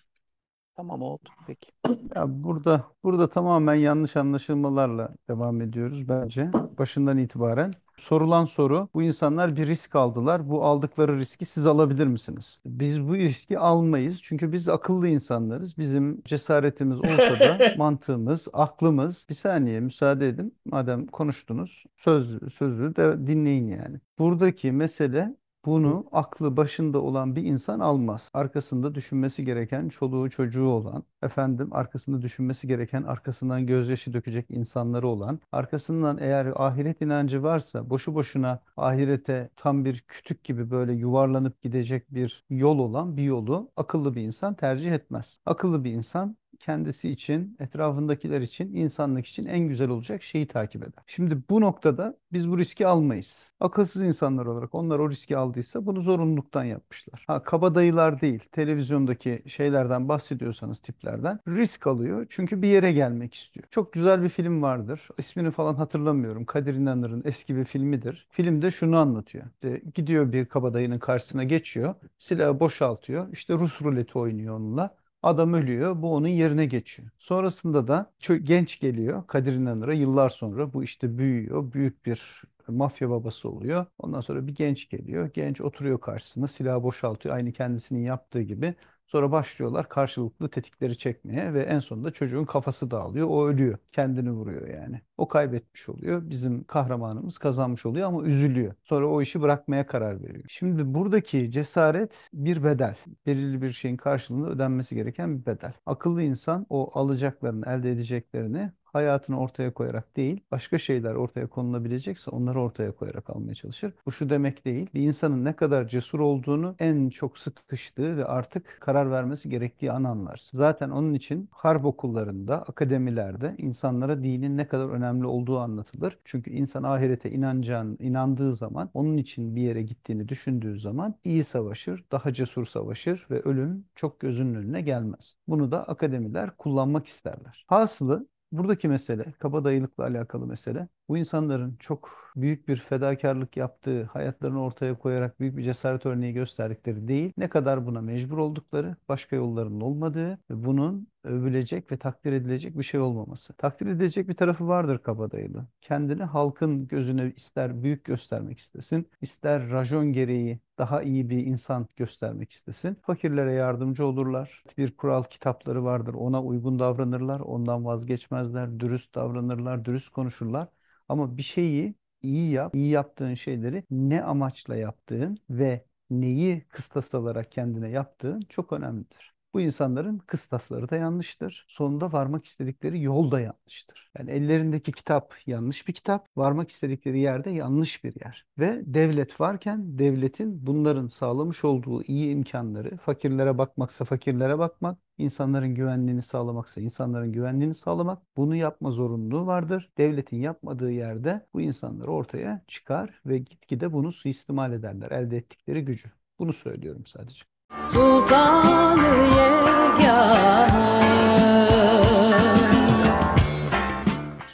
Tamam 0.76 1.02
oldu. 1.02 1.30
Peki. 1.46 1.72
ya 2.16 2.24
burada 2.28 2.84
burada 3.04 3.30
tamamen 3.30 3.74
yanlış 3.74 4.16
anlaşılmalarla 4.16 5.14
devam 5.28 5.60
ediyoruz 5.60 6.08
bence 6.08 6.50
başından 6.78 7.18
itibaren. 7.18 7.74
Sorulan 7.96 8.44
soru 8.44 8.88
bu 8.94 9.02
insanlar 9.02 9.56
bir 9.56 9.66
risk 9.66 9.96
aldılar. 9.96 10.48
Bu 10.50 10.64
aldıkları 10.64 11.18
riski 11.18 11.44
siz 11.46 11.66
alabilir 11.66 12.06
misiniz? 12.06 12.60
Biz 12.66 13.08
bu 13.08 13.16
riski 13.16 13.58
almayız. 13.58 14.22
Çünkü 14.22 14.52
biz 14.52 14.68
akıllı 14.68 15.08
insanlarız. 15.08 15.78
Bizim 15.78 16.22
cesaretimiz 16.24 16.98
olsa 16.98 17.40
da 17.40 17.58
mantığımız, 17.78 18.48
aklımız 18.52 19.26
bir 19.28 19.34
saniye 19.34 19.80
müsaade 19.80 20.28
edin. 20.28 20.56
Madem 20.64 21.06
konuştunuz 21.06 21.84
söz 21.96 22.52
sözü 22.54 22.96
de 22.96 23.26
dinleyin 23.26 23.68
yani. 23.68 24.00
Buradaki 24.18 24.72
mesele 24.72 25.36
bunu 25.66 26.06
aklı 26.12 26.56
başında 26.56 27.02
olan 27.02 27.36
bir 27.36 27.42
insan 27.42 27.80
almaz. 27.80 28.30
Arkasında 28.34 28.94
düşünmesi 28.94 29.44
gereken 29.44 29.88
çoluğu 29.88 30.30
çocuğu 30.30 30.66
olan, 30.66 31.04
efendim 31.22 31.68
arkasında 31.72 32.22
düşünmesi 32.22 32.66
gereken, 32.68 33.02
arkasından 33.02 33.66
gözyaşı 33.66 34.12
dökecek 34.12 34.46
insanları 34.50 35.08
olan, 35.08 35.40
arkasından 35.52 36.18
eğer 36.20 36.52
ahiret 36.56 37.02
inancı 37.02 37.42
varsa 37.42 37.90
boşu 37.90 38.14
boşuna 38.14 38.60
ahirete 38.76 39.50
tam 39.56 39.84
bir 39.84 40.04
kütük 40.08 40.44
gibi 40.44 40.70
böyle 40.70 40.92
yuvarlanıp 40.92 41.62
gidecek 41.62 42.14
bir 42.14 42.44
yol 42.50 42.78
olan 42.78 43.16
bir 43.16 43.22
yolu 43.22 43.70
akıllı 43.76 44.14
bir 44.14 44.22
insan 44.22 44.54
tercih 44.54 44.92
etmez. 44.92 45.40
Akıllı 45.46 45.84
bir 45.84 45.92
insan 45.92 46.36
kendisi 46.64 47.10
için, 47.10 47.56
etrafındakiler 47.60 48.40
için, 48.40 48.74
insanlık 48.74 49.26
için 49.26 49.46
en 49.46 49.68
güzel 49.68 49.88
olacak 49.88 50.22
şeyi 50.22 50.48
takip 50.48 50.82
eder. 50.82 51.02
Şimdi 51.06 51.42
bu 51.50 51.60
noktada 51.60 52.16
biz 52.32 52.50
bu 52.50 52.58
riski 52.58 52.86
almayız. 52.86 53.52
Akılsız 53.60 54.02
insanlar 54.02 54.46
olarak 54.46 54.74
onlar 54.74 54.98
o 54.98 55.10
riski 55.10 55.36
aldıysa 55.36 55.86
bunu 55.86 56.00
zorunluluktan 56.00 56.64
yapmışlar. 56.64 57.24
Ha 57.26 57.42
kabadayılar 57.42 58.20
değil, 58.20 58.40
televizyondaki 58.52 59.42
şeylerden 59.46 60.08
bahsediyorsanız 60.08 60.78
tiplerden 60.78 61.40
risk 61.48 61.86
alıyor. 61.86 62.26
Çünkü 62.30 62.62
bir 62.62 62.68
yere 62.68 62.92
gelmek 62.92 63.34
istiyor. 63.34 63.66
Çok 63.70 63.92
güzel 63.92 64.22
bir 64.22 64.28
film 64.28 64.62
vardır. 64.62 65.08
İsmini 65.18 65.50
falan 65.50 65.74
hatırlamıyorum. 65.74 66.44
Kadir 66.44 66.74
İnanır'ın 66.74 67.22
eski 67.24 67.56
bir 67.56 67.64
filmidir. 67.64 68.26
Filmde 68.30 68.70
şunu 68.70 68.96
anlatıyor. 68.96 69.44
İşte 69.54 69.82
gidiyor 69.94 70.32
bir 70.32 70.46
kabadayının 70.46 70.98
karşısına 70.98 71.44
geçiyor. 71.44 71.94
Silahı 72.18 72.60
boşaltıyor. 72.60 73.32
İşte 73.32 73.54
Rus 73.54 73.82
ruleti 73.82 74.18
oynuyor 74.18 74.56
onunla. 74.56 75.03
Adam 75.24 75.54
ölüyor, 75.54 76.02
bu 76.02 76.14
onun 76.14 76.28
yerine 76.28 76.66
geçiyor. 76.66 77.08
Sonrasında 77.18 77.88
da 77.88 78.12
genç 78.42 78.80
geliyor 78.80 79.26
Kadir 79.26 79.52
İnanır'a 79.52 79.94
yıllar 79.94 80.30
sonra 80.30 80.72
bu 80.72 80.84
işte 80.84 81.18
büyüyor, 81.18 81.72
büyük 81.72 82.06
bir 82.06 82.42
mafya 82.68 83.10
babası 83.10 83.48
oluyor. 83.50 83.86
Ondan 83.98 84.20
sonra 84.20 84.46
bir 84.46 84.54
genç 84.54 84.88
geliyor, 84.88 85.30
genç 85.34 85.60
oturuyor 85.60 86.00
karşısına, 86.00 86.48
silahı 86.48 86.82
boşaltıyor 86.82 87.34
aynı 87.34 87.52
kendisinin 87.52 88.00
yaptığı 88.04 88.42
gibi. 88.42 88.74
Sonra 89.06 89.32
başlıyorlar 89.32 89.88
karşılıklı 89.88 90.50
tetikleri 90.50 90.98
çekmeye 90.98 91.54
ve 91.54 91.62
en 91.62 91.78
sonunda 91.80 92.10
çocuğun 92.10 92.44
kafası 92.44 92.90
dağılıyor. 92.90 93.26
O 93.30 93.46
ölüyor. 93.46 93.78
Kendini 93.92 94.30
vuruyor 94.30 94.68
yani. 94.68 95.00
O 95.18 95.28
kaybetmiş 95.28 95.88
oluyor. 95.88 96.30
Bizim 96.30 96.64
kahramanımız 96.64 97.38
kazanmış 97.38 97.86
oluyor 97.86 98.08
ama 98.08 98.22
üzülüyor. 98.22 98.74
Sonra 98.84 99.06
o 99.06 99.22
işi 99.22 99.42
bırakmaya 99.42 99.86
karar 99.86 100.22
veriyor. 100.22 100.44
Şimdi 100.48 100.94
buradaki 100.94 101.50
cesaret 101.50 102.28
bir 102.32 102.64
bedel. 102.64 102.96
Belirli 103.26 103.62
bir 103.62 103.72
şeyin 103.72 103.96
karşılığında 103.96 104.48
ödenmesi 104.48 104.94
gereken 104.94 105.38
bir 105.40 105.46
bedel. 105.46 105.72
Akıllı 105.86 106.22
insan 106.22 106.66
o 106.70 106.90
alacaklarını, 106.98 107.64
elde 107.66 107.90
edeceklerini 107.90 108.72
hayatını 108.94 109.40
ortaya 109.40 109.74
koyarak 109.74 110.16
değil, 110.16 110.40
başka 110.50 110.78
şeyler 110.78 111.14
ortaya 111.14 111.46
konulabilecekse 111.46 112.30
onları 112.30 112.60
ortaya 112.60 112.92
koyarak 112.92 113.30
almaya 113.30 113.54
çalışır. 113.54 113.92
Bu 114.06 114.12
şu 114.12 114.30
demek 114.30 114.64
değil, 114.64 114.86
bir 114.94 115.02
insanın 115.02 115.44
ne 115.44 115.52
kadar 115.52 115.88
cesur 115.88 116.20
olduğunu 116.20 116.74
en 116.78 117.10
çok 117.10 117.38
sıkıştığı 117.38 118.16
ve 118.16 118.24
artık 118.24 118.76
karar 118.80 119.10
vermesi 119.10 119.48
gerektiği 119.48 119.92
an 119.92 120.04
anlarsın. 120.04 120.58
Zaten 120.58 120.90
onun 120.90 121.14
için 121.14 121.48
harp 121.52 121.84
okullarında, 121.84 122.62
akademilerde 122.62 123.54
insanlara 123.58 124.22
dinin 124.22 124.56
ne 124.56 124.68
kadar 124.68 124.88
önemli 124.88 125.26
olduğu 125.26 125.58
anlatılır. 125.58 126.18
Çünkü 126.24 126.50
insan 126.50 126.82
ahirete 126.82 127.30
inanacağını, 127.30 127.96
inandığı 128.00 128.52
zaman, 128.54 128.90
onun 128.94 129.16
için 129.16 129.56
bir 129.56 129.62
yere 129.62 129.82
gittiğini 129.82 130.28
düşündüğü 130.28 130.80
zaman 130.80 131.14
iyi 131.24 131.44
savaşır, 131.44 132.04
daha 132.12 132.32
cesur 132.32 132.66
savaşır 132.66 133.26
ve 133.30 133.40
ölüm 133.40 133.84
çok 133.94 134.20
gözünün 134.20 134.54
önüne 134.54 134.80
gelmez. 134.80 135.36
Bunu 135.48 135.70
da 135.70 135.84
akademiler 135.88 136.56
kullanmak 136.56 137.06
isterler. 137.06 137.64
Hasılı 137.68 138.26
Buradaki 138.54 138.88
mesele, 138.88 139.32
kabadayılıkla 139.38 140.04
alakalı 140.04 140.46
mesele, 140.46 140.88
bu 141.08 141.18
insanların 141.18 141.76
çok 141.80 142.23
büyük 142.36 142.68
bir 142.68 142.76
fedakarlık 142.76 143.56
yaptığı, 143.56 144.04
hayatlarını 144.04 144.62
ortaya 144.62 144.98
koyarak 144.98 145.40
büyük 145.40 145.56
bir 145.56 145.62
cesaret 145.62 146.06
örneği 146.06 146.32
gösterdikleri 146.32 147.08
değil, 147.08 147.32
ne 147.36 147.48
kadar 147.48 147.86
buna 147.86 148.00
mecbur 148.00 148.38
oldukları, 148.38 148.96
başka 149.08 149.36
yollarının 149.36 149.80
olmadığı 149.80 150.30
ve 150.32 150.64
bunun 150.64 151.08
övülecek 151.24 151.92
ve 151.92 151.96
takdir 151.96 152.32
edilecek 152.32 152.78
bir 152.78 152.82
şey 152.84 153.00
olmaması. 153.00 153.52
Takdir 153.52 153.86
edilecek 153.86 154.28
bir 154.28 154.34
tarafı 154.34 154.68
vardır 154.68 154.98
kabadayılı. 154.98 155.66
Kendini 155.80 156.22
halkın 156.24 156.86
gözüne 156.88 157.32
ister 157.36 157.82
büyük 157.82 158.04
göstermek 158.04 158.58
istesin, 158.58 159.10
ister 159.20 159.70
rajon 159.70 160.12
gereği 160.12 160.60
daha 160.78 161.02
iyi 161.02 161.30
bir 161.30 161.46
insan 161.46 161.88
göstermek 161.96 162.50
istesin. 162.52 162.94
Fakirlere 163.02 163.52
yardımcı 163.52 164.06
olurlar. 164.06 164.64
Bir 164.78 164.96
kural 164.96 165.22
kitapları 165.22 165.84
vardır. 165.84 166.14
Ona 166.14 166.42
uygun 166.42 166.78
davranırlar. 166.78 167.40
Ondan 167.40 167.84
vazgeçmezler. 167.84 168.80
Dürüst 168.80 169.14
davranırlar. 169.14 169.84
Dürüst 169.84 170.08
konuşurlar. 170.10 170.68
Ama 171.08 171.36
bir 171.36 171.42
şeyi 171.42 171.94
iyi 172.24 172.50
yap, 172.52 172.74
iyi 172.74 172.90
yaptığın 172.90 173.34
şeyleri 173.34 173.84
ne 173.90 174.22
amaçla 174.22 174.76
yaptığın 174.76 175.38
ve 175.50 175.86
neyi 176.10 176.64
kıstas 176.68 177.14
alarak 177.14 177.52
kendine 177.52 177.90
yaptığın 177.90 178.40
çok 178.40 178.72
önemlidir. 178.72 179.33
Bu 179.54 179.60
insanların 179.60 180.18
kıstasları 180.18 180.88
da 180.88 180.96
yanlıştır. 180.96 181.66
Sonunda 181.68 182.12
varmak 182.12 182.44
istedikleri 182.44 183.02
yol 183.02 183.30
da 183.30 183.40
yanlıştır. 183.40 184.10
Yani 184.18 184.30
ellerindeki 184.30 184.92
kitap 184.92 185.34
yanlış 185.46 185.88
bir 185.88 185.92
kitap, 185.92 186.28
varmak 186.36 186.70
istedikleri 186.70 187.20
yerde 187.20 187.50
yanlış 187.50 188.04
bir 188.04 188.14
yer. 188.20 188.46
Ve 188.58 188.82
devlet 188.86 189.40
varken 189.40 189.98
devletin 189.98 190.66
bunların 190.66 191.08
sağlamış 191.08 191.64
olduğu 191.64 192.02
iyi 192.02 192.30
imkanları, 192.30 192.96
fakirlere 192.96 193.58
bakmaksa 193.58 194.04
fakirlere 194.04 194.58
bakmak, 194.58 194.98
insanların 195.18 195.74
güvenliğini 195.74 196.22
sağlamaksa 196.22 196.80
insanların 196.80 197.32
güvenliğini 197.32 197.74
sağlamak, 197.74 198.22
bunu 198.36 198.56
yapma 198.56 198.90
zorunluluğu 198.90 199.46
vardır. 199.46 199.90
Devletin 199.98 200.36
yapmadığı 200.36 200.90
yerde 200.92 201.46
bu 201.54 201.60
insanlar 201.60 202.06
ortaya 202.06 202.62
çıkar 202.68 203.20
ve 203.26 203.38
gitgide 203.38 203.92
bunu 203.92 204.12
suistimal 204.12 204.72
ederler, 204.72 205.10
elde 205.10 205.36
ettikleri 205.36 205.84
gücü. 205.84 206.10
Bunu 206.38 206.52
söylüyorum 206.52 207.06
sadece. 207.06 207.53
Sultanı 207.82 209.14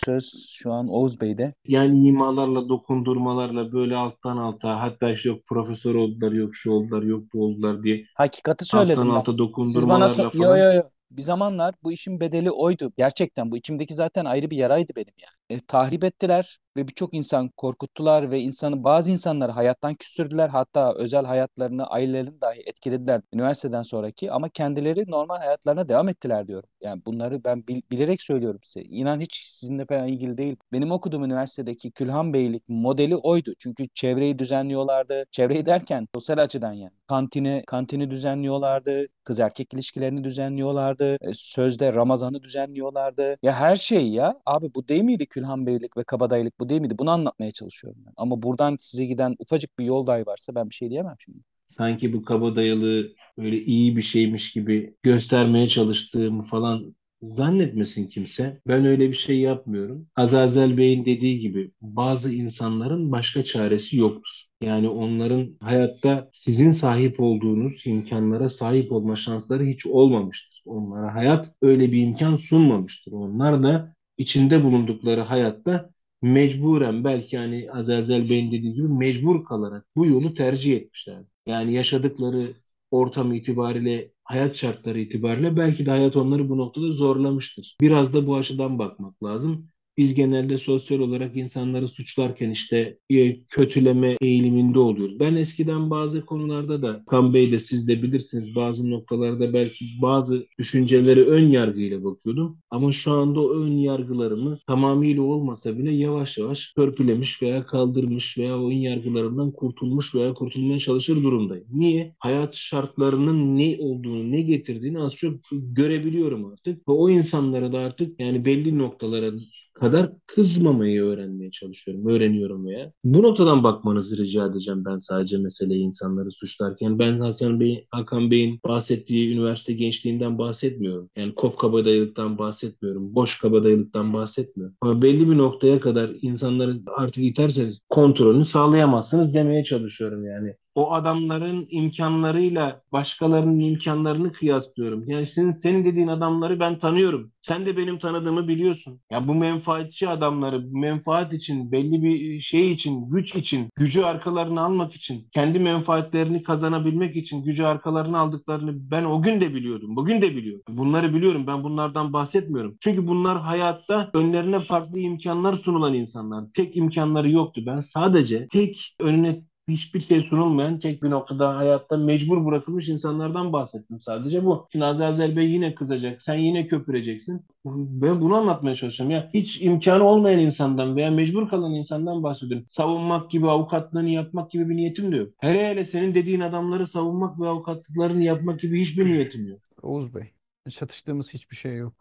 Söz 0.05 0.47
şu 0.51 0.73
an 0.73 0.89
Oğuz 0.89 1.21
Bey'de. 1.21 1.55
Yani 1.67 2.09
imalarla, 2.09 2.69
dokundurmalarla 2.69 3.73
böyle 3.73 3.97
alttan 3.97 4.37
alta 4.37 4.81
hatta 4.83 5.11
işte 5.13 5.29
yok 5.29 5.47
profesör 5.47 5.95
oldular, 5.95 6.33
yok 6.33 6.55
şu 6.55 6.71
oldular, 6.73 7.03
yok 7.03 7.23
bu 7.35 7.45
oldular 7.45 7.83
diye 7.83 8.05
Hakikati 8.15 8.63
alttan 8.63 8.79
söyledim 8.79 9.09
ben. 9.09 9.15
alta 9.15 9.33
Siz 9.33 9.39
bana 9.39 9.49
dokundurmalarla 9.49 10.15
so- 10.15 10.37
yo 10.37 10.43
falan 10.45 10.59
yo 10.59 10.73
yo. 10.75 10.83
Bir 11.11 11.23
zamanlar 11.23 11.75
bu 11.83 11.93
işin 11.93 12.21
bedeli 12.21 12.51
oydu. 12.51 12.93
Gerçekten 12.97 13.51
bu 13.51 13.57
içimdeki 13.57 13.95
zaten 13.95 14.25
ayrı 14.25 14.51
bir 14.51 14.57
yaraydı 14.57 14.93
benim 14.97 15.15
yani. 15.19 15.59
E, 15.59 15.61
tahrip 15.67 16.05
ettiler 16.05 16.59
ve 16.77 16.89
birçok 16.89 17.15
insan 17.15 17.49
korkuttular 17.49 18.31
ve 18.31 18.41
insanı 18.41 18.85
bazı 18.85 19.11
insanları 19.13 19.53
hayattan 19.53 19.95
küstürdüler. 19.95 20.49
Hatta 20.49 20.95
özel 20.95 21.25
hayatlarını, 21.25 21.87
ailelerini 21.87 22.41
dahi 22.41 22.61
etkilediler 22.67 23.23
üniversiteden 23.33 23.83
sonraki 23.83 24.33
ama 24.33 24.49
kendileri 24.49 25.05
normal 25.11 25.39
hayatlarına 25.39 25.89
devam 25.89 26.09
ettiler 26.09 26.49
diyorum. 26.49 26.69
Yani 26.81 27.03
bunları 27.07 27.45
ben 27.45 27.67
bil- 27.67 27.83
bilerek 27.91 28.23
söylüyorum 28.23 28.61
size. 28.65 28.87
İnan 28.87 29.21
hiç 29.21 29.47
sizinle 29.49 29.85
falan 29.87 30.09
ilgili 30.09 30.39
değil. 30.39 30.57
Benim 30.73 30.93
okuduğum 30.93 31.25
üniversitedeki 31.25 31.91
Külhan 31.93 32.33
Beylik 32.33 32.63
modeli 32.69 33.17
oydu. 33.17 33.55
Çünkü 33.59 33.89
çevreyi 33.95 34.39
düzenliyorlardı. 34.39 35.25
Çevreyi 35.31 35.67
derken 35.67 36.09
sosyal 36.15 36.39
açıdan 36.39 36.73
yani. 36.73 36.93
Kantini, 37.09 37.63
kantini 37.67 38.11
düzenliyorlardı. 38.11 39.07
Kız 39.25 39.41
erkek 39.41 39.75
ilişkilerini 39.75 40.25
düzenliyorlardı. 40.25 41.17
E, 41.21 41.35
sözde 41.35 41.93
Ramazan'ı 41.93 42.43
düzenliyorlardı. 42.43 43.37
Ya 43.43 43.53
her 43.55 43.77
şey 43.77 44.09
ya. 44.09 44.41
Abi 44.47 44.75
bu 44.75 44.89
değil 44.89 45.03
miydi 45.03 45.27
Külhan 45.27 45.67
Beylik 45.67 45.97
ve 45.97 46.05
kabadayılık 46.05 46.60
bu 46.61 46.69
değil 46.69 46.81
miydi? 46.81 46.99
Bunu 46.99 47.11
anlatmaya 47.11 47.53
çalışıyorum 47.53 48.03
ben. 48.07 48.13
Ama 48.17 48.43
buradan 48.43 48.77
size 48.81 49.07
giden 49.07 49.37
ufacık 49.39 49.79
bir 49.79 49.85
yol 49.85 50.07
dahi 50.07 50.27
varsa 50.27 50.55
ben 50.55 50.71
bir 50.71 50.75
şey 50.75 50.91
diyemem 50.91 51.17
şimdi. 51.19 51.39
sanki 51.67 52.13
bu 52.13 52.23
kabadayılığı 52.25 53.15
böyle 53.39 53.61
iyi 53.61 53.97
bir 53.97 54.03
şeymiş 54.03 54.53
gibi 54.53 54.97
göstermeye 55.03 55.69
çalıştığımı 55.69 56.43
falan 56.43 56.97
zannetmesin 57.23 58.09
kimse. 58.09 58.61
Ben 58.69 58.85
öyle 58.87 59.09
bir 59.09 59.15
şey 59.15 59.39
yapmıyorum. 59.41 60.09
Azazel 60.17 60.77
Bey'in 60.77 61.05
dediği 61.05 61.39
gibi 61.41 61.73
bazı 61.81 62.33
insanların 62.33 63.13
başka 63.13 63.45
çaresi 63.45 63.97
yoktur. 63.97 64.45
Yani 64.63 64.89
onların 64.89 65.57
hayatta 65.61 66.31
sizin 66.33 66.71
sahip 66.71 67.21
olduğunuz 67.21 67.87
imkanlara 67.87 68.49
sahip 68.49 68.93
olma 68.93 69.17
şansları 69.17 69.65
hiç 69.65 69.87
olmamıştır. 69.87 70.63
Onlara 70.65 71.15
hayat 71.15 71.53
öyle 71.63 71.93
bir 71.93 72.03
imkan 72.03 72.37
sunmamıştır. 72.37 73.13
Onlar 73.13 73.63
da 73.63 73.95
içinde 74.19 74.65
bulundukları 74.65 75.21
hayatta 75.21 75.91
mecburen 76.23 77.05
belki 77.05 77.39
hani 77.39 77.71
Azazel 77.73 78.31
Bey'in 78.31 78.53
dediği 78.53 78.75
gibi 78.75 78.89
mecbur 78.89 79.45
kalarak 79.45 79.87
bu 79.97 80.07
yolu 80.07 80.35
tercih 80.35 80.77
etmişler. 80.77 81.25
Yani 81.47 81.75
yaşadıkları 81.75 82.55
ortam 82.91 83.33
itibariyle, 83.35 84.13
hayat 84.25 84.57
şartları 84.57 84.99
itibariyle 85.01 85.57
belki 85.57 85.87
de 85.87 85.91
hayat 85.91 86.17
onları 86.17 86.49
bu 86.49 86.59
noktada 86.59 86.93
zorlamıştır. 86.93 87.77
Biraz 87.81 88.13
da 88.15 88.27
bu 88.27 88.37
açıdan 88.37 88.79
bakmak 88.79 89.25
lazım. 89.25 89.69
Biz 90.01 90.15
genelde 90.15 90.59
sosyal 90.59 90.99
olarak 90.99 91.37
insanları 91.37 91.89
suçlarken 91.89 92.51
işte 92.51 92.99
e, 93.11 93.45
kötüleme 93.45 94.17
eğiliminde 94.21 94.79
oluyoruz. 94.79 95.21
Ben 95.21 95.37
eskiden 95.37 95.91
bazı 95.91 96.27
konularda 96.27 96.83
da 96.83 97.03
Kan 97.11 97.35
Bey 97.35 97.53
de 97.53 97.59
siz 97.59 97.89
de 97.89 98.03
bilirsiniz 98.03 98.55
bazı 98.55 98.91
noktalarda 98.91 99.53
belki 99.53 99.85
bazı 100.03 100.47
düşünceleri 100.59 101.25
ön 101.25 101.49
yargıyla 101.49 102.05
bakıyordum. 102.05 102.59
Ama 102.71 102.93
şu 102.93 103.13
anda 103.13 103.41
o 103.41 103.55
ön 103.55 103.73
yargılarımı 103.73 104.59
tamamıyla 104.67 105.23
olmasa 105.23 105.79
bile 105.79 105.93
yavaş 105.93 106.39
yavaş 106.39 106.73
törpülemiş 106.73 107.43
veya 107.43 107.67
kaldırmış 107.67 108.39
veya 108.39 108.67
ön 108.67 108.73
yargılarımdan 108.73 109.53
kurtulmuş 109.53 110.15
veya 110.15 110.35
kurtulmaya 110.35 110.79
çalışır 110.79 111.23
durumdayım. 111.23 111.67
Niye? 111.73 112.15
Hayat 112.19 112.55
şartlarının 112.55 113.59
ne 113.59 113.77
olduğunu, 113.81 114.31
ne 114.31 114.41
getirdiğini 114.41 115.01
az 115.01 115.17
çok 115.17 115.35
görebiliyorum 115.53 116.45
artık. 116.45 116.89
Ve 116.89 116.93
o 116.93 117.11
insanlara 117.11 117.73
da 117.73 117.79
artık 117.79 118.21
yani 118.21 118.45
belli 118.45 118.79
noktalara 118.79 119.33
kadar 119.81 120.13
kızmamayı 120.27 121.03
öğrenmeye 121.03 121.51
çalışıyorum, 121.51 122.07
öğreniyorum 122.07 122.67
veya. 122.67 122.93
Bu 123.05 123.23
noktadan 123.23 123.65
bakmanızı 123.65 124.17
rica 124.17 124.47
edeceğim 124.47 124.85
ben 124.85 124.99
sadece 124.99 125.39
meseleyi 125.39 125.85
insanları 125.85 126.31
suçlarken. 126.31 126.99
Ben 126.99 127.21
Hasan 127.21 127.61
Bey, 127.61 127.87
Hakan 127.91 128.31
Bey'in 128.31 128.61
bahsettiği 128.67 129.35
üniversite 129.35 129.73
gençliğinden 129.73 130.39
bahsetmiyorum. 130.39 131.11
Yani 131.17 131.35
kop 131.35 131.59
kabadayılıktan 131.59 132.39
bahsetmiyorum, 132.39 133.15
boş 133.15 133.39
kabadayılıktan 133.39 134.13
bahsetmiyorum. 134.13 134.77
Ama 134.81 135.03
belli 135.03 135.31
bir 135.31 135.39
noktaya 135.39 135.81
kadar 135.81 136.11
insanları 136.23 136.81
artık 136.97 137.25
iterseniz 137.25 137.81
kontrolünü 137.89 138.45
sağlayamazsınız 138.45 139.35
demeye 139.35 139.65
çalışıyorum 139.65 140.25
yani 140.25 140.55
o 140.81 140.93
adamların 140.93 141.67
imkanlarıyla 141.71 142.83
başkalarının 142.93 143.61
imkanlarını 143.61 144.33
kıyaslıyorum. 144.33 145.05
Yani 145.07 145.27
senin, 145.27 145.53
senin 145.53 145.85
dediğin 145.85 146.09
adamları 146.09 146.61
ben 146.61 146.79
tanıyorum. 146.79 147.33
Sen 147.43 147.67
de 147.67 147.77
benim 147.77 147.99
tanıdığımı 147.99 148.49
biliyorsun. 148.49 149.01
Ya 149.11 149.29
bu 149.29 149.35
menfaatçi 149.35 150.09
adamları 150.09 150.63
menfaat 150.71 151.33
için, 151.33 151.73
belli 151.73 152.03
bir 152.03 152.41
şey 152.41 152.73
için, 152.73 153.11
güç 153.11 153.35
için, 153.35 153.69
gücü 153.77 154.03
arkalarına 154.03 154.65
almak 154.65 154.95
için, 154.95 155.29
kendi 155.33 155.59
menfaatlerini 155.59 156.43
kazanabilmek 156.43 157.17
için 157.17 157.45
gücü 157.45 157.65
arkalarına 157.65 158.19
aldıklarını 158.19 158.91
ben 158.91 159.05
o 159.05 159.23
gün 159.23 159.41
de 159.41 159.55
biliyordum. 159.55 159.97
Bugün 159.97 160.23
de 160.23 160.37
biliyorum. 160.37 160.63
Bunları 160.69 161.15
biliyorum. 161.15 161.47
Ben 161.47 161.65
bunlardan 161.65 162.13
bahsetmiyorum. 162.13 162.77
Çünkü 162.81 163.07
bunlar 163.07 163.41
hayatta 163.41 164.11
önlerine 164.15 164.61
farklı 164.61 164.99
imkanlar 164.99 165.57
sunulan 165.57 165.95
insanlar. 165.95 166.45
Tek 166.55 166.77
imkanları 166.77 167.31
yoktu. 167.31 167.63
Ben 167.67 167.81
sadece 167.81 168.49
tek 168.53 168.95
önüne 169.01 169.50
hiçbir 169.69 170.01
şey 170.01 170.23
sunulmayan 170.23 170.79
tek 170.79 171.03
bir 171.03 171.11
noktada 171.11 171.57
hayatta 171.57 171.97
mecbur 171.97 172.47
bırakılmış 172.47 172.89
insanlardan 172.89 173.53
bahsettim 173.53 174.01
sadece 174.01 174.45
bu. 174.45 174.67
Şimdi 174.73 174.85
Azazel 174.85 175.37
Bey 175.37 175.51
yine 175.51 175.75
kızacak. 175.75 176.23
Sen 176.23 176.35
yine 176.35 176.67
köpüreceksin. 176.67 177.47
Ben 177.65 178.21
bunu 178.21 178.37
anlatmaya 178.37 178.75
çalışıyorum. 178.75 179.17
Ya 179.17 179.31
hiç 179.35 179.63
imkanı 179.63 180.05
olmayan 180.05 180.41
insandan 180.41 180.97
veya 180.97 181.11
mecbur 181.11 181.49
kalan 181.49 181.75
insandan 181.75 182.23
bahsediyorum. 182.23 182.67
Savunmak 182.71 183.31
gibi, 183.31 183.49
avukatlığını 183.49 184.09
yapmak 184.09 184.51
gibi 184.51 184.69
bir 184.69 184.77
niyetim 184.77 185.13
de 185.13 185.17
yok. 185.17 185.33
Hele 185.39 185.69
hele 185.69 185.85
senin 185.85 186.15
dediğin 186.15 186.41
adamları 186.41 186.87
savunmak 186.87 187.41
ve 187.41 187.49
avukatlıklarını 187.49 188.23
yapmak 188.23 188.61
gibi 188.61 188.81
hiçbir 188.81 189.07
niyetim 189.07 189.49
yok. 189.49 189.61
Oğuz 189.83 190.15
Bey, 190.15 190.33
çatıştığımız 190.71 191.35
hiçbir 191.35 191.57
şey 191.57 191.77
yok. 191.77 191.93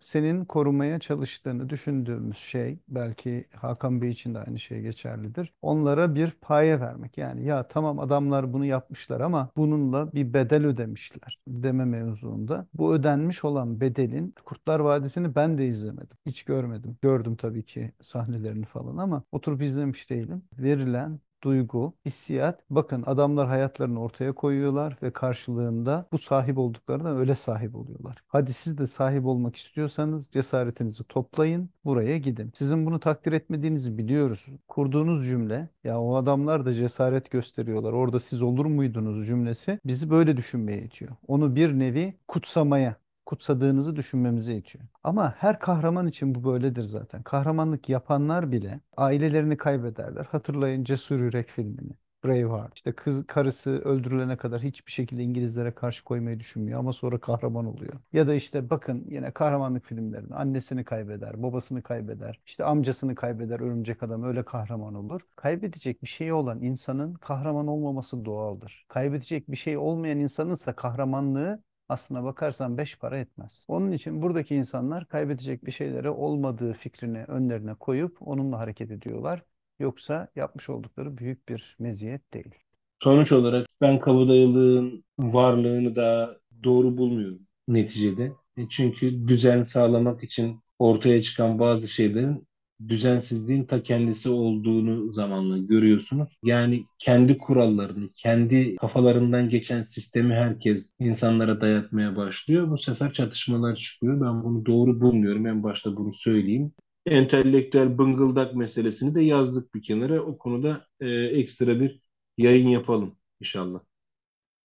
Senin 0.00 0.44
korumaya 0.44 0.98
çalıştığını 0.98 1.68
düşündüğümüz 1.70 2.36
şey, 2.38 2.78
belki 2.88 3.44
Hakan 3.56 4.02
Bey 4.02 4.10
için 4.10 4.34
de 4.34 4.38
aynı 4.38 4.58
şey 4.58 4.80
geçerlidir. 4.80 5.52
Onlara 5.62 6.14
bir 6.14 6.30
paye 6.30 6.80
vermek. 6.80 7.18
Yani 7.18 7.44
ya 7.44 7.68
tamam 7.68 7.98
adamlar 7.98 8.52
bunu 8.52 8.64
yapmışlar 8.64 9.20
ama 9.20 9.50
bununla 9.56 10.12
bir 10.12 10.34
bedel 10.34 10.66
ödemişler 10.66 11.38
deme 11.48 11.84
mevzuunda. 11.84 12.66
Bu 12.74 12.94
ödenmiş 12.94 13.44
olan 13.44 13.80
bedelin 13.80 14.34
Kurtlar 14.44 14.80
Vadisi'ni 14.80 15.34
ben 15.34 15.58
de 15.58 15.66
izlemedim. 15.66 16.16
Hiç 16.26 16.42
görmedim. 16.42 16.96
Gördüm 17.02 17.36
tabii 17.36 17.62
ki 17.64 17.92
sahnelerini 18.00 18.64
falan 18.66 18.96
ama 18.96 19.22
oturup 19.32 19.62
izlemiş 19.62 20.10
değilim. 20.10 20.42
Verilen 20.58 21.20
duygu, 21.42 21.94
hissiyat. 22.06 22.60
Bakın 22.70 23.02
adamlar 23.06 23.48
hayatlarını 23.48 24.00
ortaya 24.02 24.32
koyuyorlar 24.32 24.96
ve 25.02 25.10
karşılığında 25.10 26.06
bu 26.12 26.18
sahip 26.18 26.58
olduklarına 26.58 27.16
öyle 27.16 27.36
sahip 27.36 27.76
oluyorlar. 27.76 28.22
Hadi 28.28 28.52
siz 28.52 28.78
de 28.78 28.86
sahip 28.86 29.26
olmak 29.26 29.56
istiyorsanız 29.56 30.28
cesaretinizi 30.30 31.04
toplayın, 31.04 31.70
buraya 31.84 32.18
gidin. 32.18 32.52
Sizin 32.56 32.86
bunu 32.86 33.00
takdir 33.00 33.32
etmediğinizi 33.32 33.98
biliyoruz. 33.98 34.46
Kurduğunuz 34.68 35.24
cümle, 35.28 35.68
ya 35.84 36.00
o 36.00 36.14
adamlar 36.16 36.64
da 36.66 36.74
cesaret 36.74 37.30
gösteriyorlar. 37.30 37.92
Orada 37.92 38.20
siz 38.20 38.42
olur 38.42 38.66
muydunuz 38.66 39.26
cümlesi 39.26 39.78
bizi 39.84 40.10
böyle 40.10 40.36
düşünmeye 40.36 40.82
itiyor. 40.82 41.10
Onu 41.28 41.54
bir 41.56 41.78
nevi 41.78 42.14
kutsamaya, 42.28 42.96
kutsadığınızı 43.30 43.96
düşünmemize 43.96 44.56
itiyor. 44.56 44.84
Ama 45.04 45.34
her 45.38 45.58
kahraman 45.58 46.06
için 46.06 46.34
bu 46.34 46.44
böyledir 46.44 46.82
zaten. 46.82 47.22
Kahramanlık 47.22 47.88
yapanlar 47.88 48.52
bile 48.52 48.80
ailelerini 48.96 49.56
kaybederler. 49.56 50.24
Hatırlayın 50.24 50.84
Cesur 50.84 51.20
Yürek 51.20 51.48
filmini. 51.48 51.92
Braveheart. 52.24 52.74
İşte 52.74 52.92
kız 52.92 53.26
karısı 53.26 53.70
öldürülene 53.70 54.36
kadar 54.36 54.62
hiçbir 54.62 54.92
şekilde 54.92 55.22
İngilizlere 55.22 55.74
karşı 55.74 56.04
koymayı 56.04 56.40
düşünmüyor 56.40 56.78
ama 56.78 56.92
sonra 56.92 57.18
kahraman 57.18 57.66
oluyor. 57.66 57.92
Ya 58.12 58.26
da 58.26 58.34
işte 58.34 58.70
bakın 58.70 59.06
yine 59.10 59.30
kahramanlık 59.30 59.84
filmlerinde 59.84 60.34
annesini 60.34 60.84
kaybeder, 60.84 61.42
babasını 61.42 61.82
kaybeder, 61.82 62.40
işte 62.46 62.64
amcasını 62.64 63.14
kaybeder 63.14 63.60
örümcek 63.60 64.02
adam 64.02 64.22
öyle 64.22 64.44
kahraman 64.44 64.94
olur. 64.94 65.20
Kaybedecek 65.36 66.02
bir 66.02 66.08
şey 66.08 66.32
olan 66.32 66.62
insanın 66.62 67.14
kahraman 67.14 67.66
olmaması 67.66 68.24
doğaldır. 68.24 68.84
Kaybedecek 68.88 69.50
bir 69.50 69.56
şey 69.56 69.76
olmayan 69.76 70.18
insanınsa 70.18 70.72
kahramanlığı 70.72 71.62
aslına 71.90 72.24
bakarsan 72.24 72.78
beş 72.78 72.98
para 72.98 73.18
etmez. 73.18 73.64
Onun 73.68 73.92
için 73.92 74.22
buradaki 74.22 74.54
insanlar 74.54 75.08
kaybedecek 75.08 75.66
bir 75.66 75.72
şeyleri 75.72 76.10
olmadığı 76.10 76.72
fikrini 76.72 77.24
önlerine 77.24 77.74
koyup 77.74 78.18
onunla 78.28 78.58
hareket 78.58 78.90
ediyorlar. 78.90 79.42
Yoksa 79.78 80.28
yapmış 80.36 80.68
oldukları 80.68 81.18
büyük 81.18 81.48
bir 81.48 81.76
meziyet 81.78 82.34
değil. 82.34 82.54
Sonuç 83.02 83.32
olarak 83.32 83.66
ben 83.80 84.00
kabadayılığın 84.00 85.04
varlığını 85.18 85.96
da 85.96 86.36
doğru 86.64 86.96
bulmuyorum 86.96 87.40
neticede. 87.68 88.32
E 88.56 88.68
çünkü 88.70 89.28
düzen 89.28 89.64
sağlamak 89.64 90.24
için 90.24 90.60
ortaya 90.78 91.22
çıkan 91.22 91.58
bazı 91.58 91.88
şeylerin 91.88 92.48
düzensizliğin 92.88 93.64
ta 93.64 93.82
kendisi 93.82 94.28
olduğunu 94.28 95.12
zamanla 95.12 95.58
görüyorsunuz. 95.58 96.28
Yani 96.42 96.84
kendi 96.98 97.38
kurallarını, 97.38 98.08
kendi 98.14 98.76
kafalarından 98.76 99.48
geçen 99.48 99.82
sistemi 99.82 100.34
herkes 100.34 100.94
insanlara 100.98 101.60
dayatmaya 101.60 102.16
başlıyor. 102.16 102.70
Bu 102.70 102.78
sefer 102.78 103.12
çatışmalar 103.12 103.76
çıkıyor. 103.76 104.20
Ben 104.20 104.44
bunu 104.44 104.66
doğru 104.66 105.00
bulmuyorum. 105.00 105.46
En 105.46 105.62
başta 105.62 105.96
bunu 105.96 106.12
söyleyeyim. 106.12 106.72
Entelektüel 107.06 107.98
bıngıldak 107.98 108.54
meselesini 108.54 109.14
de 109.14 109.22
yazdık 109.22 109.74
bir 109.74 109.82
kenara. 109.82 110.22
O 110.22 110.38
konuda 110.38 110.86
e, 111.00 111.08
ekstra 111.10 111.80
bir 111.80 112.00
yayın 112.38 112.68
yapalım 112.68 113.16
inşallah. 113.40 113.80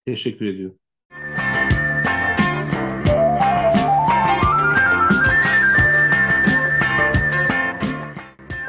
Teşekkür 0.06 0.46
ediyorum. 0.46 0.78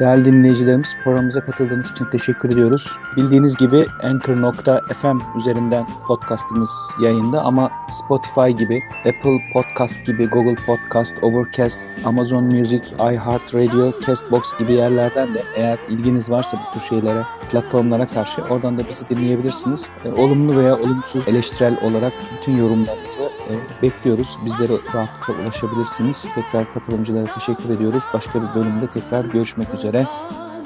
Değerli 0.01 0.25
dinleyicilerimiz 0.25 0.97
programımıza 1.05 1.45
katıldığınız 1.45 1.91
için 1.91 2.05
teşekkür 2.05 2.51
ediyoruz. 2.51 2.99
Bildiğiniz 3.17 3.57
gibi 3.57 3.87
Anchor.fm 4.03 5.39
üzerinden 5.39 5.87
podcastımız 6.07 6.71
yayında 7.03 7.43
ama 7.43 7.71
Spotify 7.89 8.51
gibi, 8.51 8.83
Apple 8.99 9.53
Podcast 9.53 10.07
gibi, 10.07 10.27
Google 10.27 10.55
Podcast, 10.67 11.17
Overcast, 11.23 11.81
Amazon 12.05 12.45
Music, 12.45 12.83
iHeartRadio, 12.95 13.93
Castbox 14.07 14.43
gibi 14.59 14.73
yerlerden 14.73 15.35
de 15.35 15.43
eğer 15.57 15.79
ilginiz 15.89 16.31
varsa 16.31 16.59
bu 16.59 16.79
tür 16.79 16.87
şeylere, 16.87 17.23
platformlara 17.51 18.07
karşı 18.07 18.43
oradan 18.43 18.79
da 18.79 18.83
bizi 18.89 19.09
dinleyebilirsiniz. 19.09 19.89
E, 20.05 20.13
olumlu 20.13 20.57
veya 20.57 20.77
olumsuz 20.77 21.29
eleştirel 21.29 21.79
olarak 21.83 22.13
bütün 22.41 22.57
yorumlarınızı 22.57 23.31
e, 23.51 23.83
bekliyoruz. 23.83 24.39
Bizlere 24.45 24.73
rahatlıkla 24.95 25.43
ulaşabilirsiniz. 25.43 26.29
Tekrar 26.35 26.75
katılımcılara 26.75 27.35
teşekkür 27.35 27.71
ediyoruz. 27.71 28.05
Başka 28.15 28.43
bir 28.43 28.55
bölümde 28.55 28.87
tekrar 28.87 29.25
görüşmek 29.25 29.75
üzere. 29.75 29.86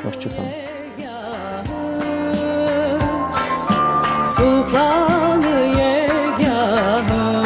Hoşçakalın. 0.02 0.50
Sultanı 4.26 5.60
yegahın 5.78 7.40